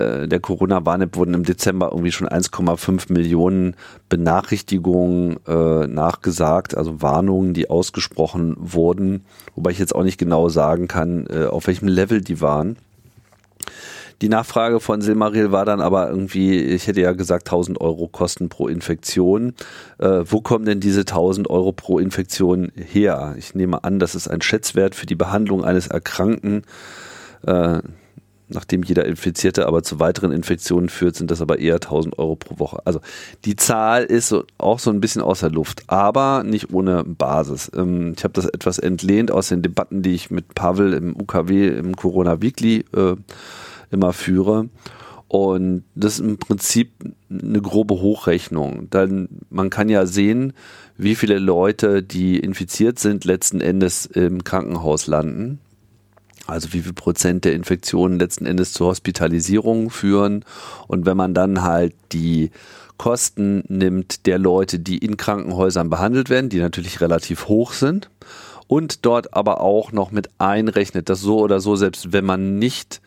Äh, 0.00 0.28
der 0.28 0.40
Corona-Warn-App 0.40 1.16
wurden 1.16 1.34
im 1.34 1.44
Dezember 1.44 1.90
irgendwie 1.90 2.12
schon 2.12 2.28
1,5 2.28 3.12
Millionen 3.12 3.76
Benachrichtigungen 4.08 5.38
äh, 5.46 5.86
nachgesagt, 5.86 6.76
also 6.76 7.02
Warnungen, 7.02 7.54
die 7.54 7.68
ausgesprochen 7.68 8.56
wurden, 8.58 9.24
wobei 9.54 9.70
ich 9.70 9.78
jetzt 9.78 9.94
auch 9.94 10.04
nicht 10.04 10.18
genau 10.18 10.48
sagen 10.48 10.88
kann, 10.88 11.26
äh, 11.28 11.44
auf 11.44 11.66
welchem 11.66 11.88
Level 11.88 12.20
die 12.20 12.40
waren. 12.40 12.76
Die 14.22 14.28
Nachfrage 14.28 14.80
von 14.80 15.00
Silmaril 15.00 15.50
war 15.50 15.64
dann 15.64 15.80
aber 15.80 16.10
irgendwie, 16.10 16.60
ich 16.60 16.86
hätte 16.86 17.00
ja 17.00 17.12
gesagt 17.12 17.48
1000 17.48 17.80
Euro 17.80 18.06
Kosten 18.06 18.50
pro 18.50 18.68
Infektion. 18.68 19.54
Äh, 19.98 20.24
wo 20.26 20.42
kommen 20.42 20.66
denn 20.66 20.78
diese 20.78 21.00
1000 21.00 21.48
Euro 21.48 21.72
pro 21.72 21.98
Infektion 21.98 22.70
her? 22.74 23.34
Ich 23.38 23.54
nehme 23.54 23.82
an, 23.82 23.98
das 23.98 24.14
ist 24.14 24.28
ein 24.28 24.42
Schätzwert 24.42 24.94
für 24.94 25.06
die 25.06 25.14
Behandlung 25.14 25.64
eines 25.64 25.86
Erkrankten. 25.86 26.64
Äh, 27.46 27.80
nachdem 28.50 28.82
jeder 28.82 29.04
Infizierte 29.04 29.66
aber 29.66 29.82
zu 29.82 29.98
weiteren 30.00 30.32
Infektionen 30.32 30.88
führt, 30.88 31.16
sind 31.16 31.30
das 31.30 31.40
aber 31.40 31.58
eher 31.58 31.76
1000 31.76 32.18
Euro 32.18 32.36
pro 32.36 32.58
Woche. 32.58 32.80
Also 32.84 33.00
die 33.44 33.56
Zahl 33.56 34.04
ist 34.04 34.28
so, 34.28 34.44
auch 34.58 34.78
so 34.78 34.90
ein 34.90 35.00
bisschen 35.00 35.22
außer 35.22 35.50
Luft, 35.50 35.84
aber 35.86 36.42
nicht 36.44 36.72
ohne 36.72 37.04
Basis. 37.04 37.70
Ähm, 37.74 38.14
ich 38.16 38.24
habe 38.24 38.34
das 38.34 38.46
etwas 38.46 38.78
entlehnt 38.78 39.30
aus 39.30 39.48
den 39.48 39.62
Debatten, 39.62 40.02
die 40.02 40.14
ich 40.14 40.30
mit 40.30 40.54
Pavel 40.54 40.92
im 40.92 41.16
UKW, 41.16 41.68
im 41.68 41.96
Corona 41.96 42.42
Weekly 42.42 42.84
äh, 42.94 43.16
immer 43.90 44.12
führe. 44.12 44.68
Und 45.28 45.84
das 45.94 46.14
ist 46.14 46.26
im 46.26 46.38
Prinzip 46.38 46.90
eine 47.30 47.62
grobe 47.62 48.00
Hochrechnung. 48.00 48.88
Dann, 48.90 49.28
man 49.48 49.70
kann 49.70 49.88
ja 49.88 50.04
sehen, 50.04 50.54
wie 50.96 51.14
viele 51.14 51.38
Leute, 51.38 52.02
die 52.02 52.40
infiziert 52.40 52.98
sind, 52.98 53.24
letzten 53.24 53.60
Endes 53.60 54.06
im 54.06 54.42
Krankenhaus 54.42 55.06
landen. 55.06 55.60
Also 56.46 56.72
wie 56.72 56.82
viel 56.82 56.92
Prozent 56.92 57.44
der 57.44 57.54
Infektionen 57.54 58.18
letzten 58.18 58.46
Endes 58.46 58.72
zur 58.72 58.88
Hospitalisierung 58.88 59.90
führen. 59.90 60.44
Und 60.88 61.06
wenn 61.06 61.16
man 61.16 61.34
dann 61.34 61.62
halt 61.62 61.94
die 62.12 62.50
Kosten 62.96 63.64
nimmt 63.68 64.26
der 64.26 64.38
Leute, 64.38 64.78
die 64.78 64.98
in 64.98 65.16
Krankenhäusern 65.16 65.88
behandelt 65.88 66.28
werden, 66.28 66.50
die 66.50 66.58
natürlich 66.58 67.00
relativ 67.00 67.48
hoch 67.48 67.72
sind, 67.72 68.10
und 68.66 69.04
dort 69.04 69.34
aber 69.34 69.60
auch 69.60 69.90
noch 69.90 70.12
mit 70.12 70.28
einrechnet, 70.38 71.08
dass 71.08 71.20
so 71.20 71.40
oder 71.40 71.58
so, 71.58 71.74
selbst 71.74 72.12
wenn 72.12 72.24
man 72.24 72.60
nicht 72.60 73.00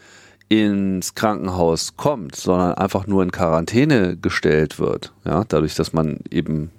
ins 0.50 1.16
Krankenhaus 1.16 1.96
kommt, 1.96 2.36
sondern 2.36 2.74
einfach 2.74 3.08
nur 3.08 3.24
in 3.24 3.32
Quarantäne 3.32 4.18
gestellt 4.18 4.78
wird, 4.78 5.14
ja, 5.24 5.46
dadurch, 5.48 5.76
dass 5.76 5.94
man 5.94 6.20
eben 6.30 6.70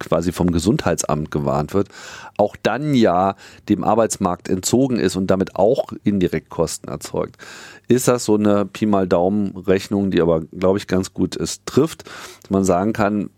quasi 0.00 0.32
vom 0.32 0.50
Gesundheitsamt 0.50 1.30
gewarnt 1.30 1.72
wird, 1.74 1.88
auch 2.36 2.56
dann 2.60 2.94
ja 2.94 3.36
dem 3.68 3.84
Arbeitsmarkt 3.84 4.48
entzogen 4.48 4.98
ist 4.98 5.14
und 5.14 5.28
damit 5.28 5.54
auch 5.54 5.92
indirekt 6.02 6.48
Kosten 6.48 6.88
erzeugt. 6.88 7.36
Ist 7.86 8.08
das 8.08 8.24
so 8.24 8.34
eine 8.34 8.64
Pi 8.64 8.86
mal 8.86 9.06
Daumen 9.06 9.56
Rechnung, 9.56 10.10
die 10.10 10.20
aber, 10.20 10.40
glaube 10.40 10.78
ich, 10.78 10.88
ganz 10.88 11.14
gut 11.14 11.36
es 11.36 11.64
trifft, 11.64 12.04
dass 12.42 12.50
man 12.50 12.64
sagen 12.64 12.92
kann, 12.92 13.30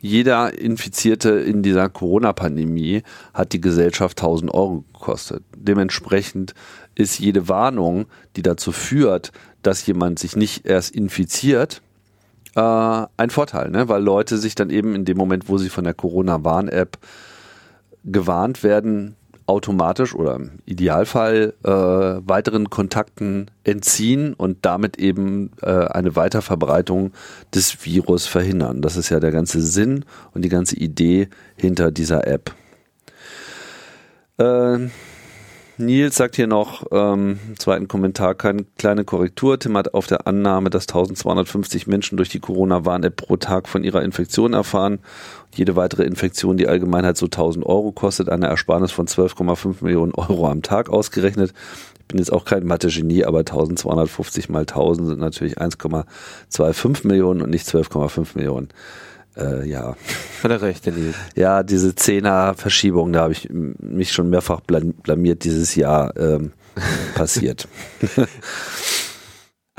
jeder 0.00 0.58
Infizierte 0.58 1.30
in 1.30 1.62
dieser 1.62 1.88
Corona-Pandemie 1.90 3.02
hat 3.34 3.52
die 3.52 3.60
Gesellschaft 3.60 4.18
1000 4.18 4.52
Euro 4.52 4.84
gekostet. 4.92 5.44
Dementsprechend 5.54 6.54
ist 6.94 7.18
jede 7.18 7.48
Warnung, 7.48 8.06
die 8.36 8.42
dazu 8.42 8.72
führt, 8.72 9.30
dass 9.62 9.86
jemand 9.86 10.18
sich 10.18 10.36
nicht 10.36 10.64
erst 10.64 10.94
infiziert, 10.94 11.82
äh, 12.54 13.06
ein 13.16 13.30
Vorteil, 13.30 13.70
ne? 13.70 13.88
weil 13.88 14.02
Leute 14.02 14.38
sich 14.38 14.54
dann 14.54 14.70
eben 14.70 14.94
in 14.94 15.04
dem 15.04 15.16
Moment, 15.16 15.48
wo 15.48 15.58
sie 15.58 15.68
von 15.68 15.84
der 15.84 15.94
Corona-Warn-App 15.94 16.98
gewarnt 18.04 18.62
werden, 18.62 19.16
automatisch 19.46 20.14
oder 20.14 20.36
im 20.36 20.60
Idealfall 20.64 21.54
äh, 21.64 21.70
weiteren 21.70 22.70
Kontakten 22.70 23.50
entziehen 23.64 24.32
und 24.32 24.58
damit 24.62 24.96
eben 24.98 25.50
äh, 25.62 25.70
eine 25.70 26.14
Weiterverbreitung 26.14 27.12
des 27.52 27.84
Virus 27.84 28.26
verhindern. 28.26 28.80
Das 28.80 28.96
ist 28.96 29.08
ja 29.10 29.18
der 29.18 29.32
ganze 29.32 29.60
Sinn 29.60 30.04
und 30.34 30.42
die 30.42 30.48
ganze 30.48 30.76
Idee 30.76 31.28
hinter 31.56 31.90
dieser 31.90 32.28
App. 32.28 32.54
Äh, 34.38 34.88
Nils 35.80 36.16
sagt 36.16 36.36
hier 36.36 36.46
noch, 36.46 36.84
ähm, 36.92 37.38
zweiten 37.58 37.88
Kommentar, 37.88 38.34
keine 38.34 38.64
kleine 38.78 39.04
Korrektur. 39.04 39.58
Tim 39.58 39.76
hat 39.76 39.94
auf 39.94 40.06
der 40.06 40.26
Annahme, 40.26 40.70
dass 40.70 40.86
1250 40.86 41.86
Menschen 41.86 42.16
durch 42.16 42.28
die 42.28 42.40
Corona-Warn-App 42.40 43.16
pro 43.16 43.36
Tag 43.36 43.68
von 43.68 43.82
ihrer 43.82 44.02
Infektion 44.02 44.52
erfahren. 44.52 45.00
Jede 45.54 45.76
weitere 45.76 46.04
Infektion, 46.04 46.56
die 46.56 46.68
Allgemeinheit 46.68 47.16
so 47.16 47.26
1000 47.26 47.66
Euro 47.66 47.92
kostet, 47.92 48.28
eine 48.28 48.46
Ersparnis 48.46 48.92
von 48.92 49.06
12,5 49.06 49.82
Millionen 49.82 50.12
Euro 50.14 50.48
am 50.48 50.62
Tag 50.62 50.90
ausgerechnet. 50.90 51.52
Ich 51.98 52.06
bin 52.06 52.18
jetzt 52.18 52.32
auch 52.32 52.44
kein 52.44 52.66
Mathe-Genie, 52.66 53.24
aber 53.24 53.40
1250 53.40 54.48
mal 54.48 54.60
1000 54.60 55.08
sind 55.08 55.20
natürlich 55.20 55.58
1,25 55.58 57.06
Millionen 57.06 57.42
und 57.42 57.50
nicht 57.50 57.66
12,5 57.66 58.36
Millionen 58.36 58.68
äh, 59.36 59.68
ja. 59.68 59.96
Hat 60.42 60.50
er 60.50 60.62
recht, 60.62 60.86
Nils. 60.86 61.16
Ja, 61.34 61.62
diese 61.62 61.94
Zehner-Verschiebung, 61.94 63.12
da 63.12 63.22
habe 63.22 63.32
ich 63.32 63.48
mich 63.50 64.12
schon 64.12 64.30
mehrfach 64.30 64.60
blamiert 64.60 65.44
dieses 65.44 65.74
Jahr 65.74 66.16
ähm, 66.16 66.52
passiert. 67.14 67.68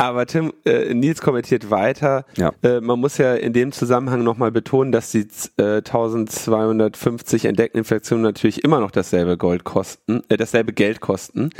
Aber 0.02 0.26
Tim, 0.26 0.52
äh, 0.66 0.96
Nils 0.96 1.22
kommentiert 1.22 1.70
weiter. 1.70 2.26
Ja. 2.36 2.54
Äh, 2.64 2.82
man 2.82 3.00
muss 3.00 3.20
ja 3.20 3.36
in 3.36 3.54
dem 3.54 3.72
Zusammenhang 3.72 4.24
nochmal 4.24 4.52
betonen, 4.52 4.92
dass 4.92 5.12
die 5.12 5.28
äh, 5.58 5.76
1250 5.76 7.46
entdeckten 7.46 7.78
Infektionen 7.78 8.24
natürlich 8.24 8.64
immer 8.64 8.80
noch 8.80 8.90
dasselbe 8.90 9.38
Gold 9.38 9.64
kosten, 9.64 10.24
äh, 10.30 10.38
dasselbe 10.38 10.74
Geld 10.74 11.02
kosten. 11.02 11.52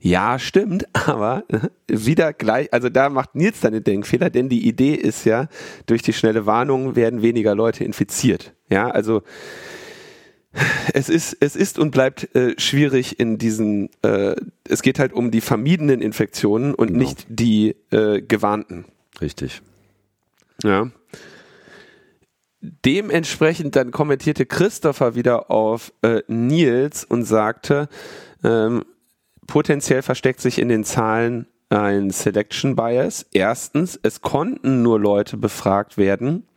Ja, 0.00 0.38
stimmt, 0.38 0.86
aber 1.08 1.42
äh, 1.48 1.58
wieder 1.88 2.32
gleich, 2.32 2.72
also 2.72 2.88
da 2.88 3.10
macht 3.10 3.34
Nils 3.34 3.58
dann 3.58 3.72
den 3.72 3.82
Denkfehler, 3.82 4.30
denn 4.30 4.48
die 4.48 4.68
Idee 4.68 4.94
ist 4.94 5.24
ja, 5.24 5.48
durch 5.86 6.02
die 6.02 6.12
schnelle 6.12 6.46
Warnung 6.46 6.94
werden 6.94 7.22
weniger 7.22 7.56
Leute 7.56 7.82
infiziert. 7.82 8.52
Ja, 8.70 8.88
also 8.88 9.22
es 10.94 11.08
ist, 11.08 11.36
es 11.40 11.56
ist 11.56 11.78
und 11.78 11.90
bleibt 11.90 12.34
äh, 12.34 12.54
schwierig 12.58 13.20
in 13.20 13.38
diesen, 13.38 13.90
äh, 14.02 14.34
es 14.64 14.82
geht 14.82 14.98
halt 14.98 15.12
um 15.12 15.30
die 15.30 15.40
vermiedenen 15.40 16.00
Infektionen 16.00 16.74
und 16.74 16.88
genau. 16.88 17.00
nicht 17.00 17.26
die 17.28 17.76
äh, 17.90 18.22
gewarnten. 18.22 18.86
Richtig. 19.20 19.62
Ja. 20.62 20.90
Dementsprechend 22.60 23.76
dann 23.76 23.92
kommentierte 23.92 24.46
Christopher 24.46 25.14
wieder 25.14 25.50
auf 25.50 25.92
äh, 26.02 26.22
Nils 26.26 27.04
und 27.04 27.24
sagte, 27.24 27.88
ähm, 28.42 28.84
potenziell 29.46 30.02
versteckt 30.02 30.40
sich 30.40 30.58
in 30.58 30.68
den 30.68 30.84
Zahlen 30.84 31.46
ein 31.68 32.10
Selection 32.10 32.74
Bias. 32.74 33.26
Erstens, 33.32 33.98
es 34.02 34.22
konnten 34.22 34.82
nur 34.82 34.98
Leute 34.98 35.36
befragt 35.36 35.98
werden, 35.98 36.48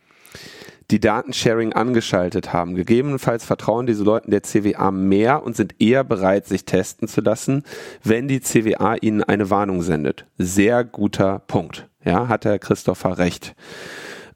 die 0.90 1.00
Datensharing 1.00 1.72
angeschaltet 1.72 2.52
haben. 2.52 2.74
Gegebenenfalls 2.74 3.44
vertrauen 3.44 3.86
diese 3.86 4.04
Leuten 4.04 4.30
der 4.30 4.42
CWA 4.42 4.90
mehr 4.90 5.42
und 5.42 5.56
sind 5.56 5.74
eher 5.80 6.04
bereit, 6.04 6.46
sich 6.46 6.64
testen 6.64 7.08
zu 7.08 7.20
lassen, 7.20 7.64
wenn 8.02 8.28
die 8.28 8.40
CWA 8.40 8.96
ihnen 8.96 9.22
eine 9.22 9.50
Warnung 9.50 9.82
sendet. 9.82 10.26
Sehr 10.38 10.84
guter 10.84 11.40
Punkt. 11.40 11.88
Ja, 12.04 12.28
hat 12.28 12.44
Herr 12.44 12.58
Christopher 12.58 13.18
recht. 13.18 13.54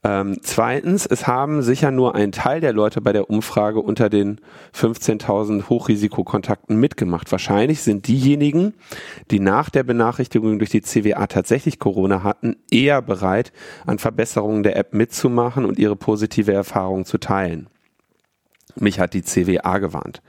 Ähm, 0.06 0.38
zweitens, 0.40 1.04
es 1.04 1.26
haben 1.26 1.62
sicher 1.62 1.90
nur 1.90 2.14
ein 2.14 2.30
Teil 2.30 2.60
der 2.60 2.72
Leute 2.72 3.00
bei 3.00 3.12
der 3.12 3.28
Umfrage 3.28 3.80
unter 3.80 4.08
den 4.08 4.40
15.000 4.72 5.68
Hochrisikokontakten 5.68 6.78
mitgemacht. 6.78 7.32
Wahrscheinlich 7.32 7.82
sind 7.82 8.06
diejenigen, 8.06 8.74
die 9.32 9.40
nach 9.40 9.68
der 9.68 9.82
Benachrichtigung 9.82 10.60
durch 10.60 10.70
die 10.70 10.82
CWA 10.82 11.26
tatsächlich 11.26 11.80
Corona 11.80 12.22
hatten, 12.22 12.54
eher 12.70 13.02
bereit, 13.02 13.52
an 13.84 13.98
Verbesserungen 13.98 14.62
der 14.62 14.76
App 14.76 14.94
mitzumachen 14.94 15.64
und 15.64 15.76
ihre 15.76 15.96
positive 15.96 16.52
Erfahrung 16.52 17.04
zu 17.04 17.18
teilen. 17.18 17.66
Mich 18.78 19.00
hat 19.00 19.12
die 19.12 19.22
CWA 19.22 19.78
gewarnt. 19.78 20.22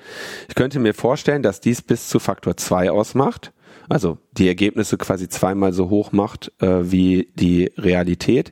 Ich 0.49 0.55
könnte 0.55 0.79
mir 0.79 0.95
vorstellen, 0.95 1.43
dass 1.43 1.61
dies 1.61 1.83
bis 1.83 2.09
zu 2.09 2.17
Faktor 2.17 2.57
2 2.57 2.89
ausmacht 2.89 3.51
also 3.89 4.17
die 4.33 4.47
Ergebnisse 4.47 4.97
quasi 4.97 5.29
zweimal 5.29 5.73
so 5.73 5.89
hoch 5.89 6.11
macht 6.11 6.51
äh, 6.59 6.91
wie 6.91 7.29
die 7.35 7.71
Realität. 7.77 8.51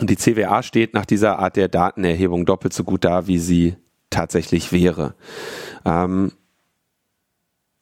Die 0.00 0.16
CWA 0.16 0.62
steht 0.62 0.94
nach 0.94 1.06
dieser 1.06 1.38
Art 1.38 1.56
der 1.56 1.68
Datenerhebung 1.68 2.46
doppelt 2.46 2.72
so 2.72 2.84
gut 2.84 3.04
da, 3.04 3.26
wie 3.26 3.38
sie 3.38 3.76
tatsächlich 4.10 4.72
wäre. 4.72 5.14
Ähm, 5.84 6.32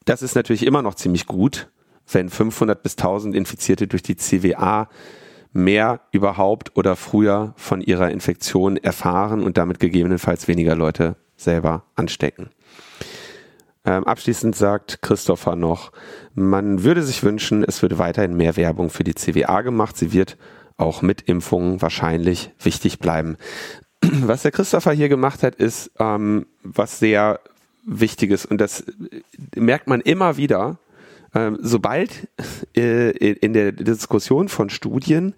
das 0.05 0.23
ist 0.23 0.35
natürlich 0.35 0.67
immer 0.67 0.83
noch 0.83 0.95
ziemlich 0.95 1.27
gut, 1.27 1.71
wenn 2.11 2.29
500 2.29 2.83
bis 2.83 2.97
1000 2.97 3.35
Infizierte 3.35 3.87
durch 3.87 4.03
die 4.03 4.17
CWA 4.17 4.89
mehr 5.53 6.01
überhaupt 6.13 6.77
oder 6.77 6.97
früher 6.97 7.53
von 7.57 7.81
ihrer 7.81 8.11
Infektion 8.11 8.77
erfahren 8.77 9.43
und 9.43 9.57
damit 9.57 9.81
gegebenenfalls 9.81 10.49
weniger 10.49 10.77
Leute 10.77 11.17
selber 11.37 11.85
anstecken. 11.97 12.51
Ähm, 13.85 14.05
abschließend 14.05 14.55
sagt 14.55 15.01
Christopher 15.03 15.57
noch, 15.57 15.91
man 16.35 16.85
würde 16.85 17.03
sich 17.03 17.23
wünschen, 17.23 17.65
es 17.65 17.83
würde 17.83 17.99
weiterhin 17.99 18.37
mehr 18.37 18.57
Werbung 18.57 18.91
für 18.91 19.05
die 19.05 19.15
CWA 19.15 19.63
gemacht. 19.63 19.97
Sie 19.97 20.13
wird 20.13 20.37
auch 20.81 21.03
mit 21.03 21.23
Impfungen 21.23 21.83
wahrscheinlich 21.83 22.51
wichtig 22.63 22.99
bleiben. 22.99 23.37
Was 24.03 24.43
der 24.43 24.51
Christopher 24.51 24.93
hier 24.93 25.09
gemacht 25.09 25.43
hat, 25.43 25.55
ist 25.57 25.91
ähm, 25.99 26.47
was 26.63 26.99
sehr 26.99 27.41
Wichtiges 27.85 28.45
und 28.45 28.61
das 28.61 28.85
merkt 29.57 29.87
man 29.87 30.01
immer 30.01 30.37
wieder, 30.37 30.79
ähm, 31.35 31.59
sobald 31.61 32.29
äh, 32.77 33.11
in 33.11 33.53
der 33.53 33.73
Diskussion 33.73 34.49
von 34.49 34.71
Studien 34.71 35.35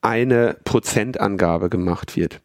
eine 0.00 0.56
Prozentangabe 0.64 1.70
gemacht 1.70 2.16
wird. 2.16 2.40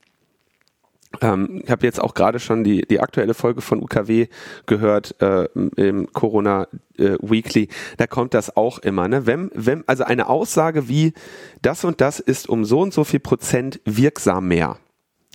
Ähm, 1.21 1.61
ich 1.63 1.71
habe 1.71 1.85
jetzt 1.85 1.99
auch 1.99 2.13
gerade 2.13 2.39
schon 2.39 2.63
die, 2.63 2.83
die 2.83 2.99
aktuelle 2.99 3.33
Folge 3.33 3.61
von 3.61 3.81
UKW 3.81 4.27
gehört 4.67 5.19
äh, 5.21 5.45
im 5.75 6.11
Corona 6.13 6.67
äh, 6.97 7.17
Weekly. 7.21 7.67
Da 7.97 8.07
kommt 8.07 8.33
das 8.33 8.55
auch 8.55 8.79
immer. 8.79 9.07
Ne? 9.07 9.25
Wenn, 9.25 9.49
wenn, 9.53 9.83
also 9.87 10.03
eine 10.03 10.27
Aussage 10.27 10.87
wie 10.87 11.13
das 11.61 11.83
und 11.83 12.01
das 12.01 12.19
ist 12.19 12.47
um 12.47 12.63
so 12.63 12.81
und 12.81 12.93
so 12.93 13.03
viel 13.03 13.19
Prozent 13.19 13.81
wirksam 13.85 14.47
mehr, 14.47 14.77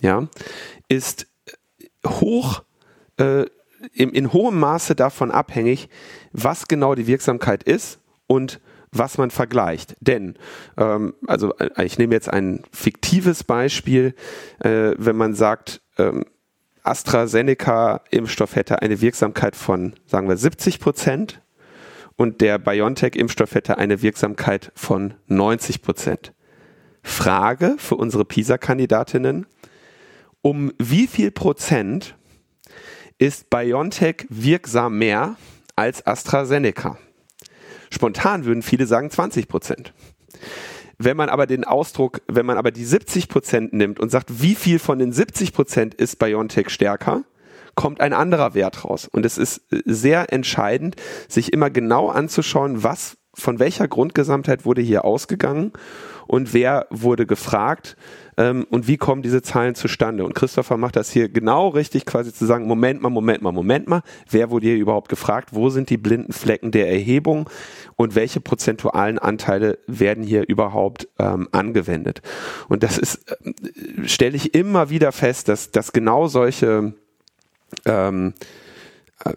ja, 0.01 0.27
ist 0.87 1.27
hoch 2.05 2.63
äh, 3.17 3.45
in, 3.93 4.09
in 4.11 4.33
hohem 4.33 4.59
Maße 4.59 4.95
davon 4.95 5.31
abhängig, 5.31 5.89
was 6.31 6.67
genau 6.67 6.95
die 6.95 7.07
Wirksamkeit 7.07 7.63
ist 7.63 7.99
und 8.27 8.59
was 8.97 9.17
man 9.17 9.31
vergleicht. 9.31 9.95
Denn, 9.99 10.35
ähm, 10.77 11.13
also 11.27 11.53
äh, 11.57 11.85
ich 11.85 11.97
nehme 11.97 12.13
jetzt 12.15 12.29
ein 12.29 12.63
fiktives 12.71 13.43
Beispiel, 13.43 14.15
äh, 14.59 14.93
wenn 14.97 15.15
man 15.15 15.35
sagt, 15.35 15.81
ähm, 15.97 16.25
AstraZeneca-Impfstoff 16.83 18.55
hätte 18.55 18.81
eine 18.81 19.01
Wirksamkeit 19.01 19.55
von, 19.55 19.93
sagen 20.05 20.27
wir, 20.27 20.37
70 20.37 20.79
Prozent 20.79 21.41
und 22.15 22.41
der 22.41 22.59
BioNTech-Impfstoff 22.59 23.55
hätte 23.55 23.77
eine 23.77 24.01
Wirksamkeit 24.01 24.71
von 24.75 25.15
90 25.27 25.81
Prozent. 25.81 26.33
Frage 27.01 27.75
für 27.77 27.95
unsere 27.95 28.25
PISA-Kandidatinnen, 28.25 29.45
um 30.41 30.71
wie 30.77 31.07
viel 31.07 31.31
Prozent 31.31 32.15
ist 33.17 33.49
BioNTech 33.49 34.27
wirksam 34.29 34.97
mehr 34.97 35.37
als 35.75 36.05
AstraZeneca? 36.05 36.97
Spontan 37.89 38.45
würden 38.45 38.61
viele 38.61 38.87
sagen 38.87 39.09
20 39.09 39.47
Prozent. 39.47 39.93
Wenn 40.97 41.17
man 41.17 41.29
aber 41.29 41.45
den 41.45 41.65
Ausdruck, 41.65 42.21
wenn 42.27 42.45
man 42.45 42.57
aber 42.57 42.71
die 42.71 42.85
70 42.85 43.27
Prozent 43.27 43.73
nimmt 43.73 43.99
und 43.99 44.09
sagt, 44.09 44.41
wie 44.41 44.55
viel 44.55 44.79
von 44.79 44.99
den 44.99 45.11
70 45.11 45.53
Prozent 45.53 45.93
ist 45.93 46.19
BioNTech 46.19 46.69
stärker, 46.69 47.23
kommt 47.75 47.99
ein 47.99 48.13
anderer 48.13 48.53
Wert 48.53 48.85
raus. 48.85 49.07
Und 49.11 49.25
es 49.25 49.37
ist 49.37 49.61
sehr 49.85 50.31
entscheidend, 50.31 50.95
sich 51.27 51.51
immer 51.51 51.69
genau 51.69 52.07
anzuschauen, 52.07 52.83
was, 52.83 53.17
von 53.33 53.59
welcher 53.59 53.89
Grundgesamtheit 53.89 54.65
wurde 54.65 54.81
hier 54.81 55.03
ausgegangen 55.03 55.73
und 56.27 56.53
wer 56.53 56.87
wurde 56.89 57.25
gefragt 57.25 57.97
ähm, 58.37 58.65
und 58.69 58.87
wie 58.87 58.97
kommen 58.97 59.21
diese 59.21 59.41
Zahlen 59.41 59.75
zustande. 59.75 60.25
Und 60.25 60.33
Christopher 60.33 60.77
macht 60.77 60.95
das 60.95 61.11
hier 61.11 61.29
genau 61.29 61.69
richtig, 61.69 62.05
quasi 62.05 62.33
zu 62.33 62.45
sagen, 62.45 62.67
Moment 62.67 63.01
mal, 63.01 63.09
Moment 63.09 63.41
mal, 63.41 63.51
Moment 63.51 63.87
mal, 63.87 64.01
wer 64.29 64.49
wurde 64.49 64.67
hier 64.67 64.77
überhaupt 64.77 65.09
gefragt, 65.09 65.49
wo 65.51 65.69
sind 65.69 65.89
die 65.89 65.97
blinden 65.97 66.33
Flecken 66.33 66.71
der 66.71 66.89
Erhebung 66.89 67.49
und 67.95 68.15
welche 68.15 68.41
prozentualen 68.41 69.19
Anteile 69.19 69.79
werden 69.87 70.23
hier 70.23 70.47
überhaupt 70.47 71.07
ähm, 71.19 71.47
angewendet. 71.51 72.21
Und 72.67 72.83
das 72.83 72.97
ist, 72.97 73.31
äh, 73.31 74.07
stelle 74.07 74.35
ich 74.35 74.53
immer 74.53 74.89
wieder 74.89 75.11
fest, 75.11 75.47
dass, 75.47 75.71
dass 75.71 75.93
genau 75.93 76.27
solche 76.27 76.93
ähm, 77.85 78.33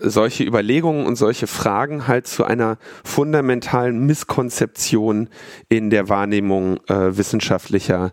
solche 0.00 0.44
Überlegungen 0.44 1.06
und 1.06 1.16
solche 1.16 1.46
Fragen 1.46 2.08
halt 2.08 2.26
zu 2.26 2.44
einer 2.44 2.78
fundamentalen 3.04 4.06
Misskonzeption 4.06 5.28
in 5.68 5.90
der 5.90 6.08
Wahrnehmung 6.08 6.78
äh, 6.88 7.16
wissenschaftlicher 7.16 8.12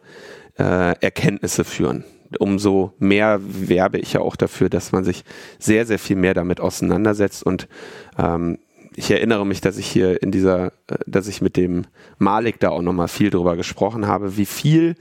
äh, 0.57 0.97
Erkenntnisse 0.99 1.63
führen. 1.63 2.03
Umso 2.39 2.93
mehr 2.99 3.39
werbe 3.41 3.99
ich 3.99 4.13
ja 4.13 4.21
auch 4.21 4.35
dafür, 4.35 4.69
dass 4.69 4.91
man 4.91 5.03
sich 5.03 5.23
sehr, 5.59 5.85
sehr 5.85 5.99
viel 5.99 6.15
mehr 6.15 6.33
damit 6.33 6.59
auseinandersetzt 6.59 7.43
und 7.43 7.67
ähm, 8.17 8.57
ich 8.97 9.11
erinnere 9.11 9.45
mich, 9.45 9.59
dass 9.59 9.77
ich 9.77 9.87
hier 9.87 10.21
in 10.23 10.31
dieser, 10.31 10.67
äh, 10.87 10.97
dass 11.05 11.27
ich 11.27 11.41
mit 11.41 11.57
dem 11.57 11.85
Malik 12.17 12.59
da 12.59 12.69
auch 12.69 12.81
nochmal 12.81 13.07
viel 13.07 13.29
drüber 13.29 13.55
gesprochen 13.55 14.07
habe, 14.07 14.37
wie 14.37 14.45
viel 14.45 14.95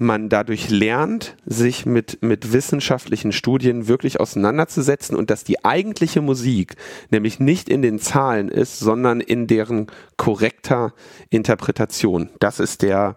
man 0.00 0.30
dadurch 0.30 0.70
lernt, 0.70 1.36
sich 1.44 1.84
mit, 1.84 2.22
mit 2.22 2.54
wissenschaftlichen 2.54 3.32
Studien 3.32 3.86
wirklich 3.86 4.18
auseinanderzusetzen 4.18 5.14
und 5.14 5.28
dass 5.28 5.44
die 5.44 5.62
eigentliche 5.62 6.22
Musik 6.22 6.76
nämlich 7.10 7.38
nicht 7.38 7.68
in 7.68 7.82
den 7.82 7.98
Zahlen 7.98 8.48
ist, 8.48 8.78
sondern 8.78 9.20
in 9.20 9.46
deren 9.46 9.88
korrekter 10.16 10.94
Interpretation. 11.28 12.30
Das 12.38 12.60
ist 12.60 12.80
der, 12.80 13.14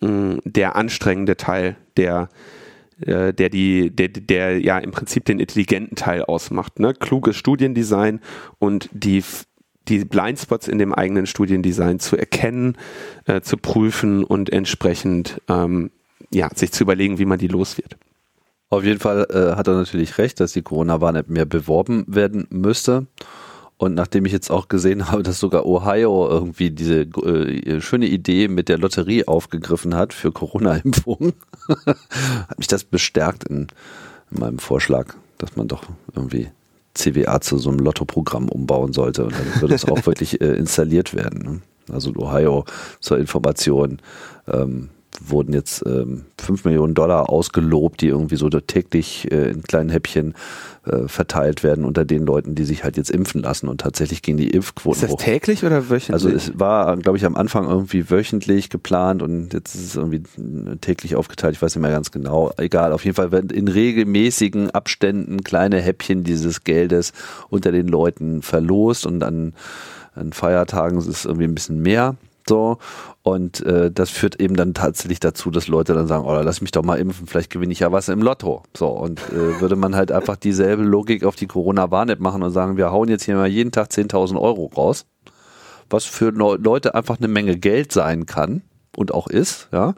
der 0.00 0.76
anstrengende 0.76 1.36
Teil, 1.36 1.76
der, 1.96 2.28
äh, 3.00 3.32
der 3.32 3.50
die, 3.50 3.90
der, 3.90 4.08
der 4.08 4.60
ja 4.60 4.78
im 4.78 4.90
Prinzip 4.90 5.24
den 5.24 5.38
intelligenten 5.38 5.96
Teil 5.96 6.24
ausmacht. 6.24 6.78
Ne? 6.78 6.94
Kluges 6.94 7.36
Studiendesign 7.36 8.20
und 8.58 8.88
die 8.92 9.22
die 9.88 10.04
Blindspots 10.04 10.68
in 10.68 10.78
dem 10.78 10.94
eigenen 10.94 11.26
Studiendesign 11.26 11.98
zu 11.98 12.16
erkennen, 12.16 12.76
äh, 13.26 13.40
zu 13.40 13.56
prüfen 13.56 14.22
und 14.24 14.50
entsprechend 14.50 15.40
ähm, 15.48 15.90
ja, 16.32 16.48
sich 16.54 16.70
zu 16.70 16.84
überlegen, 16.84 17.18
wie 17.18 17.24
man 17.24 17.38
die 17.38 17.48
los 17.48 17.76
wird. 17.76 17.96
Auf 18.68 18.84
jeden 18.84 19.00
Fall 19.00 19.26
äh, 19.30 19.56
hat 19.56 19.66
er 19.66 19.74
natürlich 19.74 20.16
recht, 20.18 20.38
dass 20.38 20.52
die 20.52 20.62
Corona-Warn-App 20.62 21.28
mehr 21.28 21.44
beworben 21.44 22.04
werden 22.06 22.46
müsste. 22.50 23.06
Und 23.80 23.94
nachdem 23.94 24.26
ich 24.26 24.32
jetzt 24.32 24.50
auch 24.50 24.68
gesehen 24.68 25.06
habe, 25.10 25.22
dass 25.22 25.40
sogar 25.40 25.64
Ohio 25.64 26.28
irgendwie 26.28 26.70
diese 26.70 27.00
äh, 27.00 27.80
schöne 27.80 28.06
Idee 28.06 28.46
mit 28.46 28.68
der 28.68 28.76
Lotterie 28.76 29.26
aufgegriffen 29.26 29.94
hat 29.94 30.12
für 30.12 30.32
Corona-Impfungen, 30.32 31.32
hat 31.86 32.58
mich 32.58 32.66
das 32.66 32.84
bestärkt 32.84 33.44
in, 33.44 33.68
in, 34.30 34.38
meinem 34.38 34.58
Vorschlag, 34.58 35.14
dass 35.38 35.56
man 35.56 35.66
doch 35.66 35.84
irgendwie 36.14 36.50
CWA 36.92 37.40
zu 37.40 37.56
so 37.56 37.70
einem 37.70 37.78
Lottoprogramm 37.78 38.50
umbauen 38.50 38.92
sollte. 38.92 39.24
Und 39.24 39.32
dann 39.32 39.62
würde 39.62 39.74
es 39.74 39.86
auch 39.86 40.04
wirklich 40.06 40.42
äh, 40.42 40.56
installiert 40.56 41.14
werden. 41.14 41.42
Ne? 41.42 41.60
Also 41.90 42.14
Ohio 42.16 42.66
zur 43.00 43.18
Information. 43.18 44.02
Ähm, 44.46 44.90
wurden 45.20 45.52
jetzt 45.52 45.84
ähm, 45.86 46.24
5 46.40 46.64
Millionen 46.64 46.94
Dollar 46.94 47.28
ausgelobt, 47.28 48.00
die 48.00 48.08
irgendwie 48.08 48.36
so 48.36 48.48
täglich 48.48 49.30
äh, 49.30 49.50
in 49.50 49.62
kleinen 49.62 49.90
Häppchen 49.90 50.34
äh, 50.86 51.08
verteilt 51.08 51.62
werden 51.62 51.84
unter 51.84 52.04
den 52.04 52.24
Leuten, 52.24 52.54
die 52.54 52.64
sich 52.64 52.84
halt 52.84 52.96
jetzt 52.96 53.10
impfen 53.10 53.42
lassen. 53.42 53.68
Und 53.68 53.80
tatsächlich 53.80 54.22
gehen 54.22 54.36
die 54.36 54.48
Impfquoten 54.48 54.96
Ist 54.96 55.02
das 55.02 55.10
hoch. 55.10 55.20
täglich 55.22 55.64
oder 55.64 55.90
wöchentlich? 55.90 56.12
Also 56.12 56.28
es 56.30 56.58
war, 56.58 56.96
glaube 56.96 57.18
ich, 57.18 57.26
am 57.26 57.36
Anfang 57.36 57.68
irgendwie 57.68 58.08
wöchentlich 58.10 58.70
geplant 58.70 59.22
und 59.22 59.52
jetzt 59.52 59.74
ist 59.74 59.84
es 59.84 59.96
irgendwie 59.96 60.22
täglich 60.80 61.16
aufgeteilt. 61.16 61.56
Ich 61.56 61.62
weiß 61.62 61.74
nicht 61.74 61.82
mehr 61.82 61.90
ganz 61.90 62.10
genau. 62.12 62.52
Egal, 62.56 62.92
auf 62.92 63.04
jeden 63.04 63.16
Fall 63.16 63.32
werden 63.32 63.50
in 63.50 63.68
regelmäßigen 63.68 64.70
Abständen 64.70 65.44
kleine 65.44 65.80
Häppchen 65.80 66.24
dieses 66.24 66.64
Geldes 66.64 67.12
unter 67.48 67.72
den 67.72 67.88
Leuten 67.88 68.42
verlost 68.42 69.06
und 69.06 69.22
an, 69.22 69.52
an 70.14 70.32
Feiertagen 70.32 70.98
ist 70.98 71.08
es 71.08 71.24
irgendwie 71.24 71.44
ein 71.44 71.54
bisschen 71.54 71.82
mehr. 71.82 72.16
So. 72.50 72.78
Und 73.22 73.64
äh, 73.64 73.92
das 73.92 74.10
führt 74.10 74.40
eben 74.40 74.56
dann 74.56 74.74
tatsächlich 74.74 75.20
dazu, 75.20 75.52
dass 75.52 75.68
Leute 75.68 75.94
dann 75.94 76.08
sagen, 76.08 76.24
oh, 76.26 76.40
lass 76.42 76.60
mich 76.60 76.72
doch 76.72 76.82
mal 76.82 76.98
impfen, 76.98 77.28
vielleicht 77.28 77.50
gewinne 77.50 77.72
ich 77.72 77.78
ja 77.78 77.92
was 77.92 78.08
im 78.08 78.22
Lotto. 78.22 78.64
So, 78.76 78.88
und 78.88 79.20
äh, 79.30 79.60
würde 79.60 79.76
man 79.76 79.94
halt 79.94 80.10
einfach 80.10 80.34
dieselbe 80.34 80.82
Logik 80.82 81.22
auf 81.24 81.36
die 81.36 81.46
Corona-Warn-App 81.46 82.18
machen 82.18 82.42
und 82.42 82.50
sagen, 82.50 82.76
wir 82.76 82.90
hauen 82.90 83.08
jetzt 83.08 83.24
hier 83.24 83.36
mal 83.36 83.46
jeden 83.46 83.70
Tag 83.70 83.90
10.000 83.90 84.40
Euro 84.40 84.66
raus, 84.76 85.06
was 85.88 86.06
für 86.06 86.30
Leute 86.30 86.94
einfach 86.96 87.18
eine 87.18 87.28
Menge 87.28 87.56
Geld 87.56 87.92
sein 87.92 88.26
kann 88.26 88.62
und 88.96 89.14
auch 89.14 89.28
ist, 89.28 89.68
ja, 89.70 89.94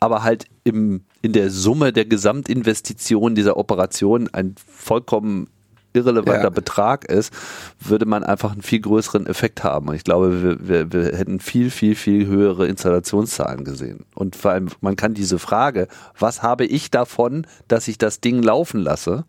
aber 0.00 0.24
halt 0.24 0.46
im, 0.64 1.04
in 1.22 1.32
der 1.32 1.50
Summe 1.50 1.92
der 1.92 2.06
Gesamtinvestition 2.06 3.36
dieser 3.36 3.56
Operation 3.56 4.28
ein 4.32 4.56
vollkommen 4.56 5.48
irrelevanter 5.94 6.42
ja. 6.42 6.50
Betrag 6.50 7.04
ist, 7.04 7.32
würde 7.80 8.04
man 8.04 8.24
einfach 8.24 8.52
einen 8.52 8.62
viel 8.62 8.80
größeren 8.80 9.26
Effekt 9.26 9.64
haben. 9.64 9.88
Und 9.88 9.94
ich 9.94 10.04
glaube, 10.04 10.42
wir, 10.42 10.68
wir, 10.68 10.92
wir 10.92 11.16
hätten 11.16 11.40
viel, 11.40 11.70
viel, 11.70 11.94
viel 11.94 12.26
höhere 12.26 12.66
Installationszahlen 12.66 13.64
gesehen. 13.64 14.04
Und 14.14 14.36
vor 14.36 14.50
allem, 14.50 14.68
man 14.80 14.96
kann 14.96 15.14
diese 15.14 15.38
Frage, 15.38 15.88
was 16.18 16.42
habe 16.42 16.66
ich 16.66 16.90
davon, 16.90 17.46
dass 17.68 17.88
ich 17.88 17.96
das 17.96 18.20
Ding 18.20 18.42
laufen 18.42 18.80
lasse? 18.80 19.24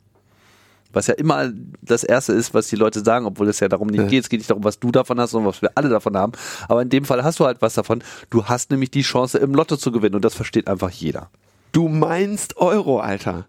Was 0.92 1.08
ja 1.08 1.14
immer 1.16 1.52
das 1.82 2.06
Erste 2.06 2.32
ist, 2.34 2.54
was 2.54 2.68
die 2.68 2.78
Leute 2.78 3.04
sagen, 3.04 3.26
obwohl 3.26 3.50
es 3.50 3.60
ja 3.60 3.68
darum 3.68 3.90
nicht 3.90 4.08
geht. 4.08 4.24
Es 4.24 4.30
geht 4.30 4.40
nicht 4.40 4.50
darum, 4.50 4.64
was 4.64 4.80
du 4.80 4.92
davon 4.92 5.20
hast, 5.20 5.32
sondern 5.32 5.50
was 5.50 5.62
wir 5.62 5.72
alle 5.76 5.90
davon 5.90 6.16
haben. 6.16 6.32
Aber 6.70 6.82
in 6.82 6.90
dem 6.90 7.04
Fall 7.04 7.24
hast 7.24 7.40
du 7.40 7.46
halt 7.46 7.62
was 7.62 7.74
davon. 7.74 8.02
Du 8.30 8.46
hast 8.46 8.72
nämlich 8.72 8.92
die 8.92 9.02
Chance, 9.02 9.38
im 9.38 9.54
Lotto 9.54 9.76
zu 9.76 9.92
gewinnen. 9.92 10.16
Und 10.16 10.24
das 10.24 10.36
versteht 10.36 10.70
einfach 10.70 10.90
jeder. 10.90 11.30
Du 11.74 11.90
meinst 11.90 12.56
Euro, 12.58 13.00
Alter. 13.00 13.46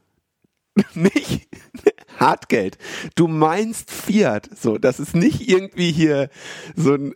nicht 0.95 1.47
Hartgeld. 2.17 2.79
Du 3.15 3.29
meinst 3.29 3.91
Fiat. 3.91 4.49
So, 4.57 4.79
das 4.79 5.01
ist 5.01 5.15
nicht 5.15 5.49
irgendwie 5.49 5.93
hier 5.93 6.31
so 6.75 6.95
ein 6.95 7.15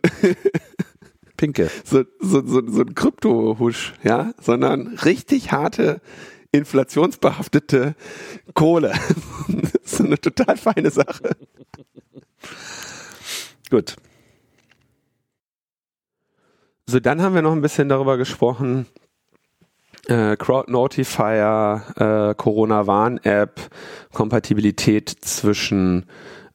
Pinke. 1.37 1.69
So, 1.83 2.03
so, 2.19 2.45
so, 2.45 2.61
so 2.67 2.81
ein 2.81 2.95
Krypto-Husch, 2.95 3.93
ja, 4.03 4.33
sondern 4.39 4.99
richtig 4.99 5.51
harte 5.51 6.01
inflationsbehaftete 6.51 7.95
Kohle. 8.53 8.93
das 9.47 9.93
ist 9.93 10.01
eine 10.01 10.19
total 10.19 10.57
feine 10.57 10.91
Sache. 10.91 11.35
Gut. 13.69 13.95
So, 16.87 16.99
dann 16.99 17.21
haben 17.21 17.35
wir 17.35 17.41
noch 17.41 17.53
ein 17.53 17.61
bisschen 17.61 17.87
darüber 17.87 18.17
gesprochen, 18.17 18.85
äh, 20.07 20.35
Crowd 20.37 20.71
Notifier, 20.71 21.83
äh, 21.95 22.35
Corona-Warn-App, 22.35 23.59
Kompatibilität 24.11 25.09
zwischen 25.09 26.05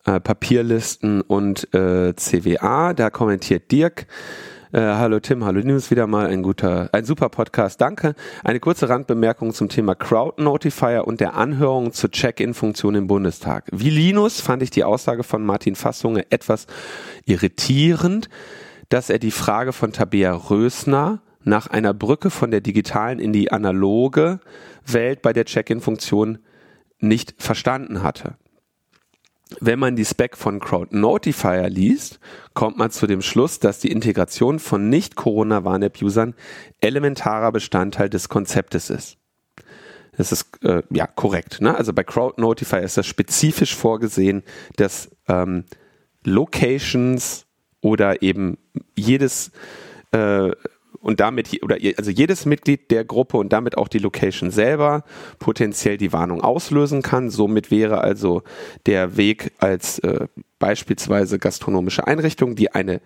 äh, 0.04 0.20
Papierlisten 0.20 1.20
und 1.20 1.72
äh, 1.74 2.14
CWA. 2.14 2.94
Da 2.94 3.10
kommentiert 3.10 3.70
Dirk. 3.70 4.06
Äh, 4.72 4.80
hallo 4.80 5.20
Tim, 5.20 5.44
hallo 5.44 5.60
News, 5.60 5.90
wieder 5.90 6.06
mal 6.06 6.26
ein 6.26 6.42
guter, 6.42 6.90
ein 6.92 7.04
super 7.04 7.28
Podcast, 7.28 7.80
danke. 7.80 8.14
Eine 8.42 8.58
kurze 8.58 8.88
Randbemerkung 8.88 9.54
zum 9.54 9.68
Thema 9.68 9.94
Crowd 9.94 10.42
Notifier 10.42 11.06
und 11.06 11.20
der 11.20 11.34
Anhörung 11.34 11.92
zur 11.92 12.10
Check-in-Funktion 12.10 12.96
im 12.96 13.06
Bundestag. 13.06 13.68
Wie 13.72 13.90
Linus 13.90 14.40
fand 14.40 14.62
ich 14.62 14.70
die 14.70 14.82
Aussage 14.82 15.22
von 15.22 15.46
Martin 15.46 15.76
Fassunge 15.76 16.26
etwas 16.30 16.66
irritierend, 17.26 18.28
dass 18.88 19.08
er 19.08 19.20
die 19.20 19.30
Frage 19.30 19.72
von 19.72 19.92
Tabea 19.92 20.34
Rösner 20.34 21.20
nach 21.46 21.68
einer 21.68 21.94
Brücke 21.94 22.28
von 22.30 22.50
der 22.50 22.60
digitalen 22.60 23.20
in 23.20 23.32
die 23.32 23.52
analoge 23.52 24.40
Welt 24.84 25.22
bei 25.22 25.32
der 25.32 25.44
Check-in-Funktion 25.44 26.38
nicht 26.98 27.34
verstanden 27.38 28.02
hatte. 28.02 28.36
wenn 29.60 29.78
man 29.78 29.94
die 29.94 30.04
Spec 30.04 30.36
von 30.36 30.58
Crowd 30.58 30.96
Notifier 30.96 31.70
liest, 31.70 32.18
kommt 32.52 32.78
man 32.78 32.90
zu 32.90 33.06
dem 33.06 33.22
Schluss, 33.22 33.60
dass 33.60 33.78
die 33.78 33.92
Integration 33.92 34.58
von 34.58 34.88
Nicht-Corona-Warn-App-Usern 34.88 36.34
elementarer 36.80 37.52
Bestandteil 37.52 38.10
des 38.10 38.28
Konzeptes 38.28 38.90
ist. 38.90 39.18
Das 40.16 40.32
ist 40.32 40.64
äh, 40.64 40.82
ja 40.90 41.06
korrekt. 41.06 41.60
Ne? 41.60 41.76
Also 41.76 41.92
bei 41.92 42.02
Crowd 42.02 42.40
Notifier 42.40 42.82
ist 42.82 42.96
das 42.96 43.06
spezifisch 43.06 43.76
vorgesehen, 43.76 44.42
dass 44.74 45.14
ähm, 45.28 45.62
Locations 46.24 47.46
oder 47.80 48.22
eben 48.22 48.58
jedes 48.96 49.52
äh, 50.10 50.50
und 51.00 51.20
damit 51.20 51.62
oder 51.62 51.76
also 51.96 52.10
jedes 52.10 52.46
Mitglied 52.46 52.90
der 52.90 53.04
Gruppe 53.04 53.36
und 53.36 53.52
damit 53.52 53.76
auch 53.76 53.88
die 53.88 53.98
Location 53.98 54.50
selber 54.50 55.04
potenziell 55.38 55.96
die 55.96 56.12
Warnung 56.12 56.42
auslösen 56.42 57.02
kann. 57.02 57.30
Somit 57.30 57.70
wäre 57.70 58.00
also 58.00 58.42
der 58.86 59.16
Weg 59.16 59.52
als 59.58 59.98
äh, 60.00 60.26
beispielsweise 60.58 61.38
gastronomische 61.38 62.06
Einrichtung, 62.06 62.56
die 62.56 62.72
eine 62.72 63.00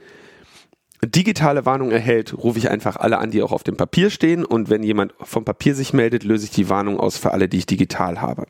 digitale 1.05 1.64
Warnung 1.64 1.90
erhält, 1.90 2.35
rufe 2.35 2.59
ich 2.59 2.70
einfach 2.70 2.96
alle 2.96 3.18
an, 3.18 3.31
die 3.31 3.42
auch 3.42 3.53
auf 3.53 3.62
dem 3.62 3.76
Papier 3.76 4.11
stehen 4.11 4.44
und 4.44 4.68
wenn 4.68 4.83
jemand 4.83 5.14
vom 5.20 5.44
Papier 5.44 5.74
sich 5.74 5.92
meldet, 5.92 6.24
löse 6.24 6.44
ich 6.44 6.50
die 6.50 6.68
Warnung 6.68 7.00
aus 7.00 7.16
für 7.16 7.33
alle, 7.33 7.48
die 7.48 7.59
ich 7.59 7.66
digital 7.66 8.20
habe. 8.20 8.46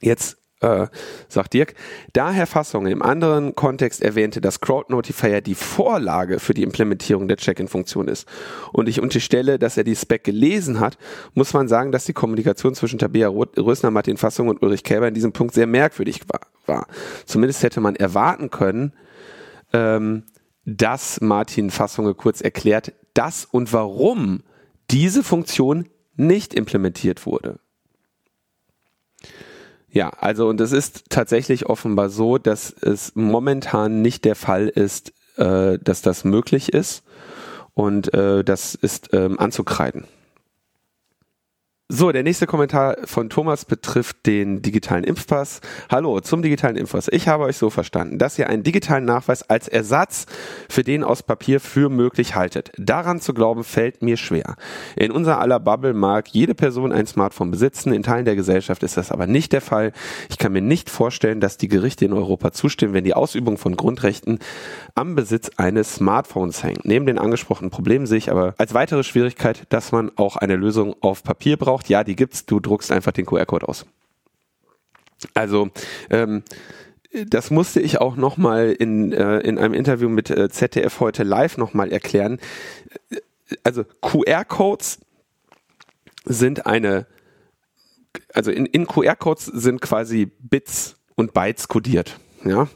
Jetzt 0.00 0.38
äh, 0.64 0.86
sagt 1.28 1.52
Dirk, 1.52 1.74
da 2.12 2.30
Herr 2.32 2.46
Fassung 2.46 2.86
im 2.86 3.02
anderen 3.02 3.54
Kontext 3.54 4.02
erwähnte, 4.02 4.40
dass 4.40 4.60
Crowd 4.60 4.90
Notifier 4.90 5.40
die 5.40 5.54
Vorlage 5.54 6.38
für 6.38 6.54
die 6.54 6.62
Implementierung 6.62 7.28
der 7.28 7.36
Check-in-Funktion 7.36 8.08
ist 8.08 8.26
und 8.72 8.88
ich 8.88 9.00
unterstelle, 9.00 9.58
dass 9.58 9.76
er 9.76 9.84
die 9.84 9.96
Spec 9.96 10.24
gelesen 10.24 10.80
hat, 10.80 10.96
muss 11.34 11.52
man 11.52 11.68
sagen, 11.68 11.92
dass 11.92 12.04
die 12.04 12.14
Kommunikation 12.14 12.74
zwischen 12.74 12.98
Tabea 12.98 13.28
Rösner, 13.28 13.90
Martin 13.90 14.16
Fassung 14.16 14.48
und 14.48 14.62
Ulrich 14.62 14.84
Kälber 14.84 15.08
in 15.08 15.14
diesem 15.14 15.32
Punkt 15.32 15.54
sehr 15.54 15.66
merkwürdig 15.66 16.22
war. 16.66 16.86
Zumindest 17.26 17.62
hätte 17.62 17.80
man 17.80 17.94
erwarten 17.96 18.50
können, 18.50 18.94
ähm, 19.72 20.24
dass 20.64 21.20
Martin 21.20 21.70
Fassung 21.70 22.16
kurz 22.16 22.40
erklärt, 22.40 22.94
dass 23.12 23.44
und 23.44 23.72
warum 23.72 24.42
diese 24.90 25.22
Funktion 25.22 25.88
nicht 26.16 26.54
implementiert 26.54 27.26
wurde. 27.26 27.58
Ja, 29.94 30.08
also 30.08 30.48
und 30.48 30.60
es 30.60 30.72
ist 30.72 31.04
tatsächlich 31.08 31.66
offenbar 31.66 32.10
so, 32.10 32.36
dass 32.36 32.72
es 32.72 33.12
momentan 33.14 34.02
nicht 34.02 34.24
der 34.24 34.34
Fall 34.34 34.66
ist, 34.66 35.12
äh, 35.36 35.78
dass 35.78 36.02
das 36.02 36.24
möglich 36.24 36.72
ist 36.72 37.04
und 37.74 38.12
äh, 38.12 38.42
das 38.42 38.74
ist 38.74 39.10
ähm, 39.12 39.38
anzukreiden. 39.38 40.04
So, 41.90 42.12
der 42.12 42.22
nächste 42.22 42.46
Kommentar 42.46 42.96
von 43.04 43.28
Thomas 43.28 43.66
betrifft 43.66 44.24
den 44.24 44.62
digitalen 44.62 45.04
Impfpass. 45.04 45.60
Hallo, 45.90 46.18
zum 46.20 46.40
digitalen 46.40 46.76
Impfpass. 46.76 47.08
Ich 47.12 47.28
habe 47.28 47.44
euch 47.44 47.58
so 47.58 47.68
verstanden, 47.68 48.16
dass 48.16 48.38
ihr 48.38 48.48
einen 48.48 48.62
digitalen 48.62 49.04
Nachweis 49.04 49.42
als 49.50 49.68
Ersatz 49.68 50.24
für 50.70 50.82
den 50.82 51.04
aus 51.04 51.22
Papier 51.22 51.60
für 51.60 51.90
möglich 51.90 52.34
haltet. 52.34 52.72
Daran 52.78 53.20
zu 53.20 53.34
glauben 53.34 53.64
fällt 53.64 54.00
mir 54.00 54.16
schwer. 54.16 54.56
In 54.96 55.10
unserer 55.10 55.40
aller 55.40 55.60
Bubble 55.60 55.92
mag 55.92 56.28
jede 56.28 56.54
Person 56.54 56.90
ein 56.90 57.06
Smartphone 57.06 57.50
besitzen. 57.50 57.92
In 57.92 58.02
Teilen 58.02 58.24
der 58.24 58.34
Gesellschaft 58.34 58.82
ist 58.82 58.96
das 58.96 59.12
aber 59.12 59.26
nicht 59.26 59.52
der 59.52 59.60
Fall. 59.60 59.92
Ich 60.30 60.38
kann 60.38 60.54
mir 60.54 60.62
nicht 60.62 60.88
vorstellen, 60.88 61.40
dass 61.40 61.58
die 61.58 61.68
Gerichte 61.68 62.06
in 62.06 62.14
Europa 62.14 62.52
zustimmen, 62.52 62.94
wenn 62.94 63.04
die 63.04 63.12
Ausübung 63.12 63.58
von 63.58 63.76
Grundrechten 63.76 64.38
am 64.94 65.14
Besitz 65.14 65.50
eines 65.56 65.96
Smartphones 65.96 66.62
hängt. 66.62 66.84
Neben 66.84 67.06
den 67.06 67.18
angesprochenen 67.18 67.70
Problemen 67.70 68.06
sehe 68.06 68.18
ich 68.18 68.30
aber 68.30 68.54
als 68.58 68.74
weitere 68.74 69.02
Schwierigkeit, 69.02 69.64
dass 69.70 69.92
man 69.92 70.12
auch 70.16 70.36
eine 70.36 70.56
Lösung 70.56 70.94
auf 71.00 71.22
Papier 71.22 71.56
braucht 71.56 71.88
ja, 71.88 72.04
die 72.04 72.16
gibt's, 72.16 72.46
du 72.46 72.60
druckst 72.60 72.92
einfach 72.92 73.12
den 73.12 73.26
QR-Code 73.26 73.68
aus. 73.68 73.86
Also, 75.32 75.70
ähm, 76.10 76.42
das 77.26 77.50
musste 77.50 77.80
ich 77.80 78.00
auch 78.00 78.16
nochmal 78.16 78.72
in, 78.72 79.12
äh, 79.12 79.38
in 79.40 79.58
einem 79.58 79.74
Interview 79.74 80.08
mit 80.08 80.30
äh, 80.30 80.48
ZDF 80.48 81.00
heute 81.00 81.22
live 81.22 81.56
nochmal 81.58 81.92
erklären. 81.92 82.38
Also 83.62 83.84
QR-Codes 84.00 85.00
sind 86.24 86.66
eine, 86.66 87.06
also 88.32 88.50
in, 88.50 88.66
in 88.66 88.86
QR-Codes 88.86 89.46
sind 89.46 89.80
quasi 89.80 90.30
Bits 90.40 90.96
und 91.14 91.32
Bytes 91.34 91.68
kodiert. 91.68 92.18
Ja, 92.44 92.68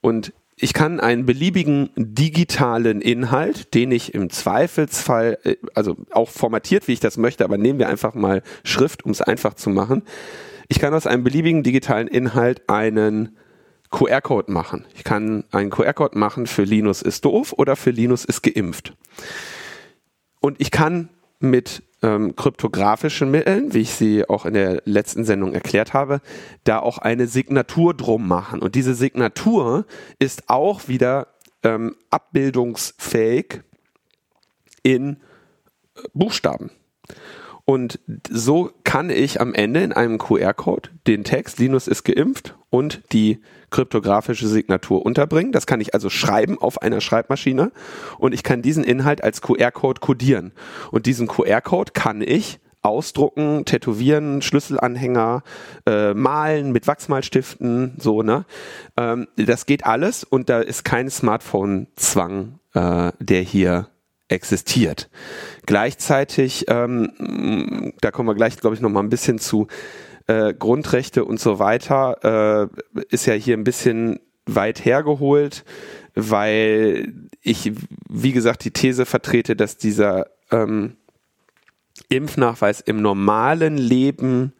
und 0.00 0.32
ich 0.62 0.74
kann 0.74 1.00
einen 1.00 1.26
beliebigen 1.26 1.90
digitalen 1.96 3.00
Inhalt, 3.00 3.74
den 3.74 3.90
ich 3.90 4.14
im 4.14 4.30
Zweifelsfall, 4.30 5.38
äh, 5.42 5.56
also 5.74 5.96
auch 6.12 6.28
formatiert, 6.28 6.86
wie 6.86 6.92
ich 6.92 7.00
das 7.00 7.16
möchte, 7.16 7.44
aber 7.44 7.58
nehmen 7.58 7.80
wir 7.80 7.88
einfach 7.88 8.14
mal 8.14 8.42
Schrift, 8.62 9.04
um 9.04 9.10
es 9.10 9.20
einfach 9.20 9.54
zu 9.54 9.70
machen. 9.70 10.02
Ich 10.68 10.78
kann 10.78 10.94
aus 10.94 11.08
einem 11.08 11.24
beliebigen 11.24 11.64
digitalen 11.64 12.06
Inhalt 12.06 12.68
einen 12.68 13.36
QR-Code 13.90 14.52
machen. 14.52 14.86
Ich 14.94 15.02
kann 15.02 15.42
einen 15.50 15.70
QR-Code 15.70 16.16
machen 16.16 16.46
für 16.46 16.62
Linus 16.62 17.02
ist 17.02 17.24
doof 17.24 17.52
oder 17.56 17.74
für 17.74 17.90
Linus 17.90 18.24
ist 18.24 18.42
geimpft. 18.42 18.94
Und 20.40 20.60
ich 20.60 20.70
kann 20.70 21.08
mit 21.40 21.82
ähm, 22.02 22.34
kryptografischen 22.36 23.30
Mitteln, 23.30 23.72
wie 23.74 23.80
ich 23.80 23.92
sie 23.92 24.28
auch 24.28 24.44
in 24.44 24.54
der 24.54 24.82
letzten 24.84 25.24
Sendung 25.24 25.54
erklärt 25.54 25.94
habe, 25.94 26.20
da 26.64 26.78
auch 26.80 26.98
eine 26.98 27.26
Signatur 27.26 27.94
drum 27.94 28.26
machen. 28.26 28.60
Und 28.60 28.74
diese 28.74 28.94
Signatur 28.94 29.86
ist 30.18 30.48
auch 30.48 30.88
wieder 30.88 31.28
ähm, 31.62 31.96
abbildungsfähig 32.10 33.62
in 34.82 35.16
äh, 35.94 36.00
Buchstaben. 36.12 36.70
Und 37.64 38.00
so 38.28 38.72
kann 38.82 39.08
ich 39.08 39.40
am 39.40 39.54
Ende 39.54 39.82
in 39.82 39.92
einem 39.92 40.18
QR-Code 40.18 40.90
den 41.06 41.22
Text 41.22 41.60
Linus 41.60 41.86
ist 41.86 42.02
geimpft 42.02 42.56
und 42.70 43.02
die 43.12 43.40
kryptografische 43.72 44.46
Signatur 44.46 45.04
unterbringen. 45.04 45.50
Das 45.50 45.66
kann 45.66 45.80
ich 45.80 45.94
also 45.94 46.10
schreiben 46.10 46.58
auf 46.60 46.80
einer 46.80 47.00
Schreibmaschine 47.00 47.72
und 48.18 48.32
ich 48.32 48.44
kann 48.44 48.62
diesen 48.62 48.84
Inhalt 48.84 49.24
als 49.24 49.40
QR-Code 49.40 50.00
codieren. 50.00 50.52
Und 50.92 51.06
diesen 51.06 51.26
QR-Code 51.26 51.92
kann 51.92 52.22
ich 52.22 52.60
ausdrucken, 52.82 53.64
tätowieren, 53.64 54.42
Schlüsselanhänger, 54.42 55.42
äh, 55.86 56.14
malen 56.14 56.72
mit 56.72 56.86
Wachsmalstiften, 56.86 57.94
so, 57.98 58.22
ne? 58.22 58.44
Ähm, 58.96 59.28
das 59.36 59.66
geht 59.66 59.86
alles 59.86 60.24
und 60.24 60.48
da 60.48 60.60
ist 60.60 60.84
kein 60.84 61.08
Smartphone-Zwang, 61.08 62.58
äh, 62.74 63.12
der 63.20 63.40
hier 63.42 63.88
existiert. 64.28 65.10
Gleichzeitig, 65.66 66.64
ähm, 66.68 67.92
da 68.00 68.10
kommen 68.10 68.28
wir 68.28 68.34
gleich, 68.34 68.56
glaube 68.56 68.74
ich, 68.74 68.82
noch 68.82 68.90
mal 68.90 69.00
ein 69.00 69.10
bisschen 69.10 69.38
zu 69.38 69.68
äh, 70.26 70.54
Grundrechte 70.54 71.24
und 71.24 71.40
so 71.40 71.58
weiter, 71.58 72.70
äh, 72.94 73.04
ist 73.10 73.26
ja 73.26 73.34
hier 73.34 73.56
ein 73.56 73.64
bisschen 73.64 74.20
weit 74.46 74.84
hergeholt, 74.84 75.64
weil 76.14 77.12
ich, 77.40 77.72
wie 78.08 78.32
gesagt, 78.32 78.64
die 78.64 78.70
These 78.70 79.06
vertrete, 79.06 79.56
dass 79.56 79.76
dieser 79.76 80.26
ähm, 80.50 80.96
Impfnachweis 82.08 82.80
im 82.80 83.00
normalen 83.00 83.76
Leben 83.76 84.52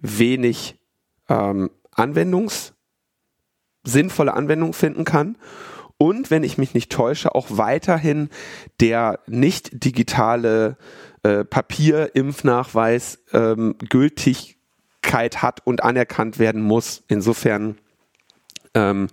wenig 0.00 0.76
ähm, 1.28 1.70
Anwendungs, 1.92 2.74
sinnvolle 3.84 4.34
Anwendung 4.34 4.72
finden 4.72 5.04
kann. 5.04 5.36
Und 5.96 6.30
wenn 6.30 6.44
ich 6.44 6.58
mich 6.58 6.74
nicht 6.74 6.92
täusche, 6.92 7.34
auch 7.34 7.46
weiterhin 7.50 8.28
der 8.80 9.20
nicht 9.26 9.84
digitale 9.84 10.76
äh, 11.24 11.44
Papierimpfnachweis 11.44 13.24
ähm, 13.32 13.74
Gültigkeit 15.08 15.42
hat 15.42 15.66
und 15.66 15.82
anerkannt 15.82 16.38
werden 16.38 16.62
muss. 16.62 17.02
Insofern 17.08 17.78
ähm, 18.74 19.08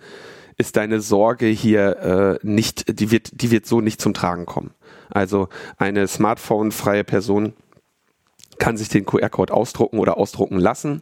ist 0.58 0.75
deine 0.75 0.99
Sorge 0.99 1.47
hier 1.47 2.39
äh, 2.43 2.47
nicht, 2.47 2.99
die 2.99 3.12
wird, 3.12 3.41
die 3.41 3.51
wird 3.51 3.65
so 3.65 3.81
nicht 3.81 4.01
zum 4.01 4.13
Tragen 4.13 4.45
kommen. 4.45 4.71
Also 5.10 5.47
eine 5.77 6.08
smartphone-freie 6.08 7.03
Person 7.03 7.53
kann 8.58 8.77
sich 8.77 8.89
den 8.89 9.05
QR-Code 9.05 9.53
ausdrucken 9.53 9.99
oder 9.99 10.17
ausdrucken 10.17 10.58
lassen 10.58 11.01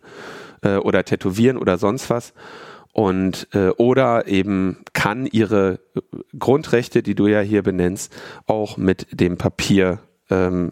äh, 0.62 0.76
oder 0.78 1.04
tätowieren 1.04 1.58
oder 1.58 1.78
sonst 1.78 2.10
was 2.10 2.34
und 2.92 3.48
äh, 3.54 3.70
oder 3.70 4.28
eben 4.28 4.84
kann 4.94 5.26
ihre 5.26 5.80
äh, 5.96 6.02
Grundrechte, 6.38 7.02
die 7.02 7.16
du 7.16 7.28
ja 7.28 7.42
hier 7.42 7.64
benennst, 7.64 8.14
auch 8.46 8.78
mit 8.78 9.08
dem 9.20 9.38
Papier 9.38 10.00
ähm, 10.30 10.72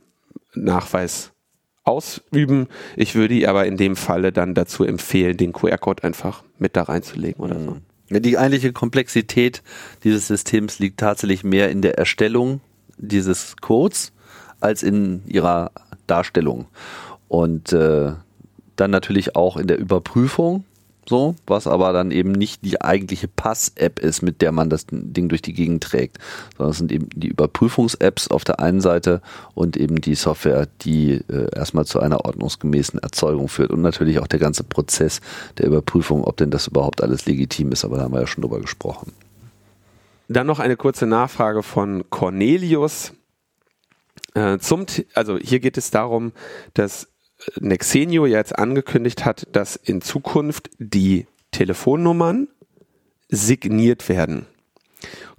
ausüben. 1.83 2.67
Ich 2.95 3.15
würde 3.15 3.33
ihr 3.33 3.49
aber 3.49 3.65
in 3.65 3.77
dem 3.77 3.95
Falle 3.95 4.31
dann 4.31 4.53
dazu 4.53 4.83
empfehlen, 4.83 5.37
den 5.37 5.53
QR-Code 5.53 6.03
einfach 6.03 6.43
mit 6.59 6.75
da 6.75 6.83
reinzulegen 6.83 7.43
oder 7.43 7.59
so. 7.59 7.77
Die 8.09 8.37
eigentliche 8.37 8.73
Komplexität 8.73 9.63
dieses 10.03 10.27
Systems 10.27 10.79
liegt 10.79 10.99
tatsächlich 10.99 11.43
mehr 11.43 11.69
in 11.71 11.81
der 11.81 11.97
Erstellung 11.97 12.59
dieses 12.97 13.55
Codes 13.61 14.11
als 14.59 14.83
in 14.83 15.23
ihrer 15.27 15.71
Darstellung. 16.07 16.67
Und 17.27 17.71
äh, 17.71 18.11
dann 18.75 18.91
natürlich 18.91 19.35
auch 19.35 19.57
in 19.57 19.67
der 19.67 19.79
Überprüfung 19.79 20.65
so, 21.07 21.35
was 21.47 21.67
aber 21.67 21.93
dann 21.93 22.11
eben 22.11 22.31
nicht 22.31 22.63
die 22.63 22.81
eigentliche 22.81 23.27
Pass-App 23.27 23.99
ist, 23.99 24.21
mit 24.21 24.41
der 24.41 24.51
man 24.51 24.69
das 24.69 24.85
Ding 24.89 25.29
durch 25.29 25.41
die 25.41 25.53
Gegend 25.53 25.83
trägt, 25.83 26.17
sondern 26.57 26.71
es 26.71 26.77
sind 26.77 26.91
eben 26.91 27.09
die 27.15 27.27
Überprüfungs-Apps 27.27 28.29
auf 28.29 28.43
der 28.43 28.59
einen 28.59 28.81
Seite 28.81 29.21
und 29.55 29.77
eben 29.77 29.99
die 29.99 30.15
Software, 30.15 30.67
die 30.81 31.13
äh, 31.13 31.47
erstmal 31.55 31.85
zu 31.85 31.99
einer 31.99 32.25
ordnungsgemäßen 32.25 32.99
Erzeugung 32.99 33.47
führt 33.47 33.71
und 33.71 33.81
natürlich 33.81 34.19
auch 34.19 34.27
der 34.27 34.39
ganze 34.39 34.63
Prozess 34.63 35.21
der 35.57 35.67
Überprüfung, 35.67 36.23
ob 36.23 36.37
denn 36.37 36.51
das 36.51 36.67
überhaupt 36.67 37.01
alles 37.01 37.25
legitim 37.25 37.71
ist, 37.71 37.83
aber 37.83 37.97
da 37.97 38.03
haben 38.03 38.13
wir 38.13 38.21
ja 38.21 38.27
schon 38.27 38.41
drüber 38.41 38.61
gesprochen. 38.61 39.13
Dann 40.27 40.47
noch 40.47 40.59
eine 40.59 40.77
kurze 40.77 41.07
Nachfrage 41.07 41.61
von 41.61 42.05
Cornelius. 42.09 43.11
Äh, 44.33 44.59
zum, 44.59 44.85
also 45.13 45.37
hier 45.37 45.59
geht 45.59 45.77
es 45.77 45.91
darum, 45.91 46.31
dass 46.73 47.10
Nexenio 47.59 48.25
jetzt 48.25 48.57
angekündigt 48.57 49.25
hat, 49.25 49.47
dass 49.51 49.75
in 49.75 50.01
Zukunft 50.01 50.69
die 50.79 51.27
Telefonnummern 51.51 52.47
signiert 53.29 54.09
werden. 54.09 54.45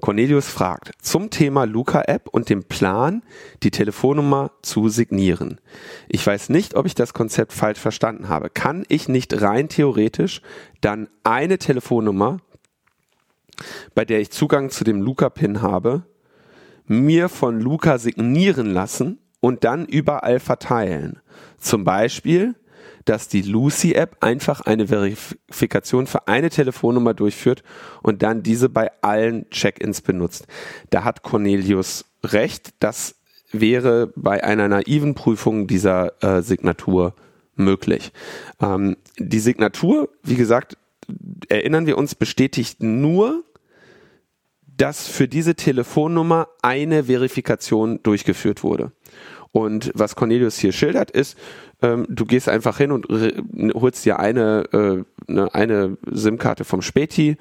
Cornelius 0.01 0.49
fragt 0.49 0.91
zum 1.01 1.31
Thema 1.31 1.65
Luca-App 1.65 2.29
und 2.29 2.49
dem 2.49 2.65
Plan, 2.65 3.23
die 3.63 3.71
Telefonnummer 3.71 4.51
zu 4.63 4.89
signieren. 4.89 5.61
Ich 6.09 6.27
weiß 6.27 6.49
nicht, 6.49 6.75
ob 6.75 6.87
ich 6.87 6.97
das 6.97 7.15
Konzept 7.15 7.53
falsch 7.53 7.79
verstanden 7.79 8.29
habe. 8.29 8.51
Kann 8.51 8.85
ich 8.89 9.09
nicht 9.09 9.41
rein 9.41 9.69
theoretisch 9.69 10.43
dann 10.81 11.09
eine 11.23 11.59
Telefonnummer, 11.59 12.39
bei 13.95 14.05
der 14.05 14.21
ich 14.21 14.33
Zugang 14.33 14.71
zu 14.71 14.83
dem 14.83 15.03
Luca-Pin 15.03 15.63
habe, 15.63 16.03
mir 16.87 17.29
von 17.29 17.61
Luca 17.61 17.99
signieren 17.99 18.73
lassen 18.73 19.21
und 19.39 19.63
dann 19.63 19.87
überall 19.87 20.41
verteilen? 20.41 21.21
Zum 21.63 21.85
Beispiel, 21.85 22.57
dass 23.05 23.29
die 23.29 23.43
Lucy-App 23.43 24.17
einfach 24.21 24.63
eine 24.63 24.89
Verifikation 24.89 26.07
für 26.07 26.27
eine 26.29 26.51
Telefonnummer 26.51 27.15
durchführt 27.15 27.63
und 28.03 28.23
dann 28.23 28.43
diese 28.43 28.69
bei 28.69 28.91
allen 29.01 29.49
Check-ins 29.51 30.01
benutzt. 30.01 30.47
Da 30.91 31.05
hat 31.05 31.23
Cornelius 31.23 32.05
recht, 32.25 32.75
das 32.81 33.15
wäre 33.53 34.13
bei 34.17 34.43
einer 34.43 34.67
naiven 34.67 35.15
Prüfung 35.15 35.69
dieser 35.69 36.23
äh, 36.23 36.43
Signatur 36.43 37.15
möglich. 37.55 38.13
Ähm, 38.61 38.97
die 39.19 39.41
Signatur, 39.41 40.09
wie 40.25 40.37
gesagt, 40.37 40.77
erinnern 41.49 41.87
wir 41.87 41.97
uns, 41.97 42.17
bestätigt 42.17 42.83
nur, 42.83 43.45
dass 44.77 45.07
für 45.07 45.29
diese 45.29 45.55
Telefonnummer 45.55 46.49
eine 46.61 47.05
Verifikation 47.05 48.03
durchgeführt 48.03 48.65
wurde. 48.65 48.91
Und 49.53 49.93
was 49.95 50.17
Cornelius 50.17 50.59
hier 50.59 50.73
schildert, 50.73 51.11
ist, 51.11 51.37
ähm, 51.83 52.07
du 52.09 52.25
gehst 52.25 52.49
einfach 52.49 52.79
hin 52.79 52.91
und 52.91 53.07
holst 53.75 54.05
dir 54.05 54.19
eine, 54.19 54.65
äh, 54.73 55.31
eine, 55.31 55.55
eine 55.55 55.99
SIM-Karte 56.11 56.65
vom 56.65 56.81
Späti, 56.81 57.37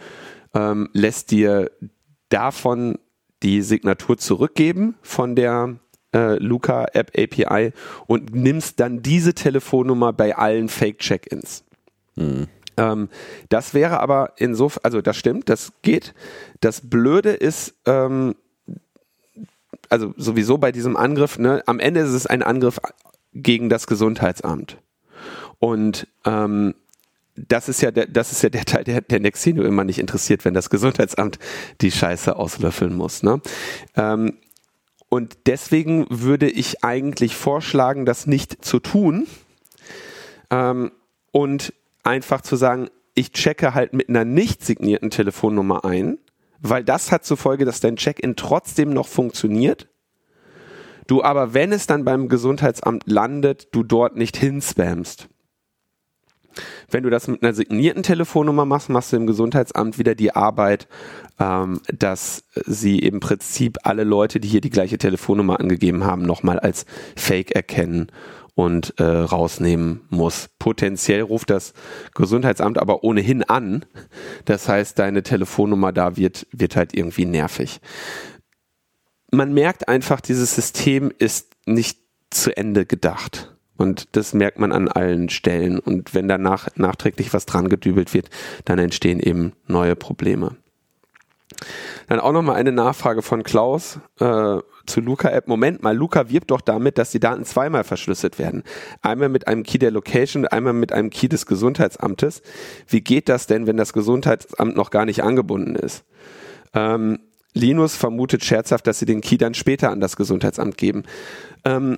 ähm, 0.53 0.89
lässt 0.93 1.31
dir 1.31 1.71
davon 2.29 2.97
die 3.43 3.61
Signatur 3.61 4.17
zurückgeben 4.17 4.95
von 5.01 5.35
der 5.35 5.77
äh, 6.13 6.35
Luca 6.35 6.85
App 6.93 7.11
API 7.17 7.71
und 8.07 8.35
nimmst 8.35 8.79
dann 8.79 9.01
diese 9.01 9.33
Telefonnummer 9.33 10.11
bei 10.13 10.35
allen 10.35 10.67
Fake-Check-ins. 10.67 11.63
Mhm. 12.15 12.47
Ähm, 12.77 13.09
das 13.49 13.73
wäre 13.73 13.99
aber 13.99 14.33
insofern, 14.37 14.81
also 14.83 15.01
das 15.01 15.17
stimmt, 15.17 15.49
das 15.49 15.73
geht. 15.81 16.13
Das 16.59 16.89
Blöde 16.89 17.31
ist, 17.31 17.75
ähm, 17.85 18.35
also 19.91 20.13
sowieso 20.15 20.57
bei 20.57 20.71
diesem 20.71 20.95
Angriff, 20.95 21.37
ne, 21.37 21.61
am 21.65 21.79
Ende 21.79 21.99
ist 21.99 22.13
es 22.13 22.25
ein 22.25 22.43
Angriff 22.43 22.79
gegen 23.33 23.69
das 23.69 23.87
Gesundheitsamt. 23.87 24.77
Und 25.59 26.07
ähm, 26.25 26.75
das 27.35 27.69
ist 27.69 27.81
ja 27.81 27.91
der, 27.91 28.07
das 28.07 28.31
ist 28.31 28.41
ja 28.41 28.49
der 28.49 28.65
Teil, 28.65 28.83
der, 28.83 29.01
der 29.01 29.19
Nexino 29.19 29.63
immer 29.63 29.83
nicht 29.83 29.99
interessiert, 29.99 30.45
wenn 30.45 30.53
das 30.53 30.69
Gesundheitsamt 30.69 31.39
die 31.81 31.91
Scheiße 31.91 32.35
auslöffeln 32.35 32.95
muss. 32.95 33.21
Ne? 33.21 33.41
Ähm, 33.95 34.37
und 35.09 35.37
deswegen 35.45 36.07
würde 36.09 36.49
ich 36.49 36.83
eigentlich 36.85 37.35
vorschlagen, 37.35 38.05
das 38.05 38.27
nicht 38.27 38.63
zu 38.63 38.79
tun 38.79 39.27
ähm, 40.49 40.91
und 41.31 41.73
einfach 42.03 42.41
zu 42.41 42.55
sagen, 42.55 42.89
ich 43.13 43.33
checke 43.33 43.73
halt 43.73 43.93
mit 43.93 44.07
einer 44.07 44.23
nicht 44.23 44.63
signierten 44.63 45.09
Telefonnummer 45.09 45.83
ein 45.83 46.17
weil 46.61 46.83
das 46.83 47.11
hat 47.11 47.25
zur 47.25 47.37
Folge, 47.37 47.65
dass 47.65 47.79
dein 47.79 47.95
Check-in 47.95 48.35
trotzdem 48.35 48.93
noch 48.93 49.07
funktioniert. 49.07 49.89
Du 51.07 51.23
aber, 51.23 51.53
wenn 51.53 51.71
es 51.71 51.87
dann 51.87 52.05
beim 52.05 52.29
Gesundheitsamt 52.29 53.03
landet, 53.05 53.67
du 53.73 53.83
dort 53.83 54.15
nicht 54.15 54.37
hinspammst. 54.37 55.27
Wenn 56.89 57.03
du 57.03 57.09
das 57.09 57.27
mit 57.27 57.43
einer 57.43 57.53
signierten 57.53 58.03
Telefonnummer 58.03 58.65
machst, 58.65 58.89
machst 58.89 59.13
du 59.13 59.17
im 59.17 59.25
Gesundheitsamt 59.25 59.97
wieder 59.97 60.15
die 60.15 60.35
Arbeit, 60.35 60.87
ähm, 61.39 61.81
dass 61.87 62.43
sie 62.65 62.99
im 62.99 63.21
Prinzip 63.21 63.77
alle 63.83 64.03
Leute, 64.03 64.39
die 64.39 64.49
hier 64.49 64.61
die 64.61 64.69
gleiche 64.69 64.97
Telefonnummer 64.97 65.59
angegeben 65.59 66.03
haben, 66.03 66.23
nochmal 66.23 66.59
als 66.59 66.85
Fake 67.15 67.51
erkennen 67.51 68.11
und 68.55 68.93
äh, 68.99 69.03
rausnehmen 69.03 70.01
muss. 70.09 70.49
Potenziell 70.59 71.21
ruft 71.21 71.49
das 71.49 71.73
Gesundheitsamt 72.13 72.77
aber 72.77 73.03
ohnehin 73.03 73.43
an. 73.43 73.85
Das 74.45 74.67
heißt, 74.67 74.99
deine 74.99 75.23
Telefonnummer 75.23 75.91
da 75.91 76.17
wird, 76.17 76.47
wird 76.51 76.75
halt 76.75 76.95
irgendwie 76.95 77.25
nervig. 77.25 77.79
Man 79.31 79.53
merkt 79.53 79.87
einfach, 79.87 80.19
dieses 80.21 80.55
System 80.55 81.11
ist 81.17 81.55
nicht 81.65 81.99
zu 82.29 82.55
Ende 82.55 82.85
gedacht. 82.85 83.55
Und 83.77 84.15
das 84.15 84.33
merkt 84.33 84.59
man 84.59 84.71
an 84.71 84.87
allen 84.89 85.29
Stellen. 85.29 85.79
Und 85.79 86.13
wenn 86.13 86.27
danach 86.27 86.67
nachträglich 86.75 87.33
was 87.33 87.45
dran 87.45 87.67
gedübelt 87.67 88.13
wird, 88.13 88.29
dann 88.65 88.77
entstehen 88.77 89.19
eben 89.19 89.53
neue 89.67 89.95
Probleme. 89.95 90.55
Dann 92.07 92.19
auch 92.19 92.31
nochmal 92.31 92.55
eine 92.55 92.71
Nachfrage 92.71 93.21
von 93.21 93.43
Klaus 93.43 93.99
äh, 94.19 94.57
zu 94.85 95.01
Luca-App. 95.01 95.47
Moment 95.47 95.83
mal, 95.83 95.95
Luca 95.95 96.29
wirbt 96.29 96.51
doch 96.51 96.61
damit, 96.61 96.97
dass 96.97 97.11
die 97.11 97.19
Daten 97.19 97.45
zweimal 97.45 97.83
verschlüsselt 97.83 98.39
werden. 98.39 98.63
Einmal 99.01 99.29
mit 99.29 99.47
einem 99.47 99.63
Key 99.63 99.77
der 99.77 99.91
Location 99.91 100.47
einmal 100.47 100.73
mit 100.73 100.91
einem 100.91 101.09
Key 101.09 101.27
des 101.27 101.45
Gesundheitsamtes. 101.45 102.41
Wie 102.87 103.01
geht 103.01 103.29
das 103.29 103.47
denn, 103.47 103.67
wenn 103.67 103.77
das 103.77 103.93
Gesundheitsamt 103.93 104.75
noch 104.75 104.89
gar 104.91 105.05
nicht 105.05 105.23
angebunden 105.23 105.75
ist? 105.75 106.03
Ähm, 106.73 107.19
Linus 107.53 107.95
vermutet 107.95 108.45
scherzhaft, 108.45 108.87
dass 108.87 108.99
sie 108.99 109.05
den 109.05 109.21
Key 109.21 109.37
dann 109.37 109.53
später 109.53 109.91
an 109.91 109.99
das 109.99 110.15
Gesundheitsamt 110.15 110.77
geben. 110.77 111.03
Ähm, 111.65 111.97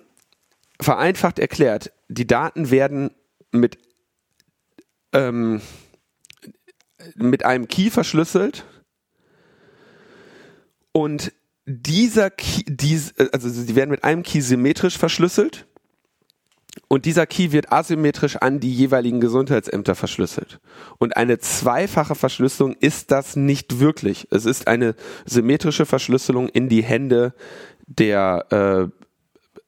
vereinfacht 0.82 1.40
erklärt, 1.40 1.92
die 2.08 2.28
Daten 2.28 2.72
werden 2.72 3.12
mit, 3.52 3.78
ähm, 5.14 5.62
mit 7.16 7.46
einem 7.46 7.68
Key 7.68 7.90
verschlüsselt 7.90 8.66
und 10.94 11.34
dieser 11.66 12.30
Key, 12.30 12.64
dies, 12.68 13.14
also 13.32 13.50
sie 13.50 13.76
werden 13.76 13.90
mit 13.90 14.04
einem 14.04 14.24
Key 14.24 14.42
symmetrisch 14.42 14.98
verschlüsselt 14.98 15.66
und 16.88 17.06
dieser 17.06 17.26
Key 17.26 17.52
wird 17.52 17.72
asymmetrisch 17.72 18.38
an 18.38 18.60
die 18.60 18.74
jeweiligen 18.74 19.20
Gesundheitsämter 19.20 19.96
verschlüsselt. 19.96 20.60
Und 20.98 21.16
eine 21.18 21.40
zweifache 21.40 22.16
Verschlüsselung 22.16 22.76
ist 22.80 23.12
das 23.12 23.36
nicht 23.36 23.80
wirklich. 23.80 24.28
Es 24.32 24.46
ist 24.46 24.68
eine 24.68 24.96
symmetrische 25.26 25.86
Verschlüsselung 25.86 26.50
in 26.50 26.70
die 26.70 26.84
Hände 26.84 27.34
der 27.88 28.92
äh, 28.92 29.04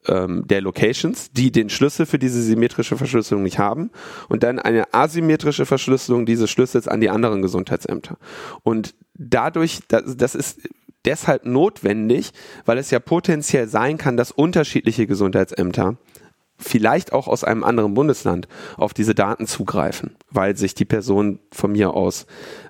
ähm, 0.08 0.48
der 0.48 0.62
Locations, 0.62 1.32
die 1.32 1.52
den 1.52 1.70
Schlüssel 1.70 2.06
für 2.06 2.20
diese 2.20 2.42
symmetrische 2.42 2.98
Verschlüsselung 2.98 3.44
nicht 3.44 3.60
haben 3.60 3.92
und 4.30 4.44
dann 4.44 4.60
eine 4.60 4.94
asymmetrische 4.94 5.66
Verschlüsselung 5.66 6.26
dieses 6.26 6.50
Schlüssels 6.50 6.88
an 6.88 7.02
die 7.02 7.10
anderen 7.10 7.42
Gesundheitsämter. 7.42 8.18
Und 8.64 8.94
dadurch, 9.16 9.80
das, 9.88 10.18
das 10.18 10.36
ist 10.36 10.62
deshalb 11.06 11.46
notwendig, 11.46 12.32
weil 12.66 12.78
es 12.78 12.92
ja 12.92 13.00
potenziell 13.00 13.68
sein 13.68 13.98
kann, 13.98 14.18
dass 14.18 14.32
unterschiedliche 14.32 15.08
Gesundheitsämter 15.08 15.98
vielleicht 16.58 17.14
auch 17.14 17.28
aus 17.28 17.44
einem 17.44 17.64
anderen 17.64 17.94
Bundesland 17.94 18.48
auf 18.78 18.94
diese 18.94 19.16
Daten 19.16 19.48
zugreifen, 19.48 20.16
weil 20.30 20.56
sich 20.56 20.74
die 20.74 20.86
Person 20.86 21.40
von 21.52 21.74
mir 21.74 21.94
aus 21.94 22.26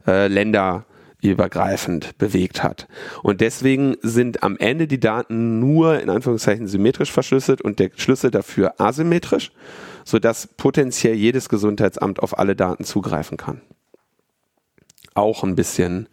äh, 0.08 0.28
länderübergreifend 0.28 2.18
bewegt 2.18 2.64
hat. 2.64 2.88
Und 3.22 3.42
deswegen 3.42 3.96
sind 4.02 4.44
am 4.44 4.58
Ende 4.58 4.88
die 4.88 5.00
Daten 5.00 5.60
nur 5.60 6.00
in 6.00 6.10
Anführungszeichen 6.10 6.68
symmetrisch 6.68 7.12
verschlüsselt 7.12 7.62
und 7.62 7.80
der 7.80 7.92
Schlüssel 7.96 8.32
dafür 8.32 8.80
asymmetrisch, 8.80 9.52
sodass 10.04 10.48
potenziell 10.48 11.16
jedes 11.16 11.50
Gesundheitsamt 11.50 12.22
auf 12.22 12.38
alle 12.38 12.56
Daten 12.56 12.84
zugreifen 12.84 13.38
kann. 13.38 13.62
Auch 15.14 15.44
ein 15.44 15.56
bisschen 15.56 16.10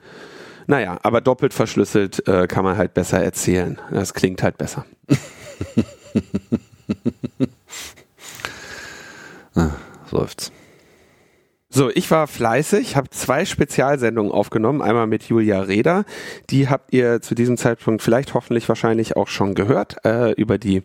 naja, 0.66 0.98
aber 1.02 1.20
doppelt 1.20 1.54
verschlüsselt 1.54 2.26
äh, 2.28 2.46
kann 2.46 2.64
man 2.64 2.76
halt 2.76 2.94
besser 2.94 3.22
erzählen. 3.22 3.78
Das 3.90 4.14
klingt 4.14 4.42
halt 4.42 4.58
besser. 4.58 4.84
ah, 9.54 9.70
läuft's. 10.10 10.52
So, 11.74 11.88
ich 11.88 12.10
war 12.10 12.26
fleißig, 12.26 12.96
habe 12.96 13.08
zwei 13.08 13.46
Spezialsendungen 13.46 14.30
aufgenommen. 14.30 14.82
Einmal 14.82 15.06
mit 15.06 15.22
Julia 15.22 15.62
Reda, 15.62 16.04
die 16.50 16.68
habt 16.68 16.92
ihr 16.92 17.22
zu 17.22 17.34
diesem 17.34 17.56
Zeitpunkt 17.56 18.02
vielleicht 18.02 18.34
hoffentlich 18.34 18.68
wahrscheinlich 18.68 19.16
auch 19.16 19.28
schon 19.28 19.54
gehört, 19.54 20.04
äh, 20.04 20.32
über 20.32 20.58
die 20.58 20.82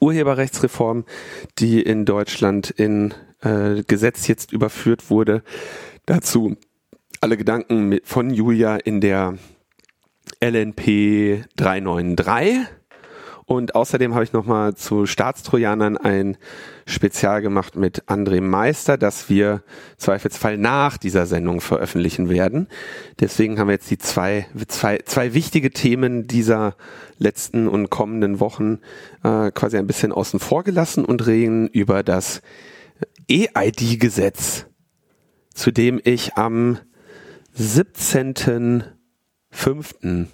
Urheberrechtsreform, 0.00 1.04
die 1.60 1.80
in 1.80 2.04
Deutschland 2.04 2.70
in 2.70 3.14
äh, 3.40 3.84
Gesetz 3.86 4.26
jetzt 4.26 4.52
überführt 4.52 5.10
wurde. 5.10 5.44
Dazu 6.06 6.56
alle 7.20 7.36
Gedanken 7.36 7.98
von 8.04 8.30
Julia 8.30 8.76
in 8.76 9.00
der 9.00 9.38
LNP 10.40 11.44
393 11.56 12.68
und 13.44 13.74
außerdem 13.74 14.14
habe 14.14 14.24
ich 14.24 14.34
nochmal 14.34 14.74
zu 14.74 15.06
Staatstrojanern 15.06 15.96
ein 15.96 16.36
Spezial 16.84 17.40
gemacht 17.40 17.76
mit 17.76 18.04
André 18.04 18.42
Meister, 18.42 18.98
das 18.98 19.30
wir 19.30 19.62
zweifelsfall 19.96 20.58
nach 20.58 20.98
dieser 20.98 21.24
Sendung 21.24 21.62
veröffentlichen 21.62 22.28
werden. 22.28 22.68
Deswegen 23.20 23.58
haben 23.58 23.68
wir 23.68 23.74
jetzt 23.74 23.90
die 23.90 23.96
zwei, 23.96 24.46
zwei, 24.68 24.98
zwei 25.06 25.32
wichtige 25.32 25.70
Themen 25.70 26.26
dieser 26.26 26.76
letzten 27.16 27.68
und 27.68 27.88
kommenden 27.88 28.38
Wochen 28.38 28.80
äh, 29.24 29.50
quasi 29.50 29.78
ein 29.78 29.86
bisschen 29.86 30.12
außen 30.12 30.40
vor 30.40 30.62
gelassen 30.62 31.06
und 31.06 31.26
reden 31.26 31.68
über 31.68 32.02
das 32.02 32.42
EID-Gesetz, 33.30 34.66
zu 35.54 35.70
dem 35.70 36.00
ich 36.04 36.34
am 36.34 36.78
17.05. 37.58 40.26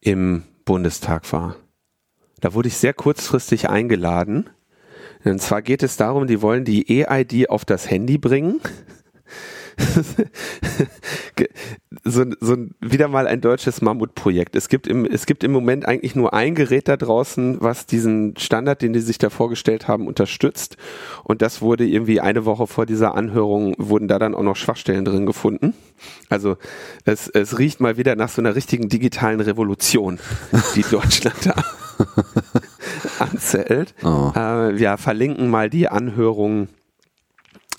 im 0.00 0.42
Bundestag 0.64 1.32
war. 1.32 1.54
Da 2.40 2.54
wurde 2.54 2.66
ich 2.66 2.76
sehr 2.76 2.92
kurzfristig 2.92 3.68
eingeladen. 3.68 4.50
Und 5.24 5.40
zwar 5.40 5.62
geht 5.62 5.84
es 5.84 5.96
darum, 5.96 6.26
die 6.26 6.42
wollen 6.42 6.64
die 6.64 7.04
EID 7.04 7.50
auf 7.50 7.64
das 7.64 7.88
Handy 7.88 8.18
bringen. 8.18 8.60
so, 12.04 12.24
so 12.40 12.56
wieder 12.80 13.08
mal 13.08 13.26
ein 13.26 13.40
deutsches 13.40 13.80
Mammutprojekt. 13.80 14.56
Es 14.56 14.68
gibt 14.68 14.86
im, 14.86 15.04
es 15.04 15.26
gibt 15.26 15.44
im 15.44 15.52
Moment 15.52 15.86
eigentlich 15.86 16.14
nur 16.14 16.34
ein 16.34 16.54
Gerät 16.54 16.88
da 16.88 16.96
draußen, 16.96 17.60
was 17.60 17.86
diesen 17.86 18.36
Standard, 18.36 18.82
den 18.82 18.92
die 18.92 19.00
sich 19.00 19.18
da 19.18 19.30
vorgestellt 19.30 19.88
haben, 19.88 20.06
unterstützt. 20.06 20.76
Und 21.24 21.42
das 21.42 21.62
wurde 21.62 21.86
irgendwie 21.86 22.20
eine 22.20 22.44
Woche 22.44 22.66
vor 22.66 22.86
dieser 22.86 23.14
Anhörung, 23.14 23.74
wurden 23.78 24.08
da 24.08 24.18
dann 24.18 24.34
auch 24.34 24.42
noch 24.42 24.56
Schwachstellen 24.56 25.04
drin 25.04 25.26
gefunden. 25.26 25.74
Also 26.28 26.56
es, 27.04 27.28
es 27.28 27.58
riecht 27.58 27.80
mal 27.80 27.96
wieder 27.96 28.16
nach 28.16 28.28
so 28.28 28.42
einer 28.42 28.54
richtigen 28.54 28.88
digitalen 28.88 29.40
Revolution, 29.40 30.18
die 30.74 30.82
Deutschland 30.90 31.36
da 31.44 31.54
anzählt. 33.18 33.94
Oh. 34.02 34.32
Äh, 34.34 34.78
wir 34.78 34.96
verlinken 34.96 35.50
mal 35.50 35.70
die 35.70 35.88
Anhörung 35.88 36.68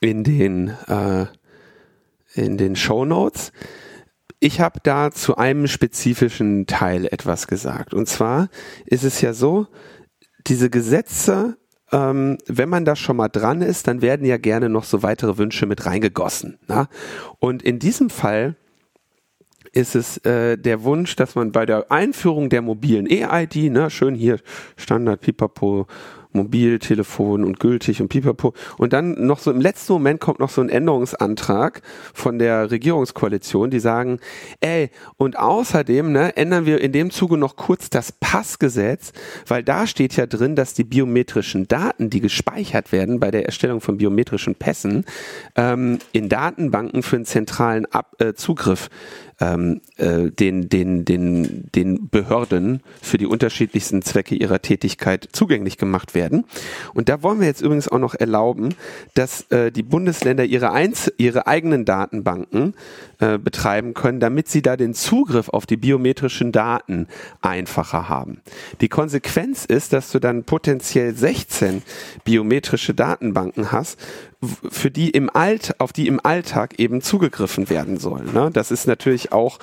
in 0.01 0.23
den, 0.23 0.69
äh, 0.87 1.25
in 2.39 2.57
den 2.57 2.75
Show 2.75 3.05
Notes. 3.05 3.51
Ich 4.39 4.61
habe 4.61 4.79
da 4.83 5.11
zu 5.11 5.35
einem 5.35 5.67
spezifischen 5.67 6.65
Teil 6.65 7.05
etwas 7.05 7.47
gesagt. 7.47 7.93
Und 7.93 8.07
zwar 8.07 8.49
ist 8.85 9.03
es 9.03 9.21
ja 9.21 9.33
so, 9.33 9.67
diese 10.47 10.69
Gesetze, 10.69 11.57
ähm, 11.91 12.37
wenn 12.47 12.69
man 12.69 12.85
da 12.85 12.95
schon 12.95 13.17
mal 13.17 13.27
dran 13.27 13.61
ist, 13.61 13.87
dann 13.87 14.01
werden 14.01 14.25
ja 14.25 14.37
gerne 14.37 14.69
noch 14.69 14.85
so 14.85 15.03
weitere 15.03 15.37
Wünsche 15.37 15.65
mit 15.65 15.85
reingegossen. 15.85 16.57
Na? 16.67 16.87
Und 17.39 17.63
in 17.63 17.79
diesem 17.79 18.09
Fall 18.09 18.55
ist 19.71 19.95
es 19.95 20.17
äh, 20.19 20.57
der 20.57 20.83
Wunsch, 20.83 21.15
dass 21.15 21.35
man 21.35 21.51
bei 21.51 21.65
der 21.65 21.91
Einführung 21.91 22.49
der 22.49 22.61
mobilen 22.61 23.07
EID, 23.07 23.71
ne, 23.71 23.89
schön 23.89 24.15
hier 24.15 24.39
Standard 24.77 25.21
Pipapo 25.21 25.87
Mobiltelefon 26.31 27.43
und 27.43 27.59
gültig 27.59 28.01
und 28.01 28.09
pipapo. 28.09 28.53
Und 28.77 28.93
dann 28.93 29.25
noch 29.25 29.39
so 29.39 29.51
im 29.51 29.61
letzten 29.61 29.93
Moment 29.93 30.21
kommt 30.21 30.39
noch 30.39 30.49
so 30.49 30.61
ein 30.61 30.69
Änderungsantrag 30.69 31.81
von 32.13 32.37
der 32.37 32.69
Regierungskoalition, 32.69 33.71
die 33.71 33.79
sagen, 33.79 34.19
ey, 34.59 34.91
und 35.17 35.37
außerdem 35.37 36.11
ne, 36.11 36.37
ändern 36.37 36.65
wir 36.65 36.81
in 36.81 36.91
dem 36.91 37.09
Zuge 37.09 37.37
noch 37.37 37.55
kurz 37.55 37.89
das 37.89 38.11
Passgesetz, 38.11 39.11
weil 39.47 39.63
da 39.63 39.87
steht 39.87 40.15
ja 40.15 40.27
drin, 40.27 40.55
dass 40.55 40.73
die 40.73 40.83
biometrischen 40.83 41.67
Daten, 41.67 42.09
die 42.09 42.21
gespeichert 42.21 42.91
werden 42.91 43.19
bei 43.19 43.31
der 43.31 43.45
Erstellung 43.45 43.81
von 43.81 43.97
biometrischen 43.97 44.55
Pässen, 44.55 45.05
ähm, 45.55 45.97
in 46.11 46.29
Datenbanken 46.29 47.01
für 47.01 47.15
einen 47.15 47.25
zentralen 47.25 47.85
Ab 47.87 48.15
äh, 48.19 48.33
Zugriff 48.33 48.89
ähm, 49.39 49.81
äh, 49.97 50.31
den, 50.31 50.69
den, 50.69 51.05
den, 51.05 51.69
den 51.73 52.09
Behörden 52.09 52.81
für 53.01 53.17
die 53.17 53.25
unterschiedlichsten 53.25 54.01
Zwecke 54.01 54.35
ihrer 54.35 54.61
Tätigkeit 54.61 55.29
zugänglich 55.31 55.77
gemacht 55.77 56.15
werden. 56.15 56.45
Und 56.93 57.09
da 57.09 57.23
wollen 57.23 57.39
wir 57.39 57.47
jetzt 57.47 57.61
übrigens 57.61 57.87
auch 57.87 57.99
noch 57.99 58.15
erlauben, 58.15 58.75
dass 59.13 59.43
äh, 59.51 59.71
die 59.71 59.83
Bundesländer 59.83 60.45
ihre, 60.45 60.71
Einz 60.71 61.11
ihre 61.17 61.47
eigenen 61.47 61.85
Datenbanken 61.85 62.73
äh, 63.19 63.37
betreiben 63.37 63.93
können, 63.93 64.19
damit 64.19 64.49
sie 64.49 64.61
da 64.61 64.77
den 64.77 64.93
Zugriff 64.93 65.49
auf 65.49 65.65
die 65.65 65.77
biometrischen 65.77 66.51
Daten 66.51 67.07
einfacher 67.41 68.09
haben. 68.09 68.41
Die 68.81 68.89
Konsequenz 68.89 69.65
ist, 69.65 69.93
dass 69.93 70.11
du 70.11 70.19
dann 70.19 70.43
potenziell 70.43 71.15
16 71.15 71.81
biometrische 72.23 72.93
Datenbanken 72.93 73.71
hast, 73.71 73.97
für 74.41 74.89
die 74.89 75.09
im 75.09 75.29
Alt, 75.29 75.79
auf 75.79 75.91
die 75.91 76.07
im 76.07 76.19
Alltag 76.23 76.79
eben 76.79 77.01
zugegriffen 77.01 77.69
werden 77.69 77.97
soll. 77.97 78.23
Ne? 78.23 78.49
Das 78.53 78.71
ist 78.71 78.87
natürlich 78.87 79.33
auch 79.33 79.59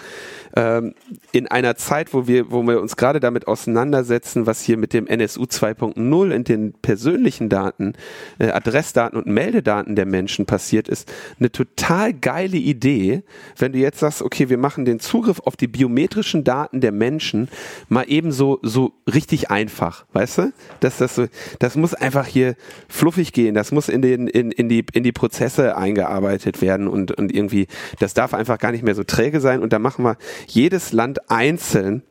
ähm, 0.57 0.95
in 1.33 1.47
einer 1.49 1.77
Zeit, 1.77 2.15
wo 2.15 2.27
wir, 2.27 2.51
wo 2.51 2.63
wir 2.63 2.81
uns 2.81 2.97
gerade 2.97 3.21
damit 3.21 3.47
auseinandersetzen, 3.47 4.47
was 4.47 4.63
hier 4.63 4.79
mit 4.79 4.95
dem 4.95 5.07
NSU 5.07 5.43
2.0 5.43 6.31
in 6.31 6.45
den 6.45 6.73
persönlichen 6.73 7.51
Daten, 7.51 7.93
äh, 8.39 8.49
Adressdaten 8.49 9.19
und 9.19 9.27
Meldedaten 9.27 9.95
der 9.97 10.07
Menschen 10.07 10.47
passiert 10.47 10.89
ist, 10.89 11.13
eine 11.39 11.53
total 11.53 12.15
geile 12.15 12.57
Idee, 12.57 13.23
wenn 13.59 13.73
du 13.73 13.79
jetzt 13.79 14.01
sagst, 14.01 14.23
okay, 14.23 14.49
wir 14.49 14.57
machen 14.57 14.87
den 14.87 14.99
Zugriff 14.99 15.41
auf 15.41 15.57
die 15.57 15.69
biometrischen 15.69 16.43
Daten 16.43 16.81
der 16.81 16.93
Menschen 16.93 17.49
mal 17.91 18.05
eben 18.09 18.33
so, 18.33 18.59
so 18.63 18.95
richtig 19.13 19.51
einfach, 19.51 20.07
weißt 20.15 20.39
du? 20.39 20.53
Dass 20.81 20.97
das 20.97 21.17
so, 21.17 21.27
das 21.59 21.77
muss 21.77 21.93
einfach 21.93 22.27
hier 22.27 22.57
fluffig 22.89 23.35
gehen, 23.35 23.55
das 23.55 23.73
muss 23.73 23.91
in 23.91 24.01
den, 24.01 24.27
in, 24.27 24.53
in 24.53 24.71
die, 24.71 24.87
in 24.95 25.03
die 25.03 25.13
Prozesse 25.13 25.77
eingearbeitet 25.77 26.63
werden 26.63 26.89
und, 26.89 27.13
und 27.13 27.35
irgendwie, 27.35 27.67
das 27.99 28.15
darf 28.15 28.33
einfach 28.33 28.59
gar 28.59 28.73
nicht 28.73 28.83
mehr 28.83 28.95
so 28.95 29.05
träge 29.05 29.41
sein 29.41 29.63
und 29.63 29.75
da 29.75 29.79
machen 29.79 30.03
wir 30.03 30.17
jedes 30.47 30.93
Land 30.93 31.31
einzeln 31.31 32.03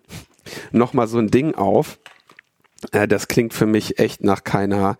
nochmal 0.71 1.07
so 1.07 1.17
ein 1.17 1.31
Ding 1.31 1.55
auf. 1.55 1.99
Äh, 2.91 3.07
das 3.07 3.27
klingt 3.27 3.53
für 3.53 3.65
mich 3.65 3.99
echt 3.99 4.23
nach 4.23 4.43
keiner 4.43 4.97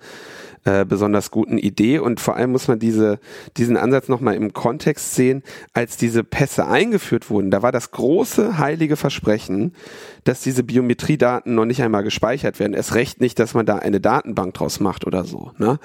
äh, 0.66 0.84
besonders 0.84 1.30
guten 1.30 1.60
Idee 1.60 2.00
und 2.00 2.20
vor 2.20 2.36
allem 2.36 2.52
muss 2.52 2.68
man 2.68 2.80
diese, 2.80 3.20
diesen 3.56 3.78
Ansatz 3.78 4.08
nochmal 4.08 4.34
im 4.34 4.52
Kontext 4.52 5.14
sehen, 5.14 5.44
als 5.74 5.96
diese 5.96 6.24
Pässe 6.24 6.66
eingeführt 6.66 7.30
wurden, 7.30 7.52
da 7.52 7.62
war 7.62 7.72
das 7.72 7.92
große 7.92 8.58
heilige 8.58 8.96
Versprechen, 8.96 9.76
dass 10.24 10.42
diese 10.42 10.64
Biometriedaten 10.64 11.54
noch 11.54 11.66
nicht 11.66 11.84
einmal 11.84 12.02
gespeichert 12.04 12.60
werden. 12.60 12.74
Es 12.74 12.96
recht 12.96 13.22
nicht, 13.22 13.38
dass 13.38 13.54
man 13.54 13.68
da 13.68 13.76
eine 13.78 14.02
Datenbank 14.02 14.56
draus 14.56 14.80
macht 14.80 15.06
oder 15.06 15.24
so. 15.24 15.52
Ne? 15.60 15.78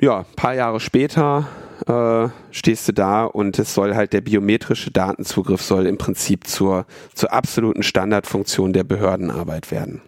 Ja, 0.00 0.24
paar 0.36 0.54
Jahre 0.54 0.78
später 0.78 1.48
äh, 1.86 2.28
stehst 2.50 2.88
du 2.88 2.92
da 2.92 3.24
und 3.24 3.58
es 3.58 3.74
soll 3.74 3.94
halt 3.94 4.12
der 4.12 4.20
biometrische 4.20 4.90
Datenzugriff 4.90 5.62
soll 5.62 5.86
im 5.86 5.98
Prinzip 5.98 6.46
zur, 6.46 6.86
zur 7.14 7.32
absoluten 7.32 7.82
Standardfunktion 7.82 8.72
der 8.72 8.84
Behördenarbeit 8.84 9.70
werden. 9.70 10.02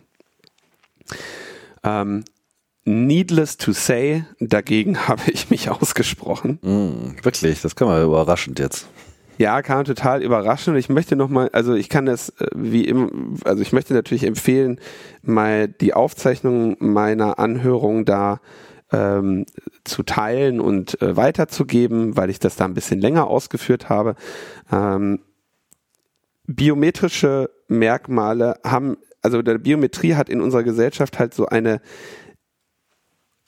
Ähm, 1.82 2.24
needless 2.84 3.56
to 3.56 3.72
say, 3.72 4.24
dagegen 4.40 4.98
habe 5.08 5.30
ich 5.30 5.50
mich 5.50 5.70
ausgesprochen. 5.70 6.58
Mm, 6.62 7.24
wirklich, 7.24 7.62
das 7.62 7.76
kann 7.76 7.88
man 7.88 8.02
überraschend 8.04 8.58
jetzt. 8.58 8.88
Ja, 9.36 9.62
kam 9.62 9.84
total 9.84 10.22
überraschend. 10.22 10.76
Ich 10.78 10.88
möchte 10.88 11.16
nochmal, 11.16 11.50
also 11.52 11.74
ich 11.74 11.88
kann 11.88 12.06
das 12.06 12.28
äh, 12.38 12.46
wie 12.54 12.84
immer, 12.84 13.10
also 13.44 13.62
ich 13.62 13.72
möchte 13.72 13.92
natürlich 13.92 14.24
empfehlen, 14.24 14.78
mal 15.22 15.66
die 15.66 15.92
Aufzeichnung 15.92 16.76
meiner 16.78 17.38
Anhörung 17.38 18.04
da 18.04 18.40
ähm, 18.94 19.44
zu 19.82 20.04
teilen 20.04 20.60
und 20.60 21.00
äh, 21.02 21.16
weiterzugeben, 21.16 22.16
weil 22.16 22.30
ich 22.30 22.38
das 22.38 22.56
da 22.56 22.64
ein 22.64 22.74
bisschen 22.74 23.00
länger 23.00 23.26
ausgeführt 23.26 23.88
habe. 23.88 24.14
Ähm, 24.70 25.20
biometrische 26.46 27.50
Merkmale 27.68 28.60
haben, 28.64 28.96
also 29.20 29.42
der 29.42 29.58
Biometrie 29.58 30.14
hat 30.14 30.28
in 30.28 30.40
unserer 30.40 30.62
Gesellschaft 30.62 31.18
halt 31.18 31.34
so 31.34 31.46
eine 31.46 31.80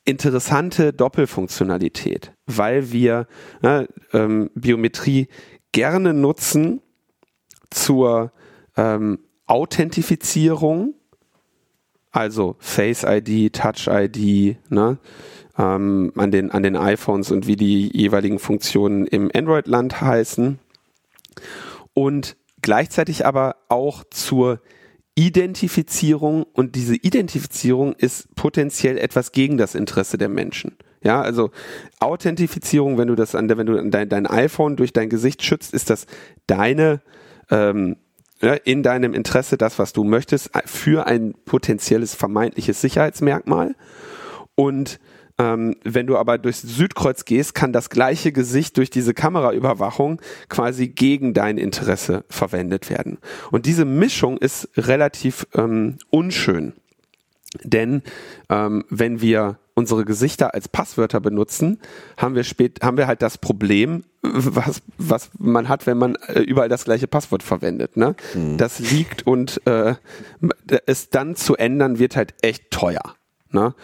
interessante 0.05 0.93
Doppelfunktionalität, 0.93 2.33
weil 2.47 2.93
wir 2.93 3.27
ne, 3.63 3.89
ähm, 4.13 4.51
Biometrie 4.55 5.29
gerne 5.73 6.13
nutzen 6.13 6.81
zur 7.71 8.33
ähm, 8.77 9.19
Authentifizierung, 9.47 10.95
also 12.13 12.57
Face 12.59 13.05
ID, 13.05 13.53
Touch 13.53 13.89
ID, 13.89 14.57
ne, 14.71 14.99
ähm, 15.59 16.13
an, 16.17 16.31
den, 16.31 16.51
an 16.51 16.63
den 16.63 16.77
iPhones 16.77 17.31
und 17.31 17.47
wie 17.47 17.57
die 17.57 17.91
jeweiligen 17.97 18.39
Funktionen 18.39 19.07
im 19.07 19.31
Android-Land 19.35 20.01
heißen. 20.01 20.59
Und 21.95 22.37
gleichzeitig 22.63 23.25
aber 23.25 23.57
auch 23.69 24.05
zur 24.11 24.61
Identifizierung 25.15 26.45
und 26.53 26.75
diese 26.75 26.95
Identifizierung 26.95 27.95
ist 27.95 28.35
potenziell 28.35 28.99
etwas 28.99 29.33
gegen 29.33 29.57
das 29.57 29.75
Interesse 29.75 30.19
der 30.19 30.29
Menschen. 30.29 30.77
Ja, 31.03 31.23
also 31.23 31.51
Authentifizierung, 32.01 32.99
wenn 32.99 33.09
du 33.09 33.15
das 33.15 33.35
an 33.35 33.49
wenn 33.49 33.67
du 33.67 33.83
dein, 33.89 34.09
dein 34.09 34.27
iPhone 34.27 34.77
durch 34.77 34.93
dein 34.93 35.09
Gesicht 35.09 35.43
schützt, 35.43 35.73
ist 35.73 35.89
das 35.89 36.07
deine 36.47 37.01
ähm, 37.51 37.97
in 38.65 38.83
deinem 38.83 39.15
Interesse 39.15 39.57
das, 39.57 39.79
was 39.79 39.93
du 39.93 40.05
möchtest, 40.05 40.51
für 40.67 41.07
ein 41.07 41.35
potenzielles 41.45 42.15
vermeintliches 42.15 42.81
Sicherheitsmerkmal. 42.81 43.75
Und 44.55 45.01
ähm, 45.39 45.77
wenn 45.85 46.07
du 46.07 46.17
aber 46.17 46.39
durchs 46.39 46.63
Südkreuz 46.63 47.25
gehst, 47.25 47.55
kann 47.55 47.73
das 47.73 47.91
gleiche 47.91 48.33
Gesicht 48.33 48.77
durch 48.79 48.91
diese 48.91 49.13
Kameraüberwachung 49.13 50.21
quasi 50.49 50.89
gegen 50.89 51.35
dein 51.35 51.59
Interesse 51.59 52.25
verwendet 52.29 52.89
werden. 52.89 53.19
Und 53.51 53.67
diese 53.67 53.85
Mischung 53.85 54.39
ist 54.39 54.69
relativ 54.77 55.47
ähm, 55.55 55.97
unschön. 56.11 56.73
Denn 57.63 58.03
ähm, 58.49 58.85
wenn 58.89 59.21
wir 59.21 59.59
unsere 59.77 60.05
Gesichter 60.05 60.55
als 60.55 60.69
Passwörter 60.69 61.21
benutzen, 61.21 61.79
haben 62.17 62.35
wir 62.35 62.45
spät, 62.45 62.81
haben 62.83 62.97
wir 62.97 63.07
halt 63.07 63.23
das 63.23 63.39
Problem, 63.39 64.05
was, 64.23 64.83
was 64.97 65.31
man 65.39 65.69
hat, 65.69 65.87
wenn 65.87 65.99
man 65.99 66.17
äh, 66.27 66.41
überall 66.41 66.71
das 66.71 66.85
gleiche 66.85 67.07
Passwort 67.07 67.43
verwendet. 67.43 67.97
Ne? 67.97 68.17
Mhm. 68.35 68.57
Das 68.57 68.79
liegt 68.79 69.27
und 69.27 69.61
äh, 69.67 69.95
es 70.87 71.11
dann 71.11 71.37
zu 71.37 71.57
ändern 71.57 71.99
wird 71.99 72.17
halt 72.17 72.35
echt 72.43 72.71
teuer. 72.71 73.15
Ne? 73.57 73.75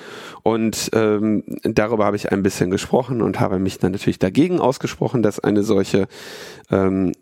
Und 0.43 0.91
ähm, 0.93 1.45
darüber 1.62 2.05
habe 2.05 2.16
ich 2.16 2.31
ein 2.31 2.43
bisschen 2.43 2.70
gesprochen 2.70 3.23
und 3.23 3.41
habe 3.41 3.59
mich 3.59 3.79
dann 3.79 3.93
natürlich 3.93 4.18
dagegen 4.18 4.61
ausgesprochen, 4.61 5.23
dass 5.23 5.41
eine 5.41 5.62
solche 5.62 6.09
ähm, 6.70 7.12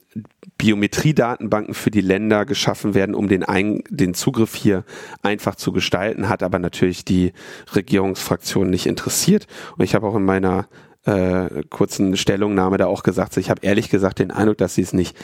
Biometriedatenbanken 0.59 1.75
für 1.75 1.93
die 1.93 2.01
Länder 2.01 2.45
geschaffen 2.45 2.95
werden, 2.95 3.15
um 3.15 3.29
den, 3.29 3.45
Ein 3.45 3.85
den 3.89 4.15
Zugriff 4.15 4.57
hier 4.57 4.85
einfach 5.23 5.55
zu 5.55 5.71
gestalten, 5.71 6.29
hat 6.29 6.43
aber 6.43 6.59
natürlich 6.59 7.05
die 7.05 7.33
Regierungsfraktion 7.73 8.69
nicht 8.69 8.87
interessiert. 8.87 9.47
Und 9.77 9.85
ich 9.85 9.95
habe 9.95 10.09
auch 10.09 10.17
in 10.17 10.25
meiner 10.25 10.67
äh, 11.05 11.63
kurzen 11.71 12.17
Stellungnahme 12.17 12.79
da 12.79 12.87
auch 12.87 13.05
gesagt, 13.05 13.37
ich 13.37 13.49
habe 13.49 13.65
ehrlich 13.65 13.91
gesagt 13.91 14.19
den 14.19 14.33
Eindruck, 14.33 14.59
dass 14.59 14.75
sie 14.75 14.83
es 14.83 14.93
nicht 14.93 15.17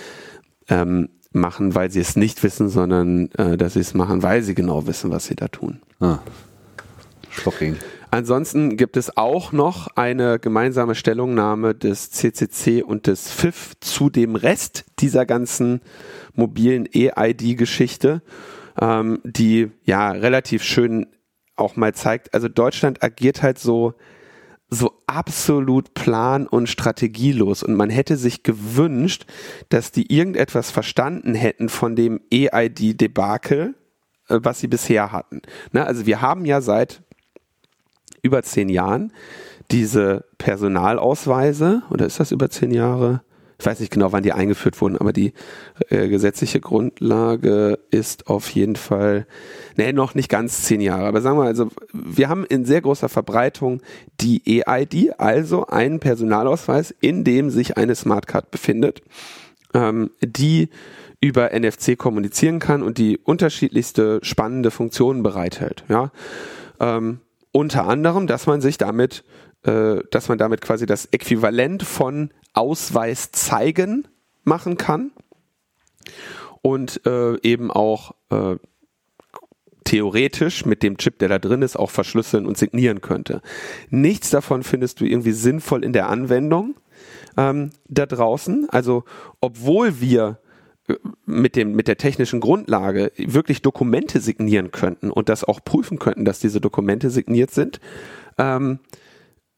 ähm, 0.68 1.08
machen, 1.32 1.74
weil 1.74 1.90
sie 1.90 2.00
es 2.00 2.14
nicht 2.14 2.42
wissen, 2.44 2.68
sondern 2.68 3.30
äh, 3.32 3.56
dass 3.56 3.74
sie 3.74 3.80
es 3.80 3.94
machen, 3.94 4.22
weil 4.22 4.42
sie 4.42 4.54
genau 4.54 4.86
wissen, 4.86 5.10
was 5.10 5.26
sie 5.26 5.34
da 5.34 5.48
tun. 5.48 5.80
Ah. 6.00 6.18
Shocking. 7.36 7.76
Ansonsten 8.10 8.76
gibt 8.76 8.96
es 8.96 9.16
auch 9.16 9.52
noch 9.52 9.88
eine 9.96 10.38
gemeinsame 10.38 10.94
Stellungnahme 10.94 11.74
des 11.74 12.10
CCC 12.10 12.82
und 12.82 13.06
des 13.06 13.30
FIF 13.30 13.72
zu 13.80 14.10
dem 14.10 14.36
Rest 14.36 14.84
dieser 15.00 15.26
ganzen 15.26 15.80
mobilen 16.34 16.86
EID-Geschichte, 16.92 18.22
ähm, 18.80 19.20
die 19.24 19.70
ja 19.84 20.12
relativ 20.12 20.62
schön 20.62 21.08
auch 21.56 21.76
mal 21.76 21.94
zeigt. 21.94 22.32
Also 22.32 22.48
Deutschland 22.48 23.02
agiert 23.02 23.42
halt 23.42 23.58
so 23.58 23.94
so 24.68 25.00
absolut 25.06 25.94
plan- 25.94 26.46
und 26.46 26.68
strategielos 26.68 27.62
und 27.62 27.74
man 27.74 27.88
hätte 27.88 28.16
sich 28.16 28.42
gewünscht, 28.42 29.24
dass 29.68 29.92
die 29.92 30.12
irgendetwas 30.12 30.70
verstanden 30.70 31.34
hätten 31.34 31.68
von 31.68 31.94
dem 31.94 32.20
EID-Debakel, 32.32 33.74
äh, 34.28 34.38
was 34.42 34.58
sie 34.60 34.66
bisher 34.66 35.12
hatten. 35.12 35.42
Ne, 35.72 35.86
also 35.86 36.06
wir 36.06 36.20
haben 36.20 36.44
ja 36.44 36.60
seit 36.60 37.02
über 38.22 38.42
zehn 38.42 38.68
Jahren 38.68 39.12
diese 39.70 40.24
Personalausweise, 40.38 41.82
oder 41.90 42.06
ist 42.06 42.20
das 42.20 42.32
über 42.32 42.50
zehn 42.50 42.70
Jahre? 42.70 43.22
Ich 43.58 43.64
weiß 43.64 43.80
nicht 43.80 43.92
genau, 43.92 44.12
wann 44.12 44.22
die 44.22 44.34
eingeführt 44.34 44.78
wurden, 44.82 44.98
aber 44.98 45.14
die 45.14 45.32
äh, 45.88 46.08
gesetzliche 46.08 46.60
Grundlage 46.60 47.78
ist 47.90 48.26
auf 48.26 48.50
jeden 48.50 48.76
Fall, 48.76 49.26
nee, 49.76 49.92
noch 49.92 50.14
nicht 50.14 50.28
ganz 50.28 50.64
zehn 50.64 50.82
Jahre. 50.82 51.06
Aber 51.06 51.22
sagen 51.22 51.38
wir 51.38 51.44
also, 51.44 51.68
wir 51.92 52.28
haben 52.28 52.44
in 52.44 52.66
sehr 52.66 52.82
großer 52.82 53.08
Verbreitung 53.08 53.80
die 54.20 54.42
EID, 54.44 55.18
also 55.18 55.66
einen 55.66 56.00
Personalausweis, 56.00 56.94
in 57.00 57.24
dem 57.24 57.48
sich 57.48 57.78
eine 57.78 57.94
Smartcard 57.94 58.50
befindet, 58.50 59.00
ähm, 59.72 60.10
die 60.20 60.68
über 61.22 61.58
NFC 61.58 61.96
kommunizieren 61.96 62.58
kann 62.58 62.82
und 62.82 62.98
die 62.98 63.16
unterschiedlichste 63.16 64.20
spannende 64.22 64.70
Funktionen 64.70 65.22
bereithält. 65.22 65.82
Ja, 65.88 66.12
ähm, 66.78 67.20
unter 67.56 67.86
anderem, 67.86 68.26
dass 68.26 68.46
man 68.46 68.60
sich 68.60 68.76
damit, 68.76 69.24
äh, 69.62 70.00
dass 70.10 70.28
man 70.28 70.36
damit 70.36 70.60
quasi 70.60 70.84
das 70.84 71.06
Äquivalent 71.06 71.82
von 71.82 72.30
Ausweis 72.52 73.32
zeigen 73.32 74.06
machen 74.44 74.76
kann 74.76 75.10
und 76.60 77.00
äh, 77.06 77.40
eben 77.40 77.70
auch 77.70 78.14
äh, 78.28 78.56
theoretisch 79.84 80.66
mit 80.66 80.82
dem 80.82 80.98
Chip, 80.98 81.18
der 81.18 81.30
da 81.30 81.38
drin 81.38 81.62
ist, 81.62 81.76
auch 81.76 81.90
verschlüsseln 81.90 82.44
und 82.44 82.58
signieren 82.58 83.00
könnte. 83.00 83.40
Nichts 83.88 84.28
davon 84.28 84.62
findest 84.62 85.00
du 85.00 85.06
irgendwie 85.06 85.32
sinnvoll 85.32 85.82
in 85.82 85.94
der 85.94 86.10
Anwendung 86.10 86.74
ähm, 87.38 87.70
da 87.88 88.04
draußen. 88.04 88.68
Also 88.68 89.04
obwohl 89.40 89.98
wir 90.02 90.40
mit 91.24 91.56
dem 91.56 91.72
mit 91.72 91.88
der 91.88 91.96
technischen 91.96 92.40
Grundlage 92.40 93.12
wirklich 93.16 93.62
Dokumente 93.62 94.20
signieren 94.20 94.70
könnten 94.70 95.10
und 95.10 95.28
das 95.28 95.44
auch 95.44 95.60
prüfen 95.64 95.98
könnten, 95.98 96.24
dass 96.24 96.38
diese 96.40 96.60
Dokumente 96.60 97.10
signiert 97.10 97.50
sind, 97.50 97.80
ähm, 98.38 98.78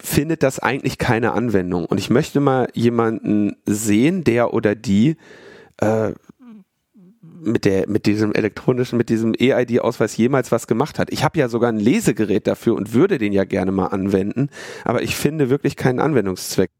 findet 0.00 0.42
das 0.42 0.58
eigentlich 0.58 0.98
keine 0.98 1.32
Anwendung. 1.32 1.84
Und 1.84 1.98
ich 1.98 2.10
möchte 2.10 2.40
mal 2.40 2.68
jemanden 2.72 3.56
sehen, 3.66 4.24
der 4.24 4.54
oder 4.54 4.74
die 4.74 5.16
äh, 5.78 6.12
mit 7.40 7.64
der 7.64 7.88
mit 7.88 8.06
diesem 8.06 8.32
elektronischen, 8.32 8.96
mit 8.96 9.08
diesem 9.08 9.34
EID-Ausweis 9.38 10.16
jemals 10.16 10.50
was 10.52 10.66
gemacht 10.66 10.98
hat. 10.98 11.12
Ich 11.12 11.24
habe 11.24 11.38
ja 11.38 11.48
sogar 11.48 11.70
ein 11.70 11.78
Lesegerät 11.78 12.46
dafür 12.46 12.74
und 12.74 12.94
würde 12.94 13.18
den 13.18 13.32
ja 13.32 13.44
gerne 13.44 13.72
mal 13.72 13.86
anwenden, 13.86 14.48
aber 14.84 15.02
ich 15.02 15.16
finde 15.16 15.50
wirklich 15.50 15.76
keinen 15.76 16.00
Anwendungszweck 16.00 16.70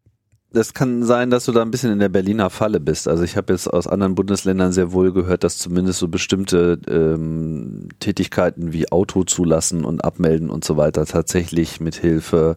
das 0.51 0.73
kann 0.73 1.03
sein, 1.03 1.29
dass 1.29 1.45
du 1.45 1.53
da 1.53 1.61
ein 1.61 1.71
bisschen 1.71 1.93
in 1.93 1.99
der 1.99 2.09
Berliner 2.09 2.49
Falle 2.49 2.81
bist. 2.81 3.07
Also 3.07 3.23
ich 3.23 3.37
habe 3.37 3.53
jetzt 3.53 3.69
aus 3.69 3.87
anderen 3.87 4.15
Bundesländern 4.15 4.73
sehr 4.73 4.93
wohl 4.93 5.13
gehört, 5.13 5.45
dass 5.45 5.59
zumindest 5.59 5.99
so 5.99 6.09
bestimmte 6.09 6.79
ähm, 6.89 7.89
Tätigkeiten 8.01 8.73
wie 8.73 8.91
Auto 8.91 9.25
zulassen 9.25 9.85
und 9.85 10.03
abmelden 10.03 10.49
und 10.49 10.65
so 10.65 10.79
weiter 10.79 11.05
tatsächlich 11.05 11.81
mit 11.81 11.97
Hilfe 11.97 12.57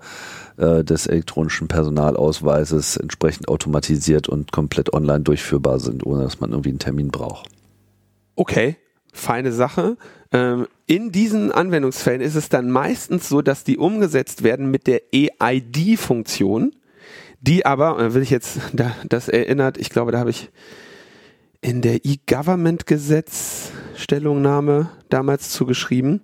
äh, 0.55 0.85
des 0.85 1.05
elektronischen 1.05 1.67
Personalausweises 1.67 2.95
entsprechend 2.95 3.49
automatisiert 3.49 4.29
und 4.29 4.53
komplett 4.53 4.93
online 4.93 5.21
durchführbar 5.21 5.79
sind, 5.79 6.05
ohne 6.05 6.23
dass 6.23 6.39
man 6.39 6.51
irgendwie 6.51 6.69
einen 6.69 6.79
Termin 6.79 7.09
braucht. 7.09 7.49
Okay, 8.35 8.77
feine 9.11 9.51
Sache. 9.51 9.97
Ähm, 10.31 10.67
in 10.87 11.11
diesen 11.11 11.51
Anwendungsfällen 11.51 12.21
ist 12.21 12.35
es 12.35 12.47
dann 12.47 12.71
meistens 12.71 13.27
so, 13.27 13.41
dass 13.41 13.65
die 13.65 13.77
umgesetzt 13.77 14.43
werden 14.43 14.71
mit 14.71 14.87
der 14.87 15.01
EID-Funktion 15.13 16.71
die 17.41 17.65
aber, 17.65 17.99
äh, 17.99 18.13
will 18.13 18.21
ich 18.21 18.29
jetzt, 18.29 18.59
da, 18.73 18.95
das 19.07 19.27
erinnert, 19.27 19.77
ich 19.77 19.89
glaube, 19.89 20.11
da 20.11 20.19
habe 20.19 20.29
ich 20.29 20.49
in 21.61 21.81
der 21.81 22.05
E-Government-Gesetz 22.05 23.71
Stellungnahme 23.95 24.89
damals 25.09 25.51
zugeschrieben. 25.51 26.21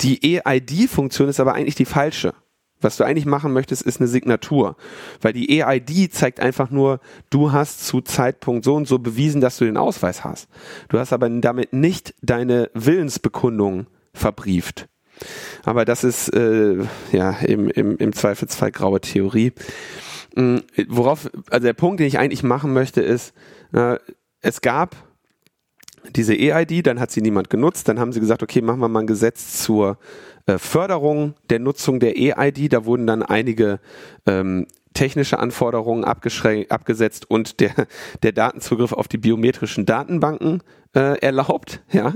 Die 0.00 0.38
EID-Funktion 0.38 1.28
ist 1.28 1.40
aber 1.40 1.54
eigentlich 1.54 1.74
die 1.74 1.86
falsche. 1.86 2.34
Was 2.80 2.96
du 2.96 3.04
eigentlich 3.04 3.26
machen 3.26 3.52
möchtest, 3.52 3.82
ist 3.82 4.00
eine 4.00 4.08
Signatur. 4.08 4.76
Weil 5.20 5.32
die 5.32 5.60
EID 5.60 6.12
zeigt 6.12 6.38
einfach 6.38 6.70
nur, 6.70 7.00
du 7.30 7.50
hast 7.50 7.86
zu 7.86 8.00
Zeitpunkt 8.02 8.64
so 8.64 8.76
und 8.76 8.86
so 8.86 8.98
bewiesen, 8.98 9.40
dass 9.40 9.56
du 9.56 9.64
den 9.64 9.76
Ausweis 9.76 10.22
hast. 10.22 10.48
Du 10.88 10.98
hast 10.98 11.12
aber 11.12 11.28
damit 11.28 11.72
nicht 11.72 12.14
deine 12.22 12.70
Willensbekundung 12.74 13.86
verbrieft. 14.12 14.88
Aber 15.64 15.84
das 15.84 16.04
ist 16.04 16.28
äh, 16.28 16.76
ja 17.10 17.30
im, 17.40 17.68
im, 17.70 17.96
im 17.96 18.12
Zweifelsfall 18.12 18.70
graue 18.70 19.00
Theorie. 19.00 19.52
Mm, 20.38 20.58
worauf, 20.86 21.28
also 21.50 21.66
der 21.66 21.72
Punkt, 21.72 21.98
den 21.98 22.06
ich 22.06 22.18
eigentlich 22.18 22.44
machen 22.44 22.72
möchte, 22.72 23.00
ist, 23.00 23.34
äh, 23.72 23.96
es 24.40 24.60
gab 24.60 24.94
diese 26.14 26.32
EID, 26.32 26.86
dann 26.86 27.00
hat 27.00 27.10
sie 27.10 27.22
niemand 27.22 27.50
genutzt, 27.50 27.88
dann 27.88 27.98
haben 27.98 28.12
sie 28.12 28.20
gesagt, 28.20 28.44
okay, 28.44 28.62
machen 28.62 28.78
wir 28.78 28.88
mal 28.88 29.00
ein 29.00 29.08
Gesetz 29.08 29.60
zur 29.60 29.98
äh, 30.46 30.56
Förderung 30.58 31.34
der 31.50 31.58
Nutzung 31.58 31.98
der 31.98 32.16
EID. 32.16 32.72
Da 32.72 32.84
wurden 32.84 33.08
dann 33.08 33.24
einige 33.24 33.80
ähm, 34.26 34.68
technische 34.94 35.40
Anforderungen 35.40 36.04
abgesetzt 36.04 37.28
und 37.28 37.58
der, 37.58 37.72
der 38.22 38.30
Datenzugriff 38.30 38.92
auf 38.92 39.08
die 39.08 39.18
biometrischen 39.18 39.86
Datenbanken 39.86 40.62
äh, 40.94 41.18
erlaubt. 41.18 41.82
Ja? 41.90 42.14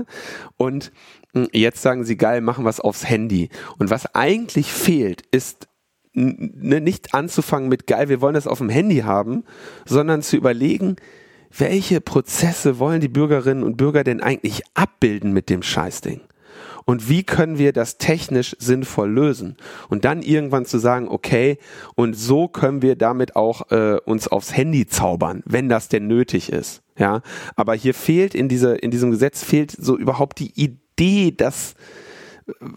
Und 0.55 0.93
mh, 1.33 1.47
jetzt 1.51 1.81
sagen 1.81 2.05
sie, 2.05 2.15
geil, 2.15 2.39
machen 2.39 2.63
wir 2.63 2.69
es 2.69 2.79
aufs 2.79 3.09
Handy. 3.09 3.49
Und 3.79 3.89
was 3.89 4.15
eigentlich 4.15 4.71
fehlt, 4.71 5.23
ist 5.31 5.67
ne, 6.13 6.81
nicht 6.81 7.13
anzufangen 7.13 7.69
mit 7.69 7.87
geil, 7.87 8.09
wir 8.09 8.21
wollen 8.21 8.35
das 8.35 8.47
auf 8.47 8.59
dem 8.59 8.69
Handy 8.69 8.99
haben, 8.99 9.43
sondern 9.85 10.21
zu 10.21 10.37
überlegen, 10.37 10.95
welche 11.55 12.01
Prozesse 12.01 12.79
wollen 12.79 13.01
die 13.01 13.07
Bürgerinnen 13.07 13.63
und 13.63 13.77
Bürger 13.77 14.03
denn 14.03 14.21
eigentlich 14.21 14.63
abbilden 14.73 15.33
mit 15.33 15.49
dem 15.49 15.61
Scheißding? 15.61 16.21
Und 16.85 17.09
wie 17.09 17.23
können 17.23 17.57
wir 17.57 17.71
das 17.71 17.97
technisch 17.97 18.55
sinnvoll 18.59 19.09
lösen? 19.09 19.55
Und 19.89 20.05
dann 20.05 20.21
irgendwann 20.21 20.65
zu 20.65 20.77
sagen, 20.79 21.07
okay, 21.07 21.57
und 21.95 22.13
so 22.13 22.47
können 22.47 22.81
wir 22.81 22.95
damit 22.95 23.35
auch 23.35 23.71
äh, 23.71 23.97
uns 24.05 24.27
aufs 24.27 24.55
Handy 24.55 24.85
zaubern, 24.85 25.43
wenn 25.45 25.69
das 25.69 25.87
denn 25.87 26.07
nötig 26.07 26.51
ist. 26.51 26.81
Ja, 26.97 27.21
aber 27.55 27.73
hier 27.73 27.93
fehlt 27.93 28.35
in 28.35 28.49
dieser 28.49 28.83
in 28.83 28.91
diesem 28.91 29.11
Gesetz 29.11 29.43
fehlt 29.43 29.71
so 29.71 29.97
überhaupt 29.97 30.39
die 30.39 30.51
Idee, 30.61 31.31
dass 31.31 31.73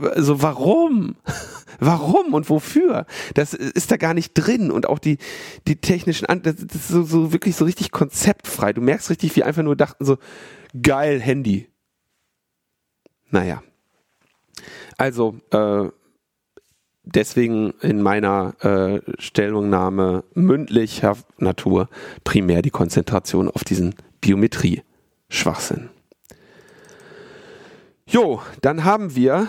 Also 0.00 0.42
warum? 0.42 1.16
Warum 1.78 2.34
und 2.34 2.48
wofür? 2.48 3.06
Das 3.34 3.54
ist 3.54 3.90
da 3.90 3.96
gar 3.96 4.14
nicht 4.14 4.32
drin 4.34 4.70
und 4.70 4.88
auch 4.88 4.98
die, 4.98 5.18
die 5.66 5.76
technischen, 5.76 6.26
An 6.26 6.42
das 6.42 6.56
ist 6.56 6.88
so, 6.88 7.02
so 7.02 7.32
wirklich 7.32 7.56
so 7.56 7.64
richtig 7.64 7.90
konzeptfrei. 7.90 8.72
Du 8.72 8.80
merkst 8.80 9.10
richtig, 9.10 9.36
wie 9.36 9.42
einfach 9.42 9.62
nur 9.62 9.76
dachten 9.76 10.04
so, 10.04 10.18
geil 10.80 11.20
Handy. 11.20 11.68
Naja. 13.30 13.62
Also, 14.96 15.36
äh, 15.50 15.90
deswegen 17.06 17.72
in 17.80 18.02
meiner 18.02 18.54
äh, 18.60 19.00
Stellungnahme 19.18 20.24
mündlicher 20.34 21.16
Natur 21.38 21.88
primär 22.24 22.62
die 22.62 22.70
Konzentration 22.70 23.50
auf 23.50 23.64
diesen 23.64 23.94
Biometrie-Schwachsinn. 24.20 25.90
Jo, 28.08 28.40
dann 28.62 28.84
haben 28.84 29.16
wir 29.16 29.48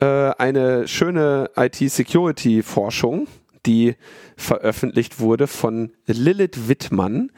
äh, 0.00 0.06
eine 0.06 0.88
schöne 0.88 1.50
IT-Security-Forschung, 1.56 3.28
die 3.66 3.96
veröffentlicht 4.34 5.20
wurde 5.20 5.46
von 5.46 5.92
Lilith 6.06 6.68
Wittmann, 6.68 7.30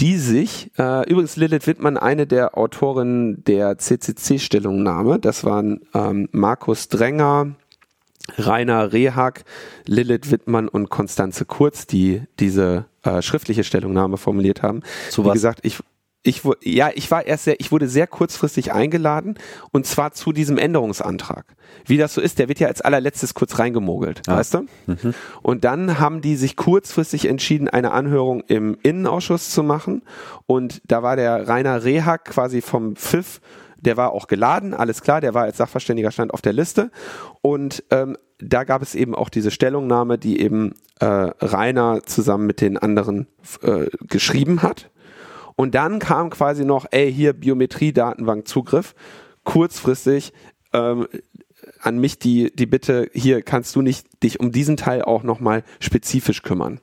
die 0.00 0.16
sich, 0.16 0.70
äh, 0.78 1.06
übrigens 1.10 1.36
Lilith 1.36 1.66
Wittmann, 1.66 1.98
eine 1.98 2.26
der 2.26 2.56
Autorinnen 2.56 3.44
der 3.44 3.76
CCC-Stellungnahme, 3.76 5.18
das 5.18 5.44
waren 5.44 5.80
ähm, 5.92 6.30
Markus 6.32 6.88
Dränger, 6.88 7.56
Rainer 8.38 8.94
Rehag, 8.94 9.44
Lilith 9.84 10.30
Wittmann 10.30 10.68
und 10.68 10.88
Konstanze 10.88 11.44
Kurz, 11.44 11.86
die 11.86 12.22
diese 12.38 12.86
äh, 13.02 13.20
schriftliche 13.20 13.64
Stellungnahme 13.64 14.16
formuliert 14.16 14.62
haben. 14.62 14.82
Zu 15.10 15.24
Wie 15.24 15.28
was? 15.28 15.34
gesagt, 15.34 15.60
ich 15.64 15.80
ich 16.22 16.44
wu- 16.44 16.54
ja, 16.62 16.90
ich 16.94 17.10
war 17.10 17.26
erst 17.26 17.44
sehr, 17.44 17.60
ich 17.60 17.70
wurde 17.72 17.88
sehr 17.88 18.06
kurzfristig 18.06 18.72
eingeladen 18.72 19.36
und 19.72 19.86
zwar 19.86 20.12
zu 20.12 20.32
diesem 20.32 20.58
Änderungsantrag. 20.58 21.44
Wie 21.86 21.96
das 21.96 22.14
so 22.14 22.20
ist, 22.20 22.38
der 22.38 22.48
wird 22.48 22.58
ja 22.60 22.68
als 22.68 22.80
allerletztes 22.80 23.34
kurz 23.34 23.58
reingemogelt, 23.58 24.22
Ah. 24.26 24.36
weißt 24.36 24.54
du? 24.54 24.66
Und 25.42 25.64
dann 25.64 25.98
haben 26.00 26.20
die 26.20 26.36
sich 26.36 26.56
kurzfristig 26.56 27.26
entschieden, 27.28 27.68
eine 27.68 27.92
Anhörung 27.92 28.40
im 28.48 28.76
Innenausschuss 28.82 29.50
zu 29.50 29.62
machen 29.62 30.02
und 30.46 30.82
da 30.86 31.02
war 31.02 31.16
der 31.16 31.48
Rainer 31.48 31.84
Rehag 31.84 32.24
quasi 32.26 32.60
vom 32.60 32.96
Pfiff 32.96 33.40
der 33.80 33.96
war 33.96 34.10
auch 34.10 34.26
geladen, 34.26 34.74
alles 34.74 35.02
klar, 35.02 35.20
der 35.20 35.34
war 35.34 35.44
als 35.44 35.58
Sachverständiger 35.58 36.10
stand 36.10 36.34
auf 36.34 36.42
der 36.42 36.52
Liste 36.52 36.90
und 37.42 37.84
ähm, 37.92 38.16
da 38.40 38.64
gab 38.64 38.82
es 38.82 38.96
eben 38.96 39.14
auch 39.14 39.28
diese 39.28 39.52
Stellungnahme, 39.52 40.18
die 40.18 40.40
eben 40.40 40.74
äh, 40.98 41.04
Rainer 41.06 42.00
zusammen 42.04 42.44
mit 42.48 42.60
den 42.60 42.76
anderen 42.76 43.28
äh, 43.62 43.86
geschrieben 44.08 44.62
hat. 44.62 44.90
Und 45.58 45.74
dann 45.74 45.98
kam 45.98 46.30
quasi 46.30 46.64
noch, 46.64 46.86
ey, 46.92 47.12
hier 47.12 47.32
Biometrie-Datenbank-Zugriff, 47.32 48.94
kurzfristig 49.42 50.32
ähm, 50.72 51.08
an 51.80 51.98
mich 51.98 52.20
die, 52.20 52.54
die 52.54 52.66
Bitte, 52.66 53.10
hier 53.12 53.42
kannst 53.42 53.74
du 53.74 53.82
nicht 53.82 54.06
dich 54.22 54.38
um 54.38 54.52
diesen 54.52 54.76
Teil 54.76 55.02
auch 55.02 55.24
nochmal 55.24 55.64
spezifisch 55.80 56.42
kümmern. 56.42 56.78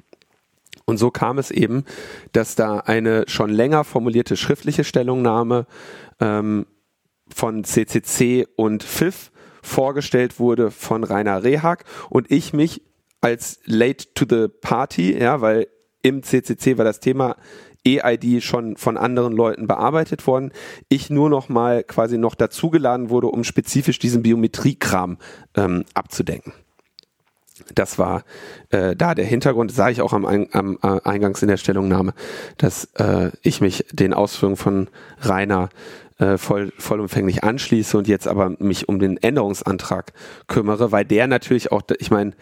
Und 0.83 0.97
so 0.97 1.09
kam 1.09 1.37
es 1.37 1.51
eben, 1.51 1.85
dass 2.33 2.55
da 2.55 2.79
eine 2.79 3.23
schon 3.27 3.49
länger 3.49 3.85
formulierte 3.85 4.35
schriftliche 4.35 4.83
Stellungnahme 4.83 5.67
ähm, 6.19 6.65
von 7.33 7.63
CCC 7.63 8.45
und 8.57 8.83
FIF 8.83 9.31
vorgestellt 9.61 10.37
wurde 10.37 10.69
von 10.69 11.05
Rainer 11.05 11.45
Rehag 11.45 11.85
und 12.09 12.29
ich 12.29 12.51
mich 12.51 12.81
als 13.21 13.61
late 13.63 14.13
to 14.15 14.25
the 14.29 14.49
party, 14.49 15.17
ja, 15.17 15.39
weil 15.39 15.69
im 16.01 16.23
CCC 16.23 16.77
war 16.77 16.83
das 16.83 16.99
Thema 16.99 17.37
EID 17.85 18.41
schon 18.41 18.77
von 18.77 18.97
anderen 18.97 19.33
Leuten 19.33 19.67
bearbeitet 19.67 20.27
worden. 20.27 20.51
Ich 20.89 21.09
nur 21.09 21.29
noch 21.29 21.49
mal 21.49 21.83
quasi 21.83 22.17
noch 22.17 22.35
dazugeladen 22.35 23.09
wurde, 23.09 23.27
um 23.27 23.43
spezifisch 23.43 23.99
diesen 23.99 24.23
Biometriekram 24.23 25.17
ähm, 25.55 25.85
abzudenken. 25.93 26.53
Das 27.73 27.97
war 27.97 28.23
äh, 28.69 28.95
da 28.95 29.15
der 29.15 29.25
Hintergrund, 29.25 29.71
sage 29.71 29.93
ich 29.93 30.01
auch 30.01 30.11
am, 30.11 30.25
am 30.25 30.77
äh, 30.83 30.99
Eingangs 31.03 31.41
in 31.41 31.47
der 31.47 31.57
Stellungnahme, 31.57 32.13
dass 32.57 32.85
äh, 32.95 33.31
ich 33.43 33.61
mich 33.61 33.85
den 33.93 34.13
Ausführungen 34.13 34.57
von 34.57 34.89
Rainer 35.21 35.69
äh, 36.17 36.37
voll, 36.37 36.73
vollumfänglich 36.77 37.43
anschließe 37.43 37.97
und 37.97 38.07
jetzt 38.07 38.27
aber 38.27 38.55
mich 38.59 38.89
um 38.89 38.99
den 38.99 39.17
Änderungsantrag 39.17 40.13
kümmere, 40.47 40.91
weil 40.91 41.05
der 41.05 41.27
natürlich 41.27 41.71
auch, 41.71 41.81
ich 41.99 42.11
meine, 42.11 42.33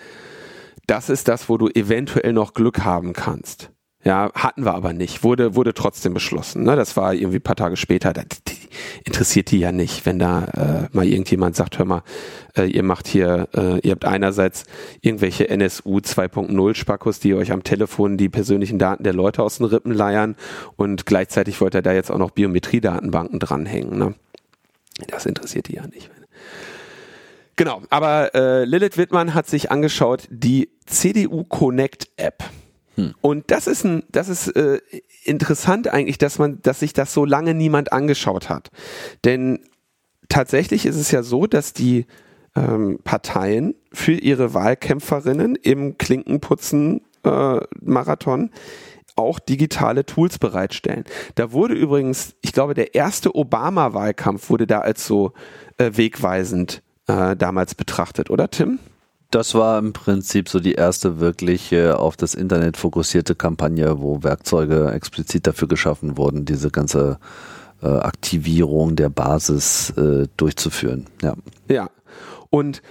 das 0.87 1.09
ist 1.09 1.27
das, 1.27 1.47
wo 1.47 1.57
du 1.57 1.69
eventuell 1.69 2.33
noch 2.33 2.53
Glück 2.53 2.83
haben 2.83 3.13
kannst. 3.13 3.72
Ja, 4.03 4.31
hatten 4.35 4.65
wir 4.65 4.73
aber 4.73 4.91
nicht. 4.91 5.23
Wurde, 5.23 5.55
wurde 5.55 5.73
trotzdem 5.73 6.13
beschlossen. 6.13 6.63
Ne? 6.63 6.75
Das 6.75 6.97
war 6.97 7.13
irgendwie 7.13 7.37
ein 7.37 7.43
paar 7.43 7.55
Tage 7.55 7.77
später. 7.77 8.11
Das, 8.11 8.25
die, 8.47 8.53
interessiert 9.05 9.51
die 9.51 9.59
ja 9.59 9.71
nicht, 9.71 10.05
wenn 10.05 10.19
da 10.19 10.89
äh, 10.91 10.95
mal 10.95 11.05
irgendjemand 11.05 11.55
sagt, 11.55 11.79
hör 11.79 11.85
mal, 11.85 12.03
äh, 12.57 12.65
ihr 12.65 12.83
macht 12.83 13.07
hier, 13.07 13.47
äh, 13.55 13.79
ihr 13.79 13.91
habt 13.91 14.05
einerseits 14.05 14.65
irgendwelche 15.01 15.49
NSU 15.49 15.99
2.0 15.99 16.75
Spackos, 16.75 17.19
die 17.19 17.33
euch 17.33 17.51
am 17.51 17.63
Telefon 17.63 18.17
die 18.17 18.29
persönlichen 18.29 18.79
Daten 18.79 19.03
der 19.03 19.13
Leute 19.13 19.43
aus 19.43 19.57
den 19.57 19.67
Rippen 19.67 19.93
leiern 19.93 20.35
und 20.75 21.05
gleichzeitig 21.05 21.59
wollt 21.61 21.75
ihr 21.75 21.81
da 21.81 21.93
jetzt 21.93 22.11
auch 22.11 22.17
noch 22.17 22.31
Biometriedatenbanken 22.31 23.39
dranhängen. 23.39 23.97
Ne? 23.97 24.15
Das 25.07 25.25
interessiert 25.25 25.67
die 25.67 25.75
ja 25.75 25.87
nicht. 25.87 26.09
Genau, 27.55 27.83
aber 27.89 28.33
äh, 28.33 28.65
Lilith 28.65 28.97
Wittmann 28.97 29.35
hat 29.35 29.47
sich 29.47 29.69
angeschaut 29.69 30.27
die 30.29 30.69
CDU 30.85 31.43
Connect 31.43 32.09
App. 32.17 32.43
Und 33.21 33.49
das 33.51 33.67
ist 33.67 33.83
ein, 33.83 34.03
das 34.11 34.29
ist 34.29 34.49
äh, 34.49 34.79
interessant 35.23 35.87
eigentlich, 35.87 36.17
dass 36.17 36.39
man, 36.39 36.61
dass 36.61 36.79
sich 36.79 36.93
das 36.93 37.13
so 37.13 37.25
lange 37.25 37.53
niemand 37.53 37.91
angeschaut 37.91 38.49
hat. 38.49 38.69
Denn 39.25 39.59
tatsächlich 40.29 40.85
ist 40.85 40.97
es 40.97 41.11
ja 41.11 41.23
so, 41.23 41.47
dass 41.47 41.73
die 41.73 42.05
ähm, 42.55 42.99
Parteien 43.03 43.75
für 43.91 44.13
ihre 44.13 44.53
Wahlkämpferinnen 44.53 45.55
im 45.55 45.97
Klinkenputzen 45.97 47.01
äh, 47.23 47.59
auch 49.15 49.39
digitale 49.39 50.05
Tools 50.05 50.39
bereitstellen. 50.39 51.03
Da 51.35 51.51
wurde 51.51 51.75
übrigens, 51.75 52.35
ich 52.41 52.51
glaube, 52.51 52.73
der 52.73 52.95
erste 52.95 53.35
Obama-Wahlkampf 53.35 54.49
wurde 54.49 54.67
da 54.67 54.79
als 54.79 55.05
so 55.05 55.33
äh, 55.77 55.91
wegweisend 55.93 56.81
äh, 57.07 57.35
damals 57.35 57.75
betrachtet, 57.75 58.29
oder 58.29 58.49
Tim? 58.49 58.79
Das 59.33 59.55
war 59.55 59.79
im 59.79 59.93
Prinzip 59.93 60.47
so 60.47 60.59
die 60.59 60.73
erste 60.73 61.19
wirklich 61.19 61.75
auf 61.75 62.15
das 62.15 62.35
Internet 62.35 62.77
fokussierte 62.77 63.33
Kampagne, 63.33 63.99
wo 63.99 64.21
Werkzeuge 64.21 64.91
explizit 64.91 65.47
dafür 65.47 65.67
geschaffen 65.67 66.17
wurden, 66.17 66.45
diese 66.45 66.69
ganze 66.69 67.17
äh, 67.81 67.87
Aktivierung 67.87 68.95
der 68.95 69.09
Basis 69.09 69.89
äh, 69.97 70.27
durchzuführen. 70.37 71.07
Ja. 71.23 71.33
Ja. 71.67 71.89
Und 72.51 72.83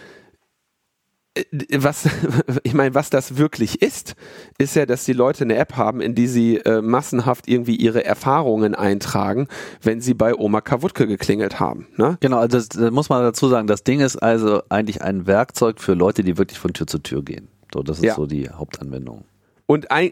was, 1.71 2.09
ich 2.63 2.75
meine, 2.75 2.95
was 2.95 3.11
das 3.11 3.37
wirklich 3.39 3.81
ist, 3.83 4.15
ist 4.59 4.77
ja, 4.77 4.87
dass 4.87 5.05
die 5.05 5.13
Leute 5.13 5.45
eine 5.45 5.57
App 5.57 5.77
haben, 5.77 6.01
in 6.01 6.15
die 6.15 6.27
sie 6.27 6.57
äh, 6.59 6.83
massenhaft 6.83 7.49
irgendwie 7.49 7.77
ihre 7.77 8.05
Erfahrungen 8.05 8.75
eintragen, 8.75 9.49
wenn 9.83 10.01
sie 10.01 10.15
bei 10.15 10.35
Oma 10.35 10.61
Kawutke 10.61 11.07
geklingelt 11.07 11.59
haben. 11.59 11.87
Ne? 11.97 12.19
Genau, 12.21 12.39
also 12.39 12.59
das, 12.59 12.69
das 12.69 12.91
muss 12.91 13.09
man 13.09 13.23
dazu 13.23 13.49
sagen, 13.49 13.67
das 13.67 13.83
Ding 13.85 14.01
ist 14.01 14.17
also 14.17 14.63
eigentlich 14.69 15.03
ein 15.03 15.27
Werkzeug 15.27 15.81
für 15.81 15.95
Leute, 15.95 16.23
die 16.23 16.37
wirklich 16.39 16.59
von 16.59 16.73
Tür 16.75 16.87
zu 16.87 16.99
Tür 16.99 17.23
gehen. 17.23 17.49
So, 17.73 17.83
das 17.83 17.99
ist 17.99 18.05
Ja. 18.05 18.15
so 18.15 18.27
die 18.27 18.51
Hauptanwendung. 18.51 19.25
Und 19.67 19.91
ein, 19.91 20.11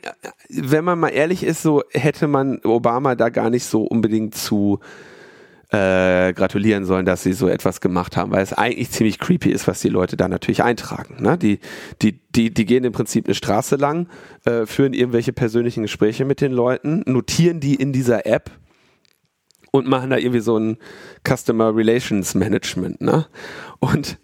wenn 0.49 0.85
man 0.85 0.99
mal 0.99 1.09
ehrlich 1.09 1.43
ist, 1.43 1.61
so 1.61 1.83
hätte 1.91 2.29
man 2.29 2.61
Obama 2.65 3.15
da 3.15 3.29
gar 3.29 3.51
nicht 3.51 3.65
so 3.65 3.83
unbedingt 3.83 4.35
zu 4.35 4.81
äh, 5.73 6.33
gratulieren 6.33 6.85
sollen, 6.85 7.07
dass 7.07 7.23
sie 7.23 7.33
so 7.33 7.49
etwas 7.49 7.81
gemacht 7.81 8.17
haben, 8.17 8.33
weil 8.33 8.43
es 8.43 8.53
eigentlich 8.53 8.91
ziemlich 8.91 9.19
creepy 9.19 9.51
ist, 9.51 9.69
was 9.69 9.81
die 9.81 9.89
Leute 9.89 10.17
da 10.17 10.29
natürlich 10.29 10.63
eintragen. 10.63 11.23
Ne? 11.23 11.39
Die, 11.39 11.61
die, 12.03 12.21
die, 12.31 12.53
die 12.53 12.65
gehen 12.67 12.85
im 12.85 12.93
Prinzip 12.93 13.27
eine 13.27 13.35
Straße 13.35 13.77
lang, 13.77 14.09
äh, 14.45 14.67
führen 14.67 14.93
irgendwelche 14.93 15.33
persönlichen 15.33 15.83
Gespräche 15.83 16.25
mit 16.25 16.41
den 16.41 16.53
Leuten, 16.53 17.03
notieren 17.07 17.61
die 17.61 17.77
in 17.77 17.93
dieser 17.93 18.27
App 18.27 18.51
und 19.71 19.87
machen 19.87 20.11
da 20.11 20.17
irgendwie 20.17 20.41
so 20.41 20.59
ein 20.59 20.77
Customer 21.27 21.75
Relations 21.75 22.35
Management, 22.35 23.01
ne? 23.01 23.27
Und 23.79 24.19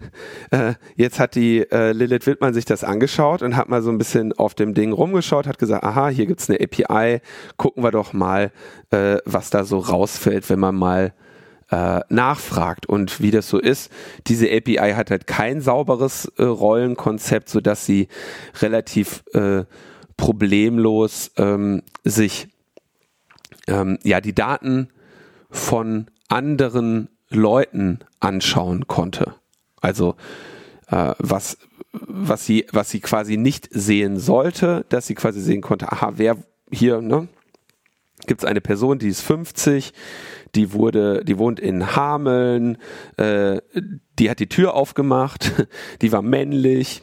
äh, 0.50 0.74
jetzt 0.96 1.20
hat 1.20 1.36
die 1.36 1.60
äh, 1.70 1.92
Lilith 1.92 2.26
Wittmann 2.26 2.54
sich 2.54 2.64
das 2.64 2.82
angeschaut 2.82 3.42
und 3.42 3.56
hat 3.56 3.68
mal 3.68 3.82
so 3.82 3.90
ein 3.90 3.98
bisschen 3.98 4.32
auf 4.32 4.54
dem 4.54 4.74
Ding 4.74 4.92
rumgeschaut, 4.92 5.46
hat 5.46 5.58
gesagt, 5.58 5.84
aha, 5.84 6.08
hier 6.08 6.26
gibt's 6.26 6.50
eine 6.50 6.58
API, 6.60 7.20
gucken 7.56 7.84
wir 7.84 7.92
doch 7.92 8.12
mal, 8.12 8.50
äh, 8.90 9.18
was 9.24 9.50
da 9.50 9.64
so 9.64 9.78
rausfällt, 9.78 10.50
wenn 10.50 10.58
man 10.58 10.74
mal 10.74 11.14
äh, 11.70 12.00
nachfragt 12.08 12.86
und 12.86 13.20
wie 13.20 13.30
das 13.30 13.48
so 13.48 13.58
ist. 13.58 13.90
Diese 14.26 14.50
API 14.50 14.92
hat 14.94 15.10
halt 15.10 15.26
kein 15.26 15.60
sauberes 15.60 16.26
äh, 16.38 16.44
Rollenkonzept, 16.44 17.48
so 17.48 17.60
dass 17.60 17.86
sie 17.86 18.08
relativ 18.60 19.24
äh, 19.32 19.64
problemlos 20.16 21.32
ähm, 21.36 21.82
sich 22.04 22.48
ähm, 23.66 23.98
ja 24.02 24.20
die 24.20 24.34
Daten 24.34 24.88
von 25.50 26.06
anderen 26.28 27.08
Leuten 27.28 28.00
anschauen 28.20 28.86
konnte. 28.86 29.34
Also 29.80 30.16
äh, 30.88 31.14
was 31.18 31.58
was 31.92 32.44
sie 32.44 32.66
was 32.72 32.90
sie 32.90 33.00
quasi 33.00 33.36
nicht 33.36 33.68
sehen 33.72 34.18
sollte, 34.18 34.84
dass 34.88 35.06
sie 35.06 35.14
quasi 35.14 35.40
sehen 35.40 35.62
konnte, 35.62 35.90
aha, 35.90 36.12
wer 36.16 36.36
hier 36.70 37.00
ne 37.00 37.28
gibt 38.26 38.42
es 38.42 38.48
eine 38.48 38.60
Person, 38.60 38.98
die 38.98 39.08
ist 39.08 39.20
50, 39.22 39.92
die 40.54 40.72
wurde, 40.72 41.24
die 41.24 41.38
wohnt 41.38 41.60
in 41.60 41.96
Hameln, 41.96 42.78
äh, 43.16 43.60
die 44.18 44.30
hat 44.30 44.40
die 44.40 44.48
Tür 44.48 44.74
aufgemacht, 44.74 45.66
die 46.02 46.12
war 46.12 46.22
männlich. 46.22 47.02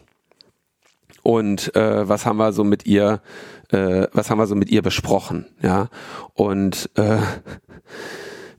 Und 1.22 1.74
äh, 1.76 2.08
was 2.08 2.26
haben 2.26 2.38
wir 2.38 2.52
so 2.52 2.64
mit 2.64 2.86
ihr, 2.86 3.22
äh, 3.70 4.08
was 4.12 4.30
haben 4.30 4.40
wir 4.40 4.48
so 4.48 4.56
mit 4.56 4.70
ihr 4.70 4.82
besprochen, 4.82 5.46
ja? 5.62 5.88
Und 6.34 6.90
äh, 6.96 7.20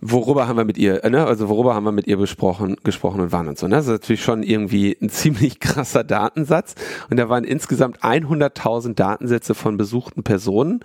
worüber 0.05 0.47
haben 0.47 0.59
wir 0.59 0.67
mit 0.67 0.77
ihr, 0.77 1.01
ne? 1.09 1.27
also 1.27 1.49
worüber 1.49 1.75
haben 1.75 1.85
wir 1.85 1.93
mit 1.93 2.07
ihr 2.07 2.19
besprochen, 2.19 2.77
gesprochen 2.85 3.23
und 3.23 3.33
wann 3.33 3.49
und 3.49 3.59
so. 3.59 3.67
Ne? 3.67 3.77
Das 3.77 3.87
ist 3.87 3.93
natürlich 3.93 4.23
schon 4.23 4.43
irgendwie 4.43 4.97
ein 5.01 5.09
ziemlich 5.11 5.61
krasser 5.61 6.05
Datensatz. 6.05 6.75
Und 7.09 7.17
da 7.17 7.31
waren 7.31 7.45
insgesamt 7.45 8.03
100.000 8.03 8.95
Datensätze 8.95 9.55
von 9.55 9.79
besuchten 9.79 10.23
Personen 10.23 10.81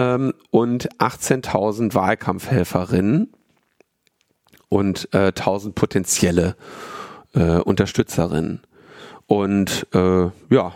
ähm, 0.00 0.32
und 0.50 0.88
18.000 0.98 1.94
Wahlkampfhelferinnen 1.94 3.28
und 4.70 5.08
äh, 5.12 5.28
1.000 5.28 5.72
potenzielle 5.72 6.56
äh, 7.34 7.58
Unterstützerinnen. 7.58 8.62
Und 9.26 9.86
äh, 9.94 10.30
ja, 10.50 10.74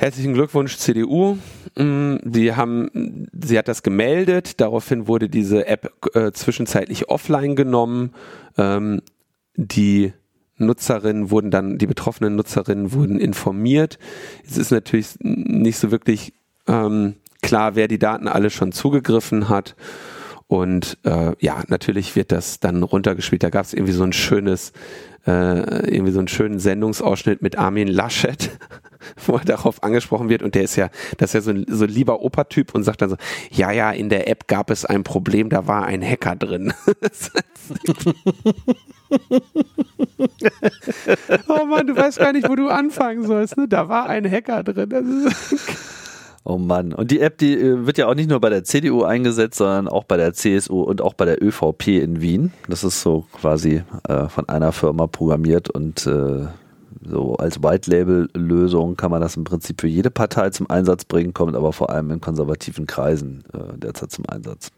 Herzlichen 0.00 0.34
Glückwunsch 0.34 0.76
CDU. 0.76 1.38
Mm, 1.76 2.18
sie 2.24 2.54
haben, 2.54 3.26
sie 3.32 3.58
hat 3.58 3.66
das 3.66 3.82
gemeldet. 3.82 4.60
Daraufhin 4.60 5.08
wurde 5.08 5.28
diese 5.28 5.66
App 5.66 5.92
äh, 6.14 6.30
zwischenzeitlich 6.30 7.08
offline 7.08 7.56
genommen. 7.56 8.14
Ähm, 8.56 9.02
die 9.56 10.12
Nutzerinnen 10.56 11.32
wurden 11.32 11.50
dann, 11.50 11.78
die 11.78 11.88
betroffenen 11.88 12.36
Nutzerinnen 12.36 12.92
wurden 12.92 13.18
informiert. 13.18 13.98
Es 14.46 14.56
ist 14.56 14.70
natürlich 14.70 15.16
nicht 15.18 15.78
so 15.78 15.90
wirklich 15.90 16.32
ähm, 16.68 17.16
klar, 17.42 17.74
wer 17.74 17.88
die 17.88 17.98
Daten 17.98 18.28
alle 18.28 18.50
schon 18.50 18.72
zugegriffen 18.72 19.48
hat. 19.48 19.76
Und 20.48 20.98
äh, 21.04 21.32
ja, 21.40 21.62
natürlich 21.68 22.16
wird 22.16 22.32
das 22.32 22.58
dann 22.58 22.82
runtergespielt. 22.82 23.42
Da 23.42 23.50
gab 23.50 23.66
es 23.66 23.74
irgendwie 23.74 23.92
so 23.92 24.02
ein 24.02 24.14
schönes, 24.14 24.72
äh, 25.26 25.90
irgendwie 25.90 26.12
so 26.12 26.20
einen 26.20 26.28
schönen 26.28 26.58
Sendungsausschnitt 26.58 27.42
mit 27.42 27.58
Armin 27.58 27.86
Laschet, 27.86 28.50
wo 29.26 29.34
er 29.34 29.44
darauf 29.44 29.82
angesprochen 29.82 30.30
wird. 30.30 30.42
Und 30.42 30.54
der 30.54 30.62
ist 30.62 30.76
ja, 30.76 30.88
das 31.18 31.30
ist 31.30 31.34
ja 31.34 31.40
so 31.42 31.50
ein, 31.50 31.66
so 31.68 31.84
ein 31.84 31.90
lieber 31.90 32.22
Opertyp 32.22 32.74
und 32.74 32.82
sagt 32.82 33.02
dann 33.02 33.10
so, 33.10 33.16
ja, 33.50 33.72
ja, 33.72 33.90
in 33.90 34.08
der 34.08 34.26
App 34.28 34.48
gab 34.48 34.70
es 34.70 34.86
ein 34.86 35.04
Problem, 35.04 35.50
da 35.50 35.66
war 35.66 35.84
ein 35.84 36.02
Hacker 36.02 36.34
drin. 36.34 36.72
oh 41.48 41.66
Mann, 41.66 41.86
du 41.88 41.94
weißt 41.94 42.20
gar 42.20 42.32
nicht, 42.32 42.48
wo 42.48 42.54
du 42.56 42.68
anfangen 42.68 43.26
sollst. 43.26 43.58
Ne? 43.58 43.68
Da 43.68 43.90
war 43.90 44.08
ein 44.08 44.24
Hacker 44.30 44.64
drin. 44.64 45.30
Oh 46.48 46.56
Mann. 46.56 46.94
Und 46.94 47.10
die 47.10 47.20
App, 47.20 47.36
die 47.36 47.52
äh, 47.60 47.84
wird 47.84 47.98
ja 47.98 48.06
auch 48.06 48.14
nicht 48.14 48.30
nur 48.30 48.40
bei 48.40 48.48
der 48.48 48.64
CDU 48.64 49.02
eingesetzt, 49.02 49.58
sondern 49.58 49.86
auch 49.86 50.04
bei 50.04 50.16
der 50.16 50.32
CSU 50.32 50.80
und 50.80 51.02
auch 51.02 51.12
bei 51.12 51.26
der 51.26 51.42
ÖVP 51.42 51.88
in 51.88 52.22
Wien. 52.22 52.54
Das 52.68 52.84
ist 52.84 53.02
so 53.02 53.26
quasi 53.38 53.82
äh, 54.08 54.28
von 54.28 54.48
einer 54.48 54.72
Firma 54.72 55.06
programmiert 55.08 55.68
und 55.68 56.06
äh, 56.06 56.46
so 57.06 57.36
als 57.36 57.62
White-Label-Lösung 57.62 58.96
kann 58.96 59.10
man 59.10 59.20
das 59.20 59.36
im 59.36 59.44
Prinzip 59.44 59.82
für 59.82 59.88
jede 59.88 60.10
Partei 60.10 60.48
zum 60.48 60.70
Einsatz 60.70 61.04
bringen, 61.04 61.34
kommt 61.34 61.54
aber 61.54 61.74
vor 61.74 61.90
allem 61.90 62.10
in 62.12 62.22
konservativen 62.22 62.86
Kreisen 62.86 63.44
äh, 63.52 63.76
derzeit 63.76 64.10
zum 64.10 64.24
Einsatz. 64.26 64.70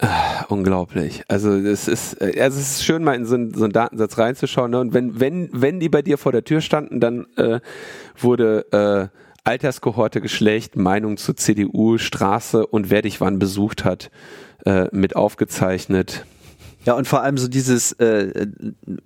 Ah, 0.00 0.44
unglaublich. 0.48 1.24
Also 1.26 1.50
es 1.50 1.88
ist, 1.88 2.20
äh, 2.20 2.40
also 2.40 2.60
es 2.60 2.76
ist 2.76 2.84
schön, 2.84 3.02
mal 3.02 3.16
in 3.16 3.26
so 3.26 3.34
einen, 3.34 3.54
so 3.54 3.64
einen 3.64 3.72
Datensatz 3.72 4.18
reinzuschauen. 4.18 4.70
Ne? 4.70 4.78
Und 4.78 4.94
wenn, 4.94 5.18
wenn, 5.18 5.48
wenn 5.52 5.80
die 5.80 5.88
bei 5.88 6.02
dir 6.02 6.16
vor 6.16 6.30
der 6.30 6.44
Tür 6.44 6.60
standen, 6.60 7.00
dann 7.00 7.26
äh, 7.36 7.58
wurde 8.16 9.10
äh, 9.12 9.23
Alterskohorte, 9.44 10.20
Geschlecht, 10.20 10.76
Meinung 10.76 11.18
zur 11.18 11.36
CDU, 11.36 11.98
Straße 11.98 12.66
und 12.66 12.90
wer 12.90 13.02
dich 13.02 13.20
wann 13.20 13.38
besucht 13.38 13.84
hat, 13.84 14.10
äh, 14.64 14.86
mit 14.90 15.16
aufgezeichnet. 15.16 16.24
Ja, 16.84 16.94
und 16.94 17.06
vor 17.06 17.22
allem 17.22 17.38
so 17.38 17.48
dieses, 17.48 17.92
äh, 17.92 18.46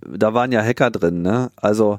da 0.01 0.34
waren 0.34 0.53
ja 0.53 0.62
Hacker 0.62 0.91
drin, 0.91 1.22
ne? 1.22 1.51
Also 1.57 1.99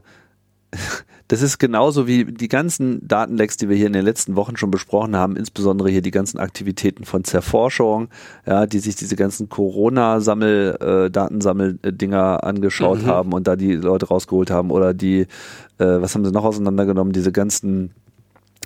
das 1.28 1.42
ist 1.42 1.58
genauso 1.58 2.08
wie 2.08 2.26
die 2.26 2.48
ganzen 2.48 3.08
Datenlecks, 3.08 3.58
die 3.58 3.70
wir 3.70 3.76
hier 3.76 3.88
in 3.88 3.94
den 3.94 4.06
letzten 4.06 4.36
Wochen 4.36 4.58
schon 4.58 4.72
besprochen 4.72 5.16
haben, 5.16 5.36
insbesondere 5.36 5.90
hier 5.90 6.02
die 6.02 6.12
ganzen 6.12 6.40
Aktivitäten 6.40 7.06
von 7.06 7.24
Zerforschung, 7.24 8.08
ja, 8.46 8.66
die 8.66 8.80
sich 8.80 8.96
diese 8.96 9.16
ganzen 9.16 9.50
Corona-Sammel, 9.50 10.78
äh, 10.80 11.12
Datensammel-Dinger 11.12 12.44
angeschaut 12.44 13.04
mhm. 13.04 13.08
haben 13.08 13.34
und 13.34 13.48
da 13.48 13.56
die 13.56 13.74
Leute 13.74 14.08
rausgeholt 14.08 14.50
haben 14.50 14.72
oder 14.72 14.94
die, 14.94 15.22
äh, 15.22 15.28
was 15.78 16.16
haben 16.16 16.26
sie 16.26 16.32
noch 16.32 16.46
auseinandergenommen, 16.46 17.14
diese 17.14 17.32
ganzen 17.32 17.92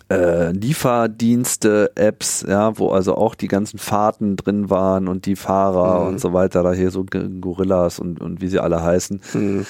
äh, 0.10 0.52
Lieferdienste, 0.52 1.92
Apps, 1.96 2.46
ja, 2.48 2.78
wo 2.78 2.90
also 2.90 3.16
auch 3.16 3.36
die 3.36 3.48
ganzen 3.48 3.80
Fahrten 3.80 4.36
drin 4.36 4.70
waren 4.70 5.08
und 5.08 5.26
die 5.26 5.36
Fahrer 5.36 6.02
mhm. 6.02 6.08
und 6.08 6.20
so 6.20 6.34
weiter, 6.34 6.64
da 6.64 6.74
hier 6.74 6.92
so 6.92 7.06
Gorillas 7.06 8.00
und, 8.00 8.22
und 8.22 8.42
wie 8.42 8.48
sie 8.48 8.60
alle 8.60 8.84
heißen. 8.84 9.22
Mhm 9.34 9.66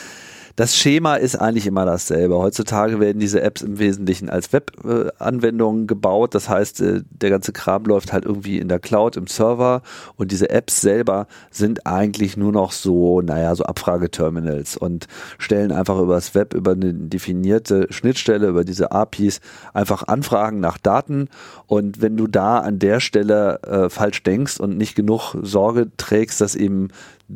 das 0.55 0.75
Schema 0.75 1.15
ist 1.15 1.35
eigentlich 1.35 1.65
immer 1.65 1.85
dasselbe. 1.85 2.37
Heutzutage 2.37 2.99
werden 2.99 3.19
diese 3.19 3.41
Apps 3.41 3.63
im 3.63 3.79
Wesentlichen 3.79 4.29
als 4.29 4.53
Web-Anwendungen 4.53 5.87
gebaut. 5.87 6.35
Das 6.35 6.47
heißt, 6.47 6.81
äh, 6.81 7.01
der 7.09 7.31
ganze 7.31 7.53
Kram 7.53 7.85
läuft 7.85 8.13
halt 8.13 8.25
irgendwie 8.25 8.59
in 8.59 8.67
der 8.67 8.79
Cloud, 8.79 9.17
im 9.17 9.25
Server 9.25 9.81
und 10.15 10.31
diese 10.31 10.51
Apps 10.51 10.81
selber 10.81 11.25
sind 11.49 11.87
eigentlich 11.87 12.37
nur 12.37 12.51
noch 12.51 12.71
so, 12.71 13.21
naja, 13.21 13.55
so 13.55 13.63
Abfrageterminals 13.63 14.77
und 14.77 15.07
stellen 15.39 15.71
einfach 15.71 15.99
über 15.99 16.15
das 16.15 16.35
Web, 16.35 16.53
über 16.53 16.73
eine 16.73 16.93
definierte 16.93 17.87
Schnittstelle, 17.89 18.47
über 18.47 18.63
diese 18.63 18.91
APIs 18.91 19.41
einfach 19.73 20.03
Anfragen 20.07 20.59
nach 20.59 20.77
Daten 20.77 21.29
und 21.65 22.01
wenn 22.01 22.15
du 22.15 22.27
da 22.27 22.59
an 22.59 22.77
der 22.77 22.99
Stelle 22.99 23.59
äh, 23.63 23.89
falsch 23.89 24.21
denkst 24.21 24.59
und 24.59 24.77
nicht 24.77 24.95
genug 24.95 25.35
Sorge 25.41 25.89
trägst, 25.97 26.41
dass 26.41 26.53
eben 26.55 26.89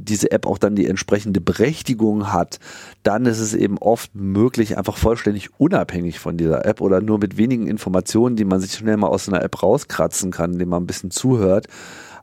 diese 0.04 0.32
App 0.32 0.46
auch 0.46 0.58
dann 0.58 0.76
die 0.76 0.88
entsprechende 0.88 1.42
Berechtigung 1.42 2.32
hat, 2.32 2.60
dann 3.04 3.26
ist 3.26 3.40
es 3.40 3.54
eben 3.54 3.78
oft 3.78 4.16
möglich, 4.16 4.78
einfach 4.78 4.98
vollständig 4.98 5.50
unabhängig 5.60 6.20
von 6.20 6.38
dieser 6.38 6.66
App 6.66 6.82
oder 6.82 7.02
nur 7.02 7.20
mit 7.20 7.38
wenigen 7.38 7.68
Informationen, 7.68 8.36
die 8.36 8.46
man 8.46 8.60
sich 8.60 8.74
schnell 8.74 8.98
mal 8.98 9.08
aus 9.08 9.28
einer 9.28 9.44
App 9.44 9.62
rauskratzen 9.62 10.32
kann, 10.32 10.54
indem 10.54 10.70
man 10.70 10.84
ein 10.84 10.88
bisschen 10.88 11.12
zuhört, 11.12 11.68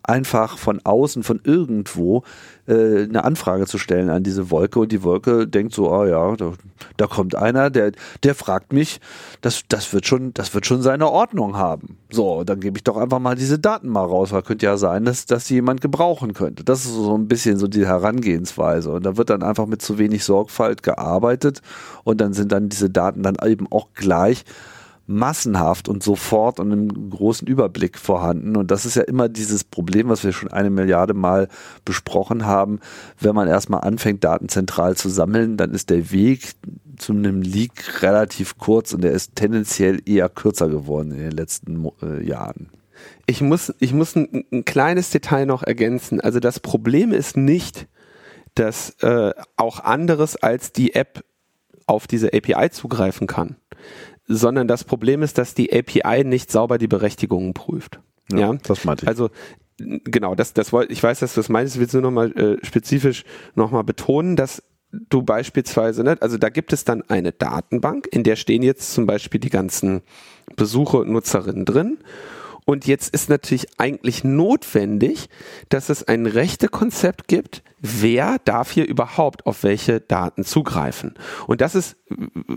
einfach 0.04 0.58
von 0.58 0.80
außen, 0.84 1.22
von 1.22 1.40
irgendwo 1.42 2.22
äh, 2.66 3.04
eine 3.04 3.24
Anfrage 3.24 3.66
zu 3.66 3.78
stellen 3.78 4.10
an 4.10 4.22
diese 4.22 4.50
Wolke 4.50 4.80
und 4.80 4.92
die 4.92 5.02
Wolke 5.02 5.46
denkt 5.48 5.74
so, 5.74 5.90
ah 5.90 6.06
ja, 6.06 6.36
da, 6.36 6.52
da 6.96 7.06
kommt 7.06 7.34
einer, 7.34 7.70
der, 7.70 7.92
der 8.22 8.34
fragt 8.34 8.72
mich, 8.72 9.00
das, 9.40 9.62
das 9.68 9.92
wird 9.92 10.06
schon, 10.06 10.34
das 10.34 10.54
wird 10.54 10.66
schon 10.66 10.82
seine 10.82 11.10
Ordnung 11.10 11.56
haben. 11.56 11.96
So, 12.10 12.44
dann 12.44 12.60
gebe 12.60 12.78
ich 12.78 12.84
doch 12.84 12.96
einfach 12.96 13.18
mal 13.18 13.34
diese 13.34 13.58
Daten 13.58 13.88
mal 13.88 14.04
raus, 14.04 14.32
weil 14.32 14.42
könnte 14.42 14.66
ja 14.66 14.76
sein, 14.76 15.04
dass, 15.04 15.26
dass 15.26 15.48
jemand 15.48 15.80
gebrauchen 15.80 16.34
könnte. 16.34 16.64
Das 16.64 16.84
ist 16.84 16.94
so 16.94 17.16
ein 17.16 17.28
bisschen 17.28 17.58
so 17.58 17.66
die 17.66 17.86
Herangehensweise. 17.86 18.90
Und 18.92 19.04
da 19.04 19.16
wird 19.16 19.30
dann 19.30 19.42
einfach 19.42 19.66
mit 19.66 19.82
zu 19.82 19.98
wenig 19.98 20.24
Sorgfalt 20.24 20.82
gearbeitet 20.82 21.62
und 22.04 22.20
dann 22.20 22.32
sind 22.32 22.52
dann 22.52 22.68
diese 22.68 22.90
Daten 22.90 23.22
dann 23.22 23.36
eben 23.44 23.66
auch 23.70 23.88
gleich 23.94 24.44
massenhaft 25.06 25.88
und 25.88 26.02
sofort 26.02 26.60
und 26.60 26.72
im 26.72 27.10
großen 27.10 27.46
Überblick 27.46 27.98
vorhanden. 27.98 28.56
Und 28.56 28.70
das 28.70 28.86
ist 28.86 28.96
ja 28.96 29.02
immer 29.02 29.28
dieses 29.28 29.64
Problem, 29.64 30.08
was 30.08 30.24
wir 30.24 30.32
schon 30.32 30.50
eine 30.50 30.70
Milliarde 30.70 31.14
Mal 31.14 31.48
besprochen 31.84 32.46
haben. 32.46 32.80
Wenn 33.20 33.34
man 33.34 33.48
erstmal 33.48 33.82
anfängt, 33.82 34.24
Daten 34.24 34.48
zentral 34.48 34.96
zu 34.96 35.08
sammeln, 35.08 35.56
dann 35.56 35.72
ist 35.72 35.90
der 35.90 36.10
Weg 36.10 36.52
zu 36.96 37.12
einem 37.12 37.42
Leak 37.42 38.02
relativ 38.02 38.56
kurz 38.56 38.94
und 38.94 39.02
der 39.02 39.12
ist 39.12 39.36
tendenziell 39.36 40.00
eher 40.06 40.28
kürzer 40.28 40.68
geworden 40.68 41.12
in 41.12 41.18
den 41.18 41.32
letzten 41.32 41.86
äh, 42.02 42.24
Jahren. 42.26 42.70
Ich 43.26 43.40
muss, 43.42 43.74
ich 43.80 43.92
muss 43.92 44.16
ein, 44.16 44.44
ein, 44.52 44.64
kleines 44.64 45.10
Detail 45.10 45.44
noch 45.44 45.62
ergänzen. 45.62 46.20
Also 46.20 46.40
das 46.40 46.60
Problem 46.60 47.12
ist 47.12 47.36
nicht, 47.36 47.88
dass 48.54 48.90
äh, 49.00 49.32
auch 49.56 49.80
anderes 49.80 50.36
als 50.36 50.72
die 50.72 50.94
App 50.94 51.24
auf 51.86 52.06
diese 52.06 52.32
API 52.32 52.70
zugreifen 52.70 53.26
kann 53.26 53.56
sondern 54.26 54.68
das 54.68 54.84
Problem 54.84 55.22
ist, 55.22 55.38
dass 55.38 55.54
die 55.54 55.72
API 55.72 56.24
nicht 56.24 56.50
sauber 56.50 56.78
die 56.78 56.88
Berechtigungen 56.88 57.54
prüft. 57.54 58.00
Ja, 58.30 58.38
ja? 58.38 58.54
das 58.62 58.84
meinte 58.84 59.04
ich. 59.04 59.08
Also 59.08 59.30
genau, 59.76 60.34
das, 60.34 60.52
das 60.52 60.72
wollte 60.72 60.92
ich 60.92 61.02
weiß, 61.02 61.20
dass 61.20 61.34
du 61.34 61.40
das 61.40 61.48
meinst, 61.48 61.74
ich 61.74 61.80
will 61.80 61.86
es 61.86 61.92
nur 61.92 62.02
nochmal 62.02 62.32
äh, 62.32 62.64
spezifisch 62.64 63.24
nochmal 63.54 63.84
betonen, 63.84 64.36
dass 64.36 64.62
du 64.90 65.22
beispielsweise, 65.22 66.04
ne, 66.04 66.16
also 66.20 66.38
da 66.38 66.48
gibt 66.48 66.72
es 66.72 66.84
dann 66.84 67.02
eine 67.02 67.32
Datenbank, 67.32 68.06
in 68.10 68.22
der 68.22 68.36
stehen 68.36 68.62
jetzt 68.62 68.94
zum 68.94 69.06
Beispiel 69.06 69.40
die 69.40 69.50
ganzen 69.50 70.02
Besucher 70.56 71.00
und 71.00 71.10
Nutzerinnen 71.10 71.64
drin 71.64 71.98
und 72.64 72.86
jetzt 72.86 73.12
ist 73.12 73.28
natürlich 73.28 73.66
eigentlich 73.78 74.24
notwendig, 74.24 75.28
dass 75.68 75.90
es 75.90 76.06
ein 76.06 76.26
Rechtekonzept 76.26 77.28
gibt, 77.28 77.62
wer 77.86 78.38
darf 78.38 78.70
hier 78.70 78.88
überhaupt 78.88 79.44
auf 79.44 79.62
welche 79.62 80.00
Daten 80.00 80.42
zugreifen. 80.42 81.14
Und 81.46 81.60
das 81.60 81.74
ist, 81.74 81.96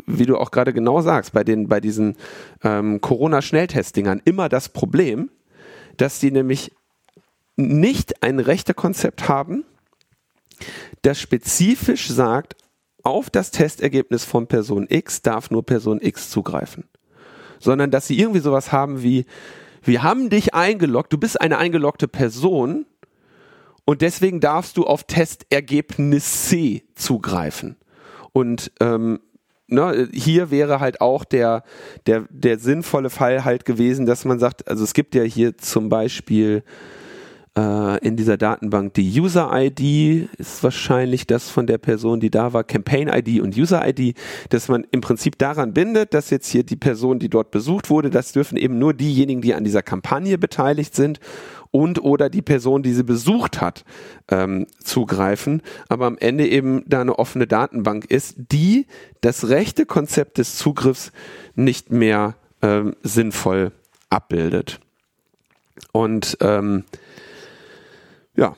wie 0.05 0.25
du 0.25 0.37
auch 0.37 0.51
gerade 0.51 0.71
genau 0.71 1.01
sagst, 1.01 1.33
bei 1.33 1.43
den, 1.43 1.67
bei 1.67 1.81
diesen 1.81 2.15
ähm, 2.63 3.01
Corona-Schnelltestdingern 3.01 4.21
immer 4.23 4.47
das 4.47 4.69
Problem, 4.69 5.29
dass 5.97 6.19
die 6.19 6.31
nämlich 6.31 6.71
nicht 7.57 8.23
ein 8.23 8.39
Rechtekonzept 8.39 9.27
haben, 9.27 9.65
das 11.01 11.19
spezifisch 11.19 12.07
sagt, 12.07 12.55
auf 13.03 13.29
das 13.29 13.51
Testergebnis 13.51 14.23
von 14.23 14.47
Person 14.47 14.85
X 14.89 15.23
darf 15.23 15.51
nur 15.51 15.65
Person 15.65 15.99
X 16.01 16.29
zugreifen. 16.29 16.85
Sondern 17.59 17.91
dass 17.91 18.07
sie 18.07 18.17
irgendwie 18.17 18.39
sowas 18.39 18.71
haben 18.71 19.03
wie, 19.03 19.25
wir 19.83 20.03
haben 20.03 20.29
dich 20.29 20.53
eingeloggt, 20.53 21.11
du 21.11 21.17
bist 21.17 21.41
eine 21.41 21.57
eingeloggte 21.57 22.07
Person 22.07 22.85
und 23.89 24.01
deswegen 24.01 24.41
darfst 24.41 24.75
du 24.75 24.83
auf 24.83 25.05
Testergebnis 25.05 26.49
C 26.49 26.83
zugreifen. 26.95 27.77
Und 28.33 28.73
ähm, 28.81 29.21
ne, 29.67 30.09
hier 30.11 30.51
wäre 30.51 30.81
halt 30.81 30.99
auch 30.99 31.23
der, 31.23 31.63
der, 32.05 32.25
der 32.29 32.59
sinnvolle 32.59 33.09
Fall 33.09 33.45
halt 33.45 33.63
gewesen, 33.63 34.05
dass 34.05 34.25
man 34.25 34.39
sagt, 34.39 34.67
also 34.67 34.83
es 34.83 34.93
gibt 34.93 35.15
ja 35.15 35.23
hier 35.23 35.57
zum 35.57 35.87
Beispiel 35.87 36.63
äh, 37.57 37.97
in 38.05 38.15
dieser 38.15 38.37
Datenbank 38.37 38.93
die 38.93 39.19
User-ID 39.19 40.29
ist 40.37 40.63
wahrscheinlich 40.63 41.25
das 41.25 41.49
von 41.49 41.65
der 41.65 41.79
Person, 41.79 42.19
die 42.19 42.29
da 42.29 42.53
war, 42.53 42.63
Campaign-ID 42.63 43.41
und 43.41 43.57
User-ID, 43.57 44.15
dass 44.49 44.67
man 44.67 44.85
im 44.91 45.01
Prinzip 45.01 45.37
daran 45.37 45.73
bindet, 45.73 46.13
dass 46.13 46.29
jetzt 46.29 46.49
hier 46.49 46.63
die 46.63 46.75
Person, 46.75 47.19
die 47.19 47.29
dort 47.29 47.51
besucht 47.51 47.89
wurde, 47.89 48.09
das 48.11 48.31
dürfen 48.31 48.57
eben 48.57 48.77
nur 48.77 48.93
diejenigen, 48.93 49.41
die 49.41 49.55
an 49.55 49.63
dieser 49.63 49.81
Kampagne 49.81 50.37
beteiligt 50.37 50.95
sind 50.95 51.19
und 51.71 52.01
oder 52.03 52.29
die 52.29 52.43
Person, 52.43 52.83
die 52.83 52.93
sie 52.93 53.03
besucht 53.03 53.59
hat, 53.59 53.83
ähm, 54.29 54.67
zugreifen, 54.83 55.61
aber 55.89 56.05
am 56.05 56.17
Ende 56.17 56.47
eben 56.47 56.83
da 56.85 57.01
eine 57.01 57.17
offene 57.17 57.47
Datenbank 57.47 58.05
ist, 58.05 58.35
die 58.37 58.85
das 59.21 59.49
rechte 59.49 59.85
Konzept 59.85 60.37
des 60.37 60.55
Zugriffs 60.55 61.11
nicht 61.55 61.91
mehr 61.91 62.35
ähm, 62.61 62.95
sinnvoll 63.01 63.71
abbildet. 64.09 64.79
Und 65.91 66.37
ähm, 66.41 66.83
ja, 68.37 68.55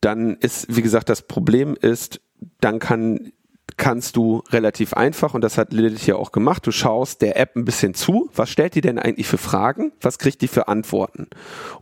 dann 0.00 0.36
ist, 0.36 0.76
wie 0.76 0.82
gesagt, 0.82 1.08
das 1.08 1.22
Problem 1.22 1.76
ist, 1.80 2.20
dann 2.60 2.78
kann 2.78 3.32
kannst 3.76 4.16
du 4.16 4.42
relativ 4.50 4.94
einfach, 4.94 5.34
und 5.34 5.42
das 5.42 5.58
hat 5.58 5.72
Lilith 5.72 6.02
hier 6.02 6.18
auch 6.18 6.32
gemacht, 6.32 6.66
du 6.66 6.70
schaust 6.70 7.20
der 7.22 7.38
App 7.38 7.56
ein 7.56 7.64
bisschen 7.64 7.94
zu, 7.94 8.30
was 8.34 8.50
stellt 8.50 8.74
die 8.74 8.80
denn 8.80 8.98
eigentlich 8.98 9.26
für 9.26 9.38
Fragen, 9.38 9.92
was 10.00 10.18
kriegt 10.18 10.40
die 10.40 10.48
für 10.48 10.68
Antworten. 10.68 11.28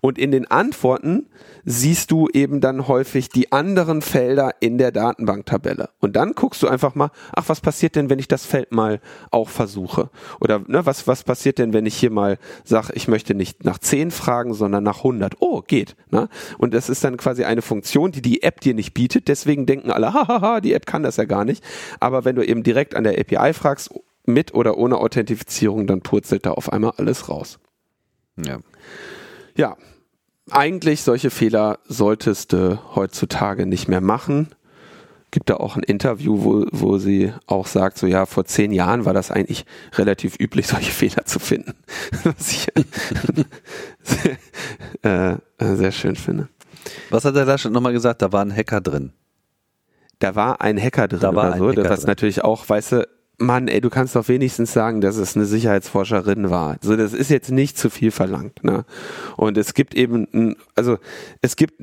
Und 0.01 0.19
in 0.19 0.33
den 0.33 0.51
Antworten 0.51 1.27
siehst 1.65 2.11
du 2.11 2.29
eben 2.33 2.61
dann 2.61 2.89
häufig 2.89 3.29
die 3.29 3.53
anderen 3.53 4.03
Felder 4.03 4.53
in 4.61 4.77
der 4.77 4.93
Datenbanktabelle. 4.93 5.91
Und 6.01 6.17
dann 6.17 6.35
guckst 6.35 6.63
du 6.63 6.69
einfach 6.69 6.95
mal, 6.95 7.11
ach, 7.35 7.45
was 7.49 7.61
passiert 7.61 7.97
denn, 7.97 8.11
wenn 8.11 8.19
ich 8.19 8.29
das 8.29 8.45
Feld 8.45 8.73
mal 8.73 9.01
auch 9.31 9.49
versuche? 9.49 10.11
Oder 10.41 10.61
ne, 10.67 10.85
was, 10.85 11.07
was 11.07 11.23
passiert 11.23 11.59
denn, 11.59 11.73
wenn 11.73 11.87
ich 11.87 11.97
hier 11.97 12.11
mal 12.11 12.39
sage, 12.65 12.93
ich 12.95 13.09
möchte 13.09 13.35
nicht 13.35 13.65
nach 13.65 13.79
10 13.79 14.11
fragen, 14.11 14.53
sondern 14.53 14.85
nach 14.85 14.99
100? 14.99 15.37
Oh, 15.41 15.63
geht. 15.63 15.97
Ne? 16.11 16.29
Und 16.59 16.75
das 16.75 16.89
ist 16.89 17.05
dann 17.05 17.17
quasi 17.17 17.45
eine 17.45 17.63
Funktion, 17.63 18.13
die 18.13 18.23
die 18.23 18.43
App 18.43 18.61
dir 18.61 18.75
nicht 18.75 18.95
bietet. 18.95 19.29
Deswegen 19.29 19.65
denken 19.65 19.91
alle, 19.91 20.13
hahaha, 20.13 20.61
die 20.61 20.75
App 20.75 20.87
kann 20.87 21.03
das 21.03 21.17
ja 21.17 21.25
gar 21.25 21.45
nicht. 21.45 21.65
Aber 22.01 22.25
wenn 22.25 22.37
du 22.37 22.47
eben 22.47 22.63
direkt 22.63 22.95
an 22.95 23.05
der 23.05 23.19
API 23.19 23.53
fragst, 23.53 23.91
mit 24.27 24.55
oder 24.55 24.79
ohne 24.79 24.99
Authentifizierung, 24.99 25.87
dann 25.87 26.01
purzelt 26.01 26.47
da 26.47 26.53
auf 26.53 26.73
einmal 26.73 26.93
alles 26.97 27.29
raus. 27.29 27.59
Ja. 28.37 28.59
Ja, 29.57 29.77
eigentlich 30.51 31.03
solche 31.03 31.31
Fehler 31.31 31.79
solltest 31.87 32.53
du 32.53 32.79
heutzutage 32.95 33.67
nicht 33.67 33.89
mehr 33.89 34.01
machen. 34.01 34.49
Gibt 35.31 35.51
da 35.51 35.57
auch 35.57 35.77
ein 35.77 35.83
Interview, 35.83 36.45
wo, 36.45 36.67
wo 36.71 36.99
sie 36.99 37.33
auch 37.47 37.67
sagt, 37.67 37.99
so 37.99 38.07
ja, 38.07 38.25
vor 38.27 38.45
zehn 38.45 38.73
Jahren 38.73 39.05
war 39.05 39.15
das 39.15 39.31
eigentlich 39.31 39.65
relativ 39.95 40.39
üblich, 40.39 40.67
solche 40.69 40.93
Fehler 40.93 41.25
zu 41.25 41.39
finden. 41.39 41.75
Was 42.25 42.53
ich 42.53 42.69
sehr, 44.03 44.39
äh, 45.59 45.77
sehr 45.77 45.93
schön 45.93 46.17
finde. 46.17 46.49
Was 47.11 47.25
hat 47.25 47.35
der 47.37 47.47
Laschet 47.47 47.73
nochmal 47.73 47.93
gesagt? 47.93 48.23
Da 48.23 48.33
war 48.33 48.45
ein 48.45 48.55
Hacker 48.55 48.81
drin. 48.81 49.13
Da 50.25 50.35
war 50.35 50.61
ein 50.61 50.81
Hacker 50.81 51.09
drin 51.09 51.21
Da 51.21 51.35
war 51.35 51.51
oder 51.51 51.59
so, 51.59 51.69
Hacker 51.69 51.91
was 51.91 52.01
drin. 52.01 52.09
natürlich 52.09 52.45
auch, 52.45 52.69
weißt 52.69 52.93
du, 52.93 53.09
Mann, 53.37 53.69
ey, 53.69 53.81
du 53.81 53.91
kannst 53.91 54.15
doch 54.17 54.29
wenigstens 54.29 54.73
sagen, 54.73 55.01
dass 55.01 55.17
es 55.17 55.37
eine 55.37 55.45
Sicherheitsforscherin 55.45 56.51
war. 56.51 56.77
So, 56.81 56.97
das 56.97 57.13
ist 57.13 57.31
jetzt 57.31 57.51
nicht 57.51 57.77
zu 57.77 57.91
viel 57.91 58.11
verlangt. 58.11 58.63
Ne? 58.63 58.85
Und 59.37 59.59
es 59.59 59.75
gibt 59.75 59.95
eben, 59.95 60.57
also 60.77 60.99
es 61.43 61.57
gibt, 61.57 61.83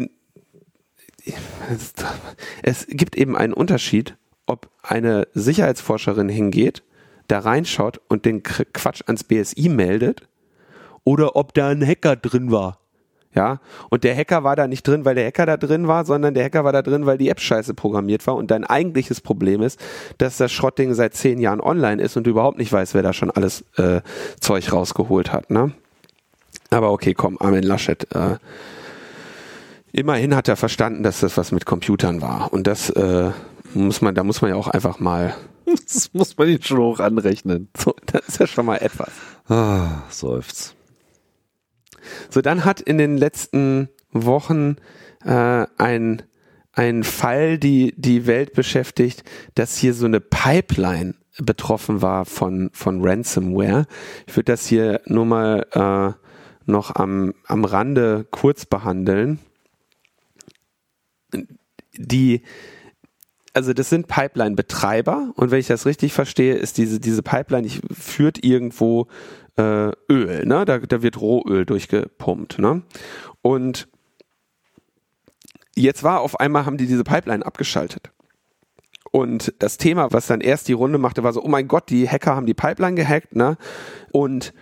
es 2.64 2.88
gibt 2.88 3.18
eben 3.18 3.36
einen 3.36 3.54
Unterschied, 3.54 4.16
ob 4.48 4.70
eine 4.82 5.28
Sicherheitsforscherin 5.34 6.30
hingeht, 6.30 6.84
da 7.28 7.39
reinschaut 7.39 8.02
und 8.08 8.26
den 8.26 8.44
Quatsch 8.44 9.04
ans 9.06 9.24
BSI 9.24 9.70
meldet 9.70 10.28
oder 11.04 11.36
ob 11.36 11.54
da 11.54 11.70
ein 11.70 11.86
Hacker 11.86 12.16
drin 12.16 12.52
war. 12.52 12.81
Ja, 13.34 13.60
und 13.90 14.04
der 14.04 14.16
Hacker 14.16 14.44
war 14.44 14.58
da 14.58 14.68
nicht 14.68 14.86
drin, 14.86 15.06
weil 15.06 15.16
der 15.16 15.26
Hacker 15.28 15.46
da 15.46 15.56
drin 15.56 15.88
war, 15.88 16.04
sondern 16.04 16.34
der 16.34 16.44
Hacker 16.44 16.66
war 16.66 16.74
da 16.74 16.82
drin, 16.82 17.06
weil 17.06 17.18
die 17.18 17.30
App 17.30 17.40
scheiße 17.40 17.74
programmiert 17.74 18.28
war. 18.28 18.36
Und 18.36 18.52
dein 18.52 18.66
eigentliches 18.66 19.22
Problem 19.22 19.62
ist, 19.62 19.80
dass 20.18 20.36
das 20.36 20.52
Schrottding 20.52 20.94
seit 20.94 21.14
zehn 21.14 21.40
Jahren 21.40 21.62
online 21.62 22.02
ist 22.02 22.18
und 22.18 22.26
du 22.26 22.32
überhaupt 22.32 22.58
nicht 22.58 22.74
weißt, 22.74 22.94
wer 22.94 23.04
da 23.04 23.14
schon 23.14 23.32
alles 23.32 23.64
äh, 23.78 24.02
Zeug 24.42 24.74
rausgeholt 24.74 25.32
hat. 25.32 25.50
Ne? 25.50 25.72
Aber 26.72 26.92
okay, 26.92 27.14
komm, 27.14 27.38
Armin 27.40 27.64
Laschet. 27.64 28.06
Äh, 28.14 28.38
immerhin 29.94 30.36
hat 30.36 30.50
er 30.50 30.58
verstanden, 30.58 31.04
dass 31.04 31.22
das 31.22 31.38
was 31.38 31.54
mit 31.54 31.66
Computern 31.66 32.22
war. 32.22 32.52
Und 32.52 32.68
das 32.68 32.90
äh, 32.90 33.32
muss 33.74 34.02
man, 34.02 34.14
da 34.14 34.26
muss 34.26 34.42
man 34.42 34.52
ja 34.52 34.58
auch 34.58 34.68
einfach 34.68 35.00
mal. 35.00 35.36
Das 35.86 36.10
muss 36.12 36.38
man 36.38 36.50
ihn 36.50 36.62
schon 36.62 36.80
hoch 36.80 37.00
anrechnen. 37.00 37.70
So, 37.78 37.96
das 38.08 38.28
ist 38.28 38.40
ja 38.40 38.48
schon 38.48 38.66
mal 38.66 38.78
etwas. 38.78 39.12
Ah, 39.48 40.02
seufz. 40.10 40.76
So, 42.30 42.41
dann 42.41 42.66
hat 42.66 42.82
in 42.82 42.97
den 42.97 43.18
letzten 43.18 43.89
Wochen 44.12 44.78
äh, 45.26 45.66
ein, 45.78 46.24
ein 46.74 47.04
Fall 47.04 47.58
die, 47.58 47.93
die 47.97 48.28
Welt 48.28 48.54
beschäftigt, 48.54 49.24
dass 49.56 49.78
hier 49.78 49.93
so 49.93 50.06
eine 50.06 50.20
Pipeline 50.20 51.16
betroffen 51.38 52.02
war 52.02 52.26
von, 52.26 52.70
von 52.74 53.04
Ransomware. 53.04 53.86
Ich 54.28 54.36
würde 54.36 54.52
das 54.52 54.68
hier 54.68 55.02
nur 55.06 55.26
mal 55.26 55.66
äh, 55.72 56.22
noch 56.70 56.95
am, 56.95 57.34
am 57.47 57.66
Rande 57.66 58.26
kurz 58.32 58.66
behandeln. 58.66 59.39
Die, 61.97 62.41
also 63.54 63.74
das 63.74 63.89
sind 63.89 64.08
Pipeline-Betreiber 64.08 65.34
und 65.36 65.52
wenn 65.52 65.60
ich 65.60 65.68
das 65.68 65.86
richtig 65.86 66.14
verstehe, 66.14 66.56
ist 66.56 66.78
diese, 66.78 66.99
diese 66.99 67.24
Pipeline, 67.24 67.68
ich, 67.68 67.82
führt 67.91 68.43
irgendwo 68.43 69.08
äh, 69.62 70.14
Öl, 70.14 70.45
ne? 70.45 70.66
Da, 70.66 70.80
da 70.80 71.01
wird 71.01 71.20
Rohöl 71.20 71.66
durchgepumpt, 71.66 72.59
ne? 72.59 72.82
Und 73.41 73.88
jetzt 75.76 76.03
war 76.03 76.22
auf 76.22 76.39
einmal, 76.39 76.66
haben 76.66 76.78
die 76.78 76.88
diese 76.88 77.03
Pipeline 77.03 77.45
abgeschaltet. 77.45 78.12
Und 79.12 79.53
das 79.59 79.78
Thema, 79.78 80.14
was 80.14 80.28
dann 80.28 80.41
erst 80.41 80.68
die 80.68 80.74
Runde 80.74 80.97
machte, 80.97 81.24
war 81.24 81.34
so, 81.34 81.43
oh 81.43 81.49
mein 81.49 81.68
Gott, 81.68 81.89
die 81.89 82.07
Hacker 82.07 82.36
haben 82.36 82.45
die 82.45 82.53
Pipeline 82.53 82.95
gehackt, 82.95 83.36
ne? 83.36 83.57
Und 84.12 84.53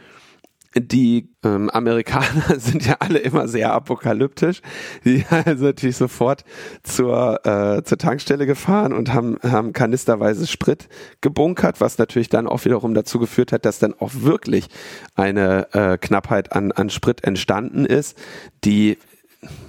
die 0.75 1.29
ähm, 1.43 1.69
Amerikaner 1.69 2.43
sind 2.59 2.85
ja 2.85 2.97
alle 2.99 3.19
immer 3.19 3.47
sehr 3.47 3.73
apokalyptisch. 3.73 4.61
Die 5.03 5.17
sind 5.45 5.61
natürlich 5.61 5.97
sofort 5.97 6.43
zur, 6.83 7.45
äh, 7.45 7.83
zur 7.83 7.97
Tankstelle 7.97 8.45
gefahren 8.45 8.93
und 8.93 9.13
haben, 9.13 9.37
haben 9.41 9.73
kanisterweise 9.73 10.45
Sprit 10.47 10.87
gebunkert, 11.21 11.81
was 11.81 11.97
natürlich 11.97 12.29
dann 12.29 12.47
auch 12.47 12.65
wiederum 12.65 12.93
dazu 12.93 13.19
geführt 13.19 13.51
hat, 13.51 13.65
dass 13.65 13.79
dann 13.79 13.93
auch 13.93 14.11
wirklich 14.15 14.67
eine 15.15 15.73
äh, 15.73 15.97
Knappheit 15.97 16.53
an, 16.53 16.71
an 16.71 16.89
Sprit 16.89 17.23
entstanden 17.23 17.85
ist, 17.85 18.17
die 18.63 18.97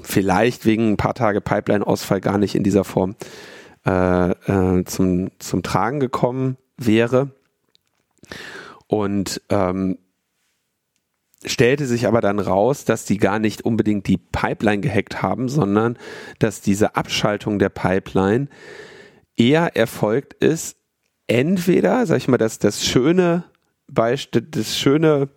vielleicht 0.03 0.67
wegen 0.67 0.93
ein 0.93 0.97
paar 0.97 1.15
Tage 1.15 1.41
Pipeline-Ausfall 1.41 2.21
gar 2.21 2.39
nicht 2.39 2.55
in 2.55 2.65
dieser 2.65 2.85
Form 2.85 3.15
äh, 3.87 4.31
äh, 4.31 4.85
zum, 4.85 5.31
zum 5.39 5.63
Tragen 5.63 6.01
gekommen 6.01 6.57
wäre. 6.77 7.31
Und 8.89 9.41
ähm, 9.49 9.99
stellte 11.45 11.87
sich 11.87 12.07
aber 12.07 12.21
dann 12.21 12.39
raus, 12.39 12.85
dass 12.85 13.05
die 13.05 13.17
gar 13.17 13.39
nicht 13.39 13.63
unbedingt 13.63 14.07
die 14.07 14.19
Pipeline 14.19 14.81
gehackt 14.81 15.23
haben, 15.23 15.49
sondern 15.49 15.99
dass 16.39 16.61
diese 16.61 16.97
Abschaltung 16.97 17.59
der 17.59 17.71
Pipeline 17.71 18.49
eher 19.37 19.77
erfolgt 19.77 20.35
ist, 20.35 20.77
entweder, 21.27 22.05
sag 22.07 22.19
ich 22.19 22.29
mal, 22.29 22.37
dass 22.37 22.59
das 22.59 22.85
schöne 22.85 23.45
Beispiel, 23.87 24.43
das 24.43 24.79
schöne, 24.79 25.31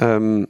ähm, 0.00 0.48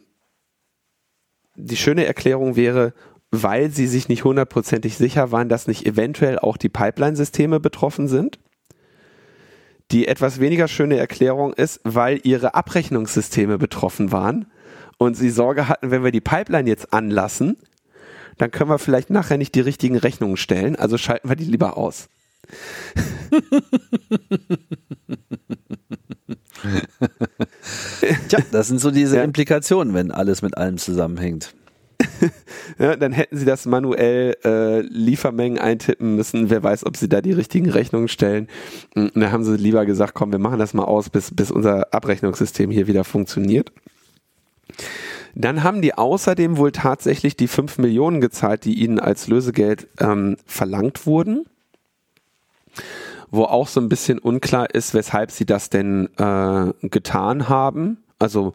die 1.55 1.77
schöne 1.77 2.07
Erklärung 2.07 2.57
wäre, 2.57 2.95
weil 3.31 3.71
sie 3.71 3.87
sich 3.87 4.09
nicht 4.09 4.25
hundertprozentig 4.25 4.97
sicher 4.97 5.33
waren, 5.33 5.51
dass 5.51 5.67
nicht 5.67 5.85
eventuell 5.85 6.39
auch 6.39 6.57
die 6.57 6.71
Pipeline-Systeme 6.71 7.61
betroffen 7.61 8.09
sind. 8.09 8.39
Die 9.91 10.09
etwas 10.09 10.41
weniger 10.41 10.67
schöne 10.67 10.97
Erklärung 10.97 11.53
ist, 11.53 11.81
weil 11.85 12.21
ihre 12.23 12.55
Abrechnungssysteme 12.55 13.59
betroffen 13.59 14.13
waren 14.13 14.47
und 14.99 15.17
sie 15.17 15.31
Sorge 15.31 15.69
hatten, 15.69 15.91
wenn 15.91 16.05
wir 16.05 16.13
die 16.13 16.21
Pipeline 16.21 16.69
jetzt 16.69 16.93
anlassen, 16.93 17.57
dann 18.37 18.51
können 18.51 18.71
wir 18.71 18.79
vielleicht 18.79 19.11
nachher 19.11 19.39
nicht 19.39 19.55
die 19.55 19.61
richtigen 19.61 19.97
Rechnungen 19.97 20.37
stellen, 20.37 20.77
also 20.77 20.99
schalten 20.99 21.29
wir 21.29 21.37
die 21.37 21.45
lieber 21.45 21.77
aus. 21.77 22.09
Tja, 28.29 28.39
das 28.51 28.69
sind 28.69 28.81
so 28.81 28.91
diese 28.91 29.17
Ja. 29.17 29.25
Implikationen, 29.25 29.95
wenn 29.95 30.11
alles 30.11 30.43
mit 30.43 30.57
allem 30.57 30.79
zusammenhängt. 30.79 31.55
Ja, 32.79 32.95
dann 32.95 33.11
hätten 33.11 33.37
sie 33.37 33.45
das 33.45 33.67
manuell 33.67 34.37
äh, 34.45 34.83
Liefermengen 34.83 35.59
eintippen 35.59 36.15
müssen. 36.15 36.49
Wer 36.49 36.63
weiß, 36.63 36.87
ob 36.87 36.97
sie 36.97 37.09
da 37.09 37.21
die 37.21 37.33
richtigen 37.33 37.69
Rechnungen 37.71 38.07
stellen. 38.07 38.47
Und 38.95 39.17
dann 39.17 39.33
haben 39.33 39.43
sie 39.43 39.57
lieber 39.57 39.85
gesagt, 39.85 40.15
komm, 40.15 40.31
wir 40.31 40.39
machen 40.39 40.61
das 40.61 40.75
mal 40.75 40.85
aus, 40.85 41.11
bis, 41.11 41.35
bis 41.35 41.51
unser 41.51 41.93
Abrechnungssystem 41.93 42.71
hier 42.71 42.87
wieder 42.87 43.03
funktioniert. 43.03 43.73
Dann 45.35 45.63
haben 45.63 45.83
die 45.83 45.95
außerdem 45.95 46.57
wohl 46.57 46.73
tatsächlich 46.73 47.37
die 47.37 47.49
5 47.49 47.79
Millionen 47.79 48.21
gezahlt, 48.21 48.65
die 48.65 48.75
ihnen 48.75 48.99
als 48.99 49.29
Lösegeld 49.29 49.89
ähm, 50.01 50.37
verlangt 50.47 51.07
wurden. 51.07 51.47
Wo 53.31 53.45
auch 53.45 53.69
so 53.69 53.81
ein 53.81 53.89
bisschen 53.89 54.19
unklar 54.19 54.75
ist, 54.75 54.95
weshalb 54.95 55.31
sie 55.31 55.45
das 55.45 55.71
denn 55.71 56.09
äh, 56.17 56.73
getan 56.89 57.49
haben. 57.49 57.99
Also 58.19 58.55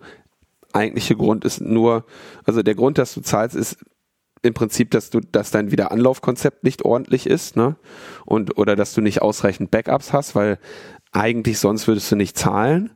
eigentliche 0.73 1.15
Grund 1.15 1.45
ist 1.45 1.61
nur, 1.61 2.05
also 2.45 2.63
der 2.63 2.75
Grund, 2.75 2.97
dass 2.97 3.13
du 3.13 3.21
zahlst, 3.21 3.55
ist 3.55 3.77
im 4.41 4.53
Prinzip, 4.53 4.91
dass 4.91 5.09
du, 5.09 5.21
dass 5.21 5.51
dein 5.51 5.71
Wiederanlaufkonzept 5.71 6.63
nicht 6.63 6.83
ordentlich 6.83 7.27
ist, 7.27 7.55
ne? 7.55 7.77
Und 8.25 8.57
oder 8.57 8.75
dass 8.75 8.93
du 8.93 8.99
nicht 8.99 9.21
ausreichend 9.21 9.71
Backups 9.71 10.11
hast, 10.11 10.35
weil 10.35 10.59
eigentlich 11.13 11.59
sonst 11.59 11.87
würdest 11.87 12.11
du 12.11 12.17
nicht 12.17 12.37
zahlen. 12.37 12.91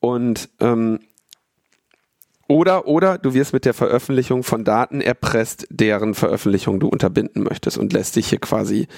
Und 0.00 0.48
ähm, 0.60 1.00
oder, 2.52 2.86
oder 2.86 3.16
du 3.16 3.32
wirst 3.32 3.54
mit 3.54 3.64
der 3.64 3.72
Veröffentlichung 3.72 4.42
von 4.42 4.62
Daten 4.62 5.00
erpresst, 5.00 5.66
deren 5.70 6.12
Veröffentlichung 6.12 6.80
du 6.80 6.88
unterbinden 6.88 7.44
möchtest 7.44 7.78
und 7.78 7.94
lässt 7.94 8.16
dich 8.16 8.28
hier 8.28 8.40
quasi, 8.40 8.88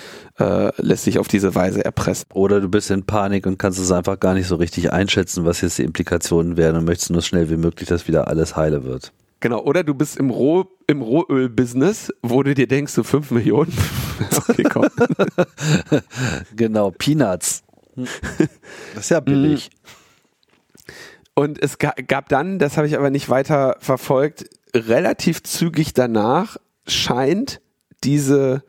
äh, 0.41 0.73
lässt 0.83 1.07
dich 1.07 1.21
auf 1.21 1.29
diese 1.29 1.55
Weise 1.55 1.85
erpressen. 1.85 2.27
Oder 2.35 2.61
du 2.61 2.69
bist 2.69 2.91
in 2.91 3.05
Panik 3.05 3.47
und 3.47 3.57
kannst 3.57 3.79
es 3.79 3.93
einfach 3.93 4.19
gar 4.19 4.35
nicht 4.35 4.49
so 4.49 4.57
richtig 4.57 4.93
einschätzen, 4.93 5.45
was 5.45 5.61
jetzt 5.61 5.79
die 5.79 5.85
Implikationen 5.85 6.57
wären 6.57 6.75
und 6.75 6.85
möchtest 6.85 7.13
nur 7.13 7.23
schnell 7.23 7.49
wie 7.49 7.57
möglich, 7.57 7.89
dass 7.89 8.09
wieder 8.09 8.27
alles 8.27 8.57
heile 8.57 8.83
wird. 8.83 9.13
Genau, 9.39 9.63
oder 9.63 9.85
du 9.85 9.95
bist 9.95 10.17
im, 10.17 10.31
Roh, 10.31 10.65
im 10.89 11.01
Rohöl-Business, 11.01 12.13
wo 12.23 12.43
du 12.43 12.57
dir 12.57 12.67
denkst, 12.67 12.93
so 12.93 13.05
5 13.05 13.31
Millionen. 13.31 13.73
okay, 14.49 14.65
komm. 14.65 14.89
genau, 16.57 16.91
Peanuts. 16.91 17.63
Das 18.97 19.05
ist 19.05 19.11
ja 19.11 19.21
billig. 19.21 19.71
Und 21.35 21.61
es 21.61 21.79
gab 21.79 22.29
dann, 22.29 22.59
das 22.59 22.77
habe 22.77 22.87
ich 22.87 22.97
aber 22.97 23.11
nicht 23.11 23.29
weiter 23.29 23.77
verfolgt, 23.81 24.45
relativ 24.75 25.43
zügig 25.43 25.93
danach 25.93 26.57
scheint 26.87 27.61
diese 28.05 28.63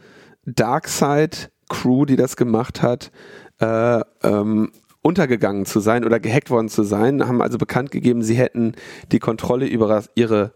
Darkseid 0.46 1.52
Crew, 1.70 2.06
die 2.06 2.16
das 2.16 2.38
gemacht 2.38 2.82
hat, 2.82 3.12
äh, 3.60 4.02
ähm, 4.24 4.72
untergegangen 5.02 5.66
zu 5.66 5.80
sein 5.80 6.04
oder 6.04 6.20
gehackt 6.20 6.50
worden 6.50 6.70
zu 6.70 6.84
sein, 6.84 7.28
haben 7.28 7.42
also 7.42 7.58
bekannt 7.58 7.92
gegeben, 7.92 8.24
sie 8.24 8.36
hätten 8.36 8.74
die 9.12 9.20
Kontrolle 9.20 9.68
über 9.68 10.04
ihre 10.16 10.54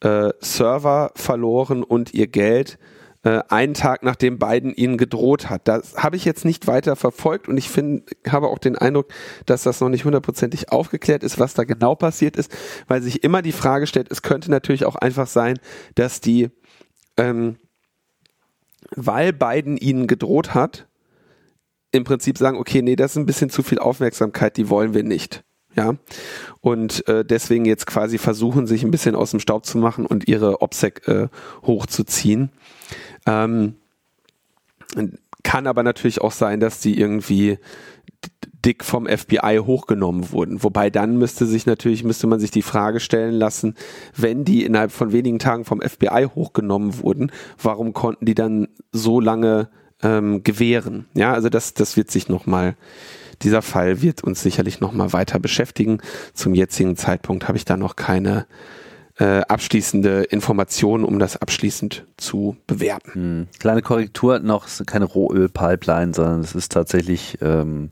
äh, 0.00 0.30
Server 0.40 1.12
verloren 1.14 1.82
und 1.82 2.12
ihr 2.12 2.26
Geld 2.26 2.78
äh, 3.26 3.42
einen 3.48 3.74
Tag 3.74 4.04
nachdem 4.04 4.38
Biden 4.38 4.72
ihnen 4.72 4.98
gedroht 4.98 5.50
hat. 5.50 5.66
Das 5.66 5.96
habe 5.96 6.14
ich 6.14 6.24
jetzt 6.24 6.44
nicht 6.44 6.68
weiter 6.68 6.94
verfolgt 6.94 7.48
und 7.48 7.56
ich 7.56 7.68
finde, 7.68 8.04
habe 8.28 8.46
auch 8.46 8.58
den 8.58 8.78
Eindruck, 8.78 9.08
dass 9.46 9.64
das 9.64 9.80
noch 9.80 9.88
nicht 9.88 10.04
hundertprozentig 10.04 10.70
aufgeklärt 10.70 11.24
ist, 11.24 11.40
was 11.40 11.54
da 11.54 11.64
genau 11.64 11.96
passiert 11.96 12.36
ist, 12.36 12.56
weil 12.86 13.02
sich 13.02 13.24
immer 13.24 13.42
die 13.42 13.50
Frage 13.50 13.88
stellt, 13.88 14.12
es 14.12 14.22
könnte 14.22 14.48
natürlich 14.52 14.84
auch 14.84 14.94
einfach 14.94 15.26
sein, 15.26 15.58
dass 15.96 16.20
die, 16.20 16.50
ähm, 17.16 17.56
weil 18.94 19.32
Biden 19.32 19.76
ihnen 19.76 20.06
gedroht 20.06 20.54
hat, 20.54 20.86
im 21.90 22.04
Prinzip 22.04 22.38
sagen, 22.38 22.58
okay, 22.58 22.80
nee, 22.80 22.94
das 22.94 23.12
ist 23.12 23.16
ein 23.16 23.26
bisschen 23.26 23.50
zu 23.50 23.64
viel 23.64 23.80
Aufmerksamkeit, 23.80 24.56
die 24.56 24.70
wollen 24.70 24.94
wir 24.94 25.02
nicht. 25.02 25.42
Ja, 25.74 25.94
und 26.60 27.06
äh, 27.06 27.22
deswegen 27.22 27.66
jetzt 27.66 27.86
quasi 27.86 28.16
versuchen, 28.16 28.66
sich 28.66 28.82
ein 28.82 28.90
bisschen 28.90 29.14
aus 29.14 29.32
dem 29.32 29.40
Staub 29.40 29.66
zu 29.66 29.76
machen 29.76 30.06
und 30.06 30.26
ihre 30.26 30.62
OPSEC 30.62 31.06
äh, 31.06 31.28
hochzuziehen. 31.64 32.50
Ähm, 33.26 33.74
kann 35.42 35.66
aber 35.66 35.82
natürlich 35.82 36.20
auch 36.20 36.32
sein, 36.32 36.60
dass 36.60 36.80
die 36.80 36.98
irgendwie 36.98 37.58
dick 38.64 38.82
vom 38.82 39.06
FBI 39.06 39.60
hochgenommen 39.64 40.32
wurden. 40.32 40.62
Wobei 40.64 40.90
dann 40.90 41.18
müsste 41.18 41.46
sich 41.46 41.66
natürlich, 41.66 42.02
müsste 42.02 42.26
man 42.26 42.40
sich 42.40 42.50
die 42.50 42.62
Frage 42.62 42.98
stellen 42.98 43.34
lassen, 43.34 43.76
wenn 44.16 44.44
die 44.44 44.64
innerhalb 44.64 44.90
von 44.90 45.12
wenigen 45.12 45.38
Tagen 45.38 45.64
vom 45.64 45.80
FBI 45.80 46.26
hochgenommen 46.34 47.00
wurden, 47.00 47.30
warum 47.62 47.92
konnten 47.92 48.26
die 48.26 48.34
dann 48.34 48.66
so 48.90 49.20
lange 49.20 49.68
ähm, 50.02 50.42
gewähren? 50.42 51.06
Ja, 51.14 51.32
also 51.32 51.48
das, 51.48 51.74
das 51.74 51.96
wird 51.96 52.10
sich 52.10 52.28
nochmal, 52.28 52.74
dieser 53.42 53.62
Fall 53.62 54.02
wird 54.02 54.24
uns 54.24 54.42
sicherlich 54.42 54.80
nochmal 54.80 55.12
weiter 55.12 55.38
beschäftigen. 55.38 55.98
Zum 56.34 56.54
jetzigen 56.54 56.96
Zeitpunkt 56.96 57.46
habe 57.46 57.58
ich 57.58 57.64
da 57.64 57.76
noch 57.76 57.94
keine 57.94 58.46
äh, 59.18 59.40
abschließende 59.40 60.24
Informationen, 60.24 61.04
um 61.04 61.18
das 61.18 61.36
abschließend 61.36 62.04
zu 62.16 62.56
bewerten. 62.66 63.12
Hm. 63.12 63.48
Kleine 63.58 63.82
Korrektur 63.82 64.38
noch, 64.40 64.66
es 64.66 64.80
ist 64.80 64.86
keine 64.86 65.06
Rohöl-Pipeline, 65.06 66.12
sondern 66.12 66.40
es 66.40 66.54
ist 66.54 66.72
tatsächlich 66.72 67.38
ähm, 67.40 67.90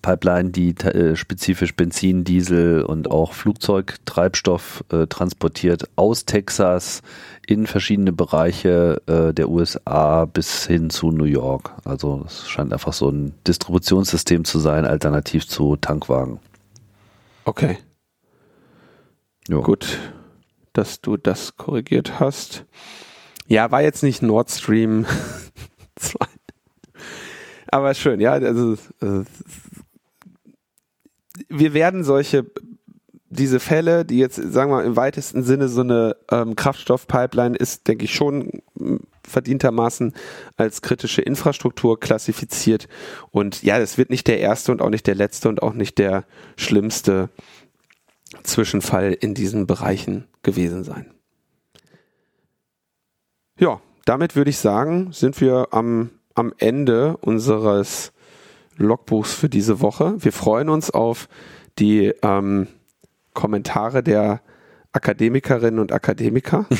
Pipeline, 0.00 0.50
die 0.50 0.70
äh, 0.76 1.16
spezifisch 1.16 1.74
Benzin, 1.74 2.24
Diesel 2.24 2.82
und 2.82 3.10
auch 3.10 3.32
Flugzeugtreibstoff 3.34 4.84
äh, 4.92 5.06
transportiert 5.08 5.88
aus 5.96 6.24
Texas 6.24 7.02
in 7.46 7.66
verschiedene 7.66 8.12
Bereiche 8.12 9.02
äh, 9.06 9.34
der 9.34 9.50
USA 9.50 10.24
bis 10.24 10.66
hin 10.66 10.88
zu 10.88 11.10
New 11.10 11.24
York. 11.24 11.72
Also 11.84 12.22
es 12.26 12.48
scheint 12.48 12.72
einfach 12.72 12.92
so 12.92 13.10
ein 13.10 13.34
Distributionssystem 13.46 14.44
zu 14.44 14.58
sein, 14.60 14.86
alternativ 14.86 15.46
zu 15.48 15.76
Tankwagen. 15.76 16.38
Okay. 17.44 17.78
Jo. 19.48 19.62
Gut 19.62 19.98
dass 20.72 21.00
du 21.00 21.16
das 21.16 21.56
korrigiert 21.56 22.20
hast. 22.20 22.64
Ja, 23.46 23.70
war 23.70 23.82
jetzt 23.82 24.02
nicht 24.02 24.22
Nord 24.22 24.50
Stream 24.50 25.06
2. 25.96 26.26
Aber 27.72 27.94
schön, 27.94 28.20
ja, 28.20 28.32
also 28.32 28.74
äh, 29.00 29.24
wir 31.48 31.72
werden 31.74 32.04
solche 32.04 32.46
diese 33.32 33.60
Fälle, 33.60 34.04
die 34.04 34.18
jetzt, 34.18 34.36
sagen 34.36 34.72
wir 34.72 34.78
mal, 34.78 34.84
im 34.84 34.96
weitesten 34.96 35.44
Sinne 35.44 35.68
so 35.68 35.82
eine 35.82 36.16
ähm, 36.32 36.56
Kraftstoffpipeline 36.56 37.56
ist, 37.56 37.86
denke 37.86 38.04
ich, 38.04 38.12
schon 38.12 38.62
verdientermaßen 39.22 40.14
als 40.56 40.82
kritische 40.82 41.22
Infrastruktur 41.22 42.00
klassifiziert. 42.00 42.88
Und 43.30 43.62
ja, 43.62 43.78
das 43.78 43.98
wird 43.98 44.10
nicht 44.10 44.26
der 44.26 44.40
erste 44.40 44.72
und 44.72 44.82
auch 44.82 44.90
nicht 44.90 45.06
der 45.06 45.14
letzte 45.14 45.48
und 45.48 45.62
auch 45.62 45.74
nicht 45.74 45.98
der 45.98 46.24
schlimmste 46.56 47.30
Zwischenfall 48.42 49.12
in 49.12 49.34
diesen 49.34 49.68
Bereichen 49.68 50.26
gewesen 50.42 50.84
sein. 50.84 51.12
Ja, 53.58 53.80
damit 54.04 54.36
würde 54.36 54.50
ich 54.50 54.58
sagen, 54.58 55.12
sind 55.12 55.40
wir 55.40 55.68
am, 55.72 56.10
am 56.34 56.52
Ende 56.58 57.16
unseres 57.18 58.12
Logbuchs 58.76 59.34
für 59.34 59.48
diese 59.48 59.80
Woche. 59.80 60.14
Wir 60.18 60.32
freuen 60.32 60.70
uns 60.70 60.90
auf 60.90 61.28
die 61.78 62.12
ähm, 62.22 62.68
Kommentare 63.34 64.02
der 64.02 64.40
Akademikerinnen 64.92 65.78
und 65.78 65.92
Akademiker. 65.92 66.66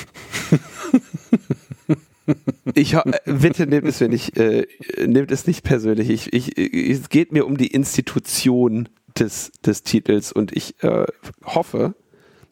ich 2.74 2.96
bitte 3.24 3.66
nehmt 3.66 3.86
es 3.86 4.00
mir 4.00 4.08
nicht, 4.08 4.36
äh, 4.36 4.66
nehmt 5.06 5.30
es 5.30 5.46
nicht 5.46 5.62
persönlich. 5.62 6.10
Ich, 6.10 6.32
ich, 6.32 6.58
es 6.58 7.08
geht 7.08 7.32
mir 7.32 7.46
um 7.46 7.56
die 7.56 7.68
Institution 7.68 8.88
des, 9.18 9.52
des 9.64 9.82
Titels 9.82 10.32
und 10.32 10.56
ich 10.56 10.82
äh, 10.82 11.06
hoffe, 11.44 11.94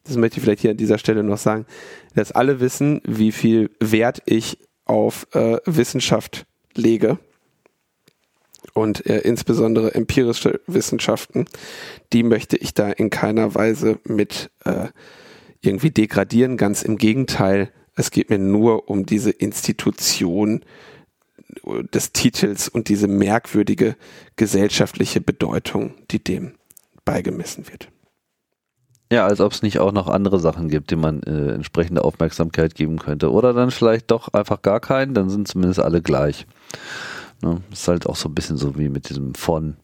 das 0.09 0.17
möchte 0.17 0.39
ich 0.39 0.43
vielleicht 0.43 0.63
hier 0.63 0.73
an 0.73 0.77
dieser 0.77 0.99
Stelle 0.99 1.23
noch 1.23 1.39
sagen, 1.39 1.67
dass 2.15 2.33
alle 2.33 2.61
wissen, 2.61 3.01
wie 3.07 3.33
viel 3.33 3.71
Wert 3.81 4.23
ich 4.27 4.59
auf 4.85 5.27
äh, 5.35 5.59
Wissenschaft 5.67 6.47
lege 6.75 7.19
und 8.73 9.07
äh, 9.07 9.19
insbesondere 9.19 9.95
empirische 9.95 10.61
Wissenschaften, 10.67 11.45
die 12.13 12.23
möchte 12.23 12.57
ich 12.57 12.75
da 12.75 12.91
in 12.91 13.11
keiner 13.11 13.55
Weise 13.55 14.01
mit 14.05 14.51
äh, 14.65 14.89
irgendwie 15.61 15.91
degradieren. 15.91 16.57
Ganz 16.57 16.83
im 16.83 16.97
Gegenteil, 16.97 17.71
es 17.95 18.11
geht 18.11 18.31
mir 18.31 18.39
nur 18.39 18.89
um 18.89 19.07
diese 19.07 19.31
Institution 19.31 20.65
des 21.93 22.13
Titels 22.13 22.69
und 22.69 22.89
diese 22.89 23.09
merkwürdige 23.09 23.97
gesellschaftliche 24.37 25.21
Bedeutung, 25.21 25.95
die 26.11 26.23
dem 26.23 26.55
beigemessen 27.05 27.69
wird. 27.69 27.89
Ja, 29.11 29.27
als 29.27 29.41
ob 29.41 29.53
es 29.53 29.63
nicht 29.63 29.79
auch 29.79 29.93
noch 29.93 30.09
andere 30.09 30.39
Sachen 30.39 30.69
gibt, 30.69 30.91
denen 30.91 31.01
man 31.01 31.23
äh, 31.23 31.55
entsprechende 31.55 32.05
Aufmerksamkeit 32.05 32.75
geben 32.75 32.99
könnte. 32.99 33.33
Oder 33.33 33.55
dann 33.55 33.71
vielleicht 33.71 34.11
doch 34.11 34.29
einfach 34.29 34.61
gar 34.61 34.81
keinen, 34.81 35.15
dann 35.15 35.31
sind 35.31 35.49
zumindest 35.49 35.81
alle 35.81 36.03
gleich. 36.03 36.47
Ne? 37.43 37.63
Ist 37.73 37.89
halt 37.89 38.07
auch 38.07 38.17
so 38.17 38.29
ein 38.29 38.35
bisschen 38.35 38.59
so 38.59 38.77
wie 38.77 38.91
mit 38.91 39.09
diesem 39.09 39.35
von. 39.35 39.77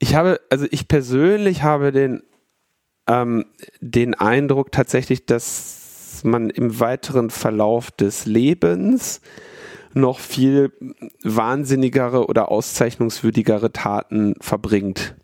Ich 0.00 0.16
habe, 0.16 0.40
also 0.50 0.66
ich 0.72 0.88
persönlich 0.88 1.62
habe 1.62 1.92
den, 1.92 2.24
ähm, 3.06 3.44
den 3.80 4.14
Eindruck 4.14 4.72
tatsächlich, 4.72 5.26
dass 5.26 6.22
man 6.24 6.50
im 6.50 6.80
weiteren 6.80 7.30
Verlauf 7.30 7.92
des 7.92 8.26
Lebens 8.26 9.20
noch 9.94 10.18
viel 10.18 10.72
wahnsinnigere 11.22 12.26
oder 12.26 12.50
auszeichnungswürdigere 12.50 13.72
Taten 13.72 14.34
verbringt. 14.40 15.14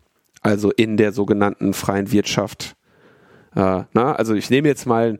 Also 0.41 0.71
in 0.71 0.95
der 0.95 1.11
sogenannten 1.11 1.73
freien 1.73 2.11
Wirtschaft 2.13 2.76
äh, 3.57 3.83
na, 3.91 4.13
also 4.13 4.35
ich 4.35 4.49
nehme 4.51 4.67
jetzt 4.67 4.85
mal, 4.85 5.19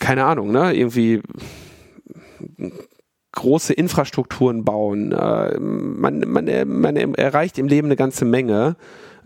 keine 0.00 0.24
Ahnung, 0.24 0.50
ne, 0.50 0.74
irgendwie 0.74 1.22
große 3.32 3.72
Infrastrukturen 3.72 4.64
bauen. 4.64 5.12
Äh, 5.12 5.58
man, 5.60 6.20
man, 6.26 6.46
man 6.66 6.96
erreicht 6.96 7.58
im 7.58 7.68
Leben 7.68 7.86
eine 7.86 7.96
ganze 7.96 8.24
Menge. 8.24 8.76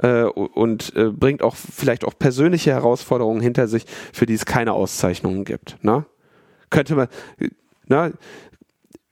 äh, 0.03 0.25
und 0.25 0.95
äh, 0.97 1.11
bringt 1.11 1.43
auch 1.43 1.57
vielleicht 1.57 2.05
auch 2.05 2.19
persönliche 2.19 2.73
Herausforderungen 2.73 3.41
hinter 3.41 3.67
sich, 3.67 3.87
für 4.13 4.27
die 4.27 4.35
es 4.35 4.45
keine 4.45 4.73
Auszeichnungen 4.73 5.45
gibt. 5.45 5.79
Ne? 5.83 6.05
Könnte 6.71 6.97
man, 6.97 7.09
ne, 7.87 8.13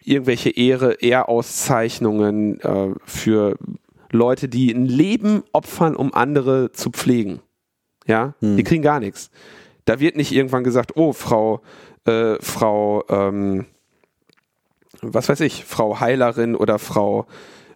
irgendwelche 0.02 0.50
Ehre, 0.50 0.94
Ehrauszeichnungen 1.00 2.60
äh, 2.60 2.94
für 3.04 3.56
Leute, 4.10 4.48
die 4.48 4.72
ein 4.72 4.86
Leben 4.86 5.42
opfern, 5.52 5.94
um 5.94 6.12
andere 6.12 6.72
zu 6.72 6.90
pflegen. 6.90 7.40
Ja, 8.10 8.34
hm. 8.40 8.56
die 8.56 8.64
kriegen 8.64 8.82
gar 8.82 8.98
nichts. 8.98 9.30
Da 9.84 10.00
wird 10.00 10.16
nicht 10.16 10.32
irgendwann 10.32 10.64
gesagt, 10.64 10.96
oh, 10.96 11.12
Frau, 11.12 11.60
äh, 12.06 12.34
Frau, 12.40 13.04
ähm, 13.08 13.66
was 15.00 15.28
weiß 15.28 15.40
ich, 15.40 15.64
Frau 15.64 16.00
Heilerin 16.00 16.56
oder 16.56 16.80
Frau 16.80 17.26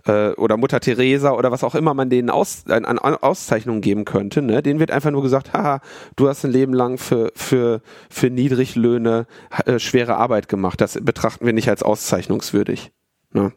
äh, 0.07 0.31
oder 0.31 0.57
Mutter 0.57 0.81
Teresa 0.81 1.31
oder 1.31 1.53
was 1.53 1.63
auch 1.63 1.77
immer 1.77 1.95
man 1.95 2.11
denen 2.11 2.31
aus, 2.31 2.65
an, 2.67 2.85
an 2.85 2.99
Auszeichnungen 2.99 3.81
geben 3.81 4.05
könnte, 4.05 4.43
ne? 4.43 4.61
denen 4.61 4.81
wird 4.81 4.91
einfach 4.91 5.13
nur 5.13 5.23
gesagt, 5.23 5.53
haha, 5.53 5.81
du 6.17 6.29
hast 6.29 6.45
ein 6.45 6.51
Leben 6.51 6.75
lang 6.75 6.99
für, 6.99 7.31
für, 7.37 7.81
für 8.11 8.29
Niedriglöhne 8.29 9.27
äh, 9.67 9.79
schwere 9.79 10.17
Arbeit 10.17 10.49
gemacht. 10.49 10.81
Das 10.81 10.99
betrachten 11.01 11.47
wir 11.47 11.53
nicht 11.53 11.69
als 11.69 11.85
auszeichnungswürdig. 11.85 12.91
Ne? 13.33 13.53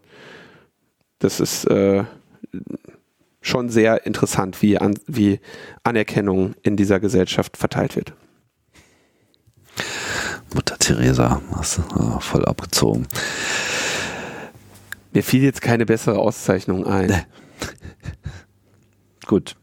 Das 1.17 1.39
ist 1.39 1.65
äh, 1.65 2.03
schon 3.41 3.69
sehr 3.69 4.05
interessant, 4.05 4.61
wie, 4.61 4.77
an, 4.77 4.95
wie 5.07 5.39
Anerkennung 5.83 6.55
in 6.63 6.75
dieser 6.75 6.99
Gesellschaft 6.99 7.57
verteilt 7.57 7.95
wird. 7.95 8.13
Mutter 10.53 10.77
Teresa, 10.77 11.41
hast 11.55 11.81
oh, 11.95 12.19
voll 12.19 12.45
abgezogen. 12.45 13.07
Mir 15.13 15.23
fiel 15.23 15.43
jetzt 15.43 15.61
keine 15.61 15.85
bessere 15.85 16.19
Auszeichnung 16.19 16.85
ein. 16.85 17.07
Nee. 17.07 17.25
Gut. 19.25 19.55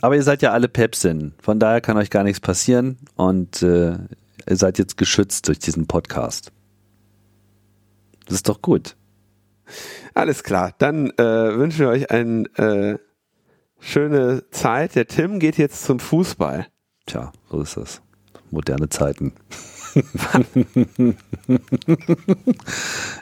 Aber 0.00 0.16
ihr 0.16 0.22
seid 0.22 0.42
ja 0.42 0.52
alle 0.52 0.68
Päpstin. 0.68 1.34
Von 1.40 1.58
daher 1.58 1.80
kann 1.80 1.96
euch 1.96 2.10
gar 2.10 2.24
nichts 2.24 2.40
passieren 2.40 2.96
und 3.16 3.62
äh, 3.62 3.98
ihr 4.48 4.56
seid 4.56 4.78
jetzt 4.78 4.96
geschützt 4.96 5.48
durch 5.48 5.58
diesen 5.58 5.86
Podcast. 5.86 6.50
Das 8.26 8.36
ist 8.36 8.48
doch 8.48 8.62
gut. 8.62 8.96
Alles 10.14 10.42
klar. 10.42 10.74
Dann 10.78 11.10
äh, 11.10 11.56
wünschen 11.56 11.80
wir 11.80 11.88
euch 11.88 12.10
eine 12.10 12.44
äh, 12.56 12.98
schöne 13.80 14.44
Zeit. 14.50 14.94
Der 14.94 15.06
Tim 15.06 15.38
geht 15.38 15.58
jetzt 15.58 15.84
zum 15.84 16.00
Fußball. 16.00 16.66
Tja, 17.06 17.32
so 17.50 17.60
ist 17.60 17.76
das. 17.76 18.02
Moderne 18.50 18.88
Zeiten. 18.88 19.32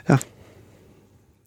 ja. 0.07 0.19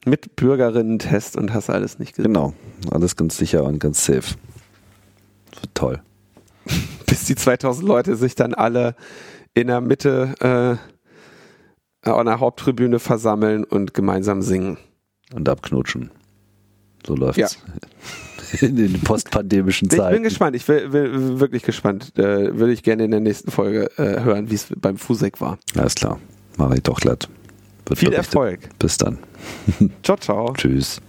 Mit 0.05 0.35
Bürgerinnen-Test 0.35 1.37
und 1.37 1.55
hast 1.55 1.71
alles 1.71 2.01
nicht 2.01 2.17
gesehen. 2.17 2.33
Genau, 2.33 2.55
alles 2.91 3.15
ganz 3.15 3.37
sicher 3.37 3.63
und 3.63 3.79
ganz 3.79 4.05
safe. 4.05 4.35
Toll. 5.75 6.01
Bis 7.07 7.25
die 7.27 7.37
2000 7.37 7.87
Leute 7.87 8.17
sich 8.17 8.35
dann 8.35 8.55
alle 8.55 8.97
in 9.55 9.69
der 9.69 9.81
Mitte 9.81 10.79
äh, 12.03 12.11
an 12.11 12.27
der 12.27 12.41
Haupttribüne 12.41 12.99
versammeln 12.99 13.63
und 13.65 13.95
gemeinsam 13.95 14.43
singen. 14.43 14.79
Und 15.35 15.49
abknutschen. 15.49 16.11
So 17.07 17.15
läuft's. 17.15 17.39
Ja. 17.39 17.49
In 18.69 18.77
den 18.77 19.01
postpandemischen 19.01 19.89
Zeiten. 19.89 20.03
Ich 20.09 20.13
bin 20.13 20.23
gespannt. 20.25 20.57
Ich 20.57 20.67
bin, 20.67 20.91
bin 20.91 21.41
wirklich 21.41 21.63
gespannt. 21.63 22.13
Äh, 22.19 22.59
würde 22.59 22.73
ich 22.73 22.83
gerne 22.83 23.05
in 23.05 23.11
der 23.11 23.21
nächsten 23.21 23.51
Folge 23.51 23.91
äh, 23.97 24.21
hören, 24.23 24.51
wie 24.51 24.57
es 24.57 24.67
beim 24.77 24.99
Fusek 24.99 25.41
war. 25.41 25.59
Alles 25.75 25.95
klar. 25.95 26.21
Mache 26.59 26.75
ich 26.75 26.83
doch 26.83 27.01
glatt. 27.01 27.31
Wird 27.87 27.99
Viel 27.99 28.11
berichtet. 28.11 28.35
Erfolg. 28.35 28.61
Bis 28.79 28.99
dann. 28.99 29.19
Ciao, 30.03 30.19
ciao. 30.19 30.53
Tschüss. 30.57 31.01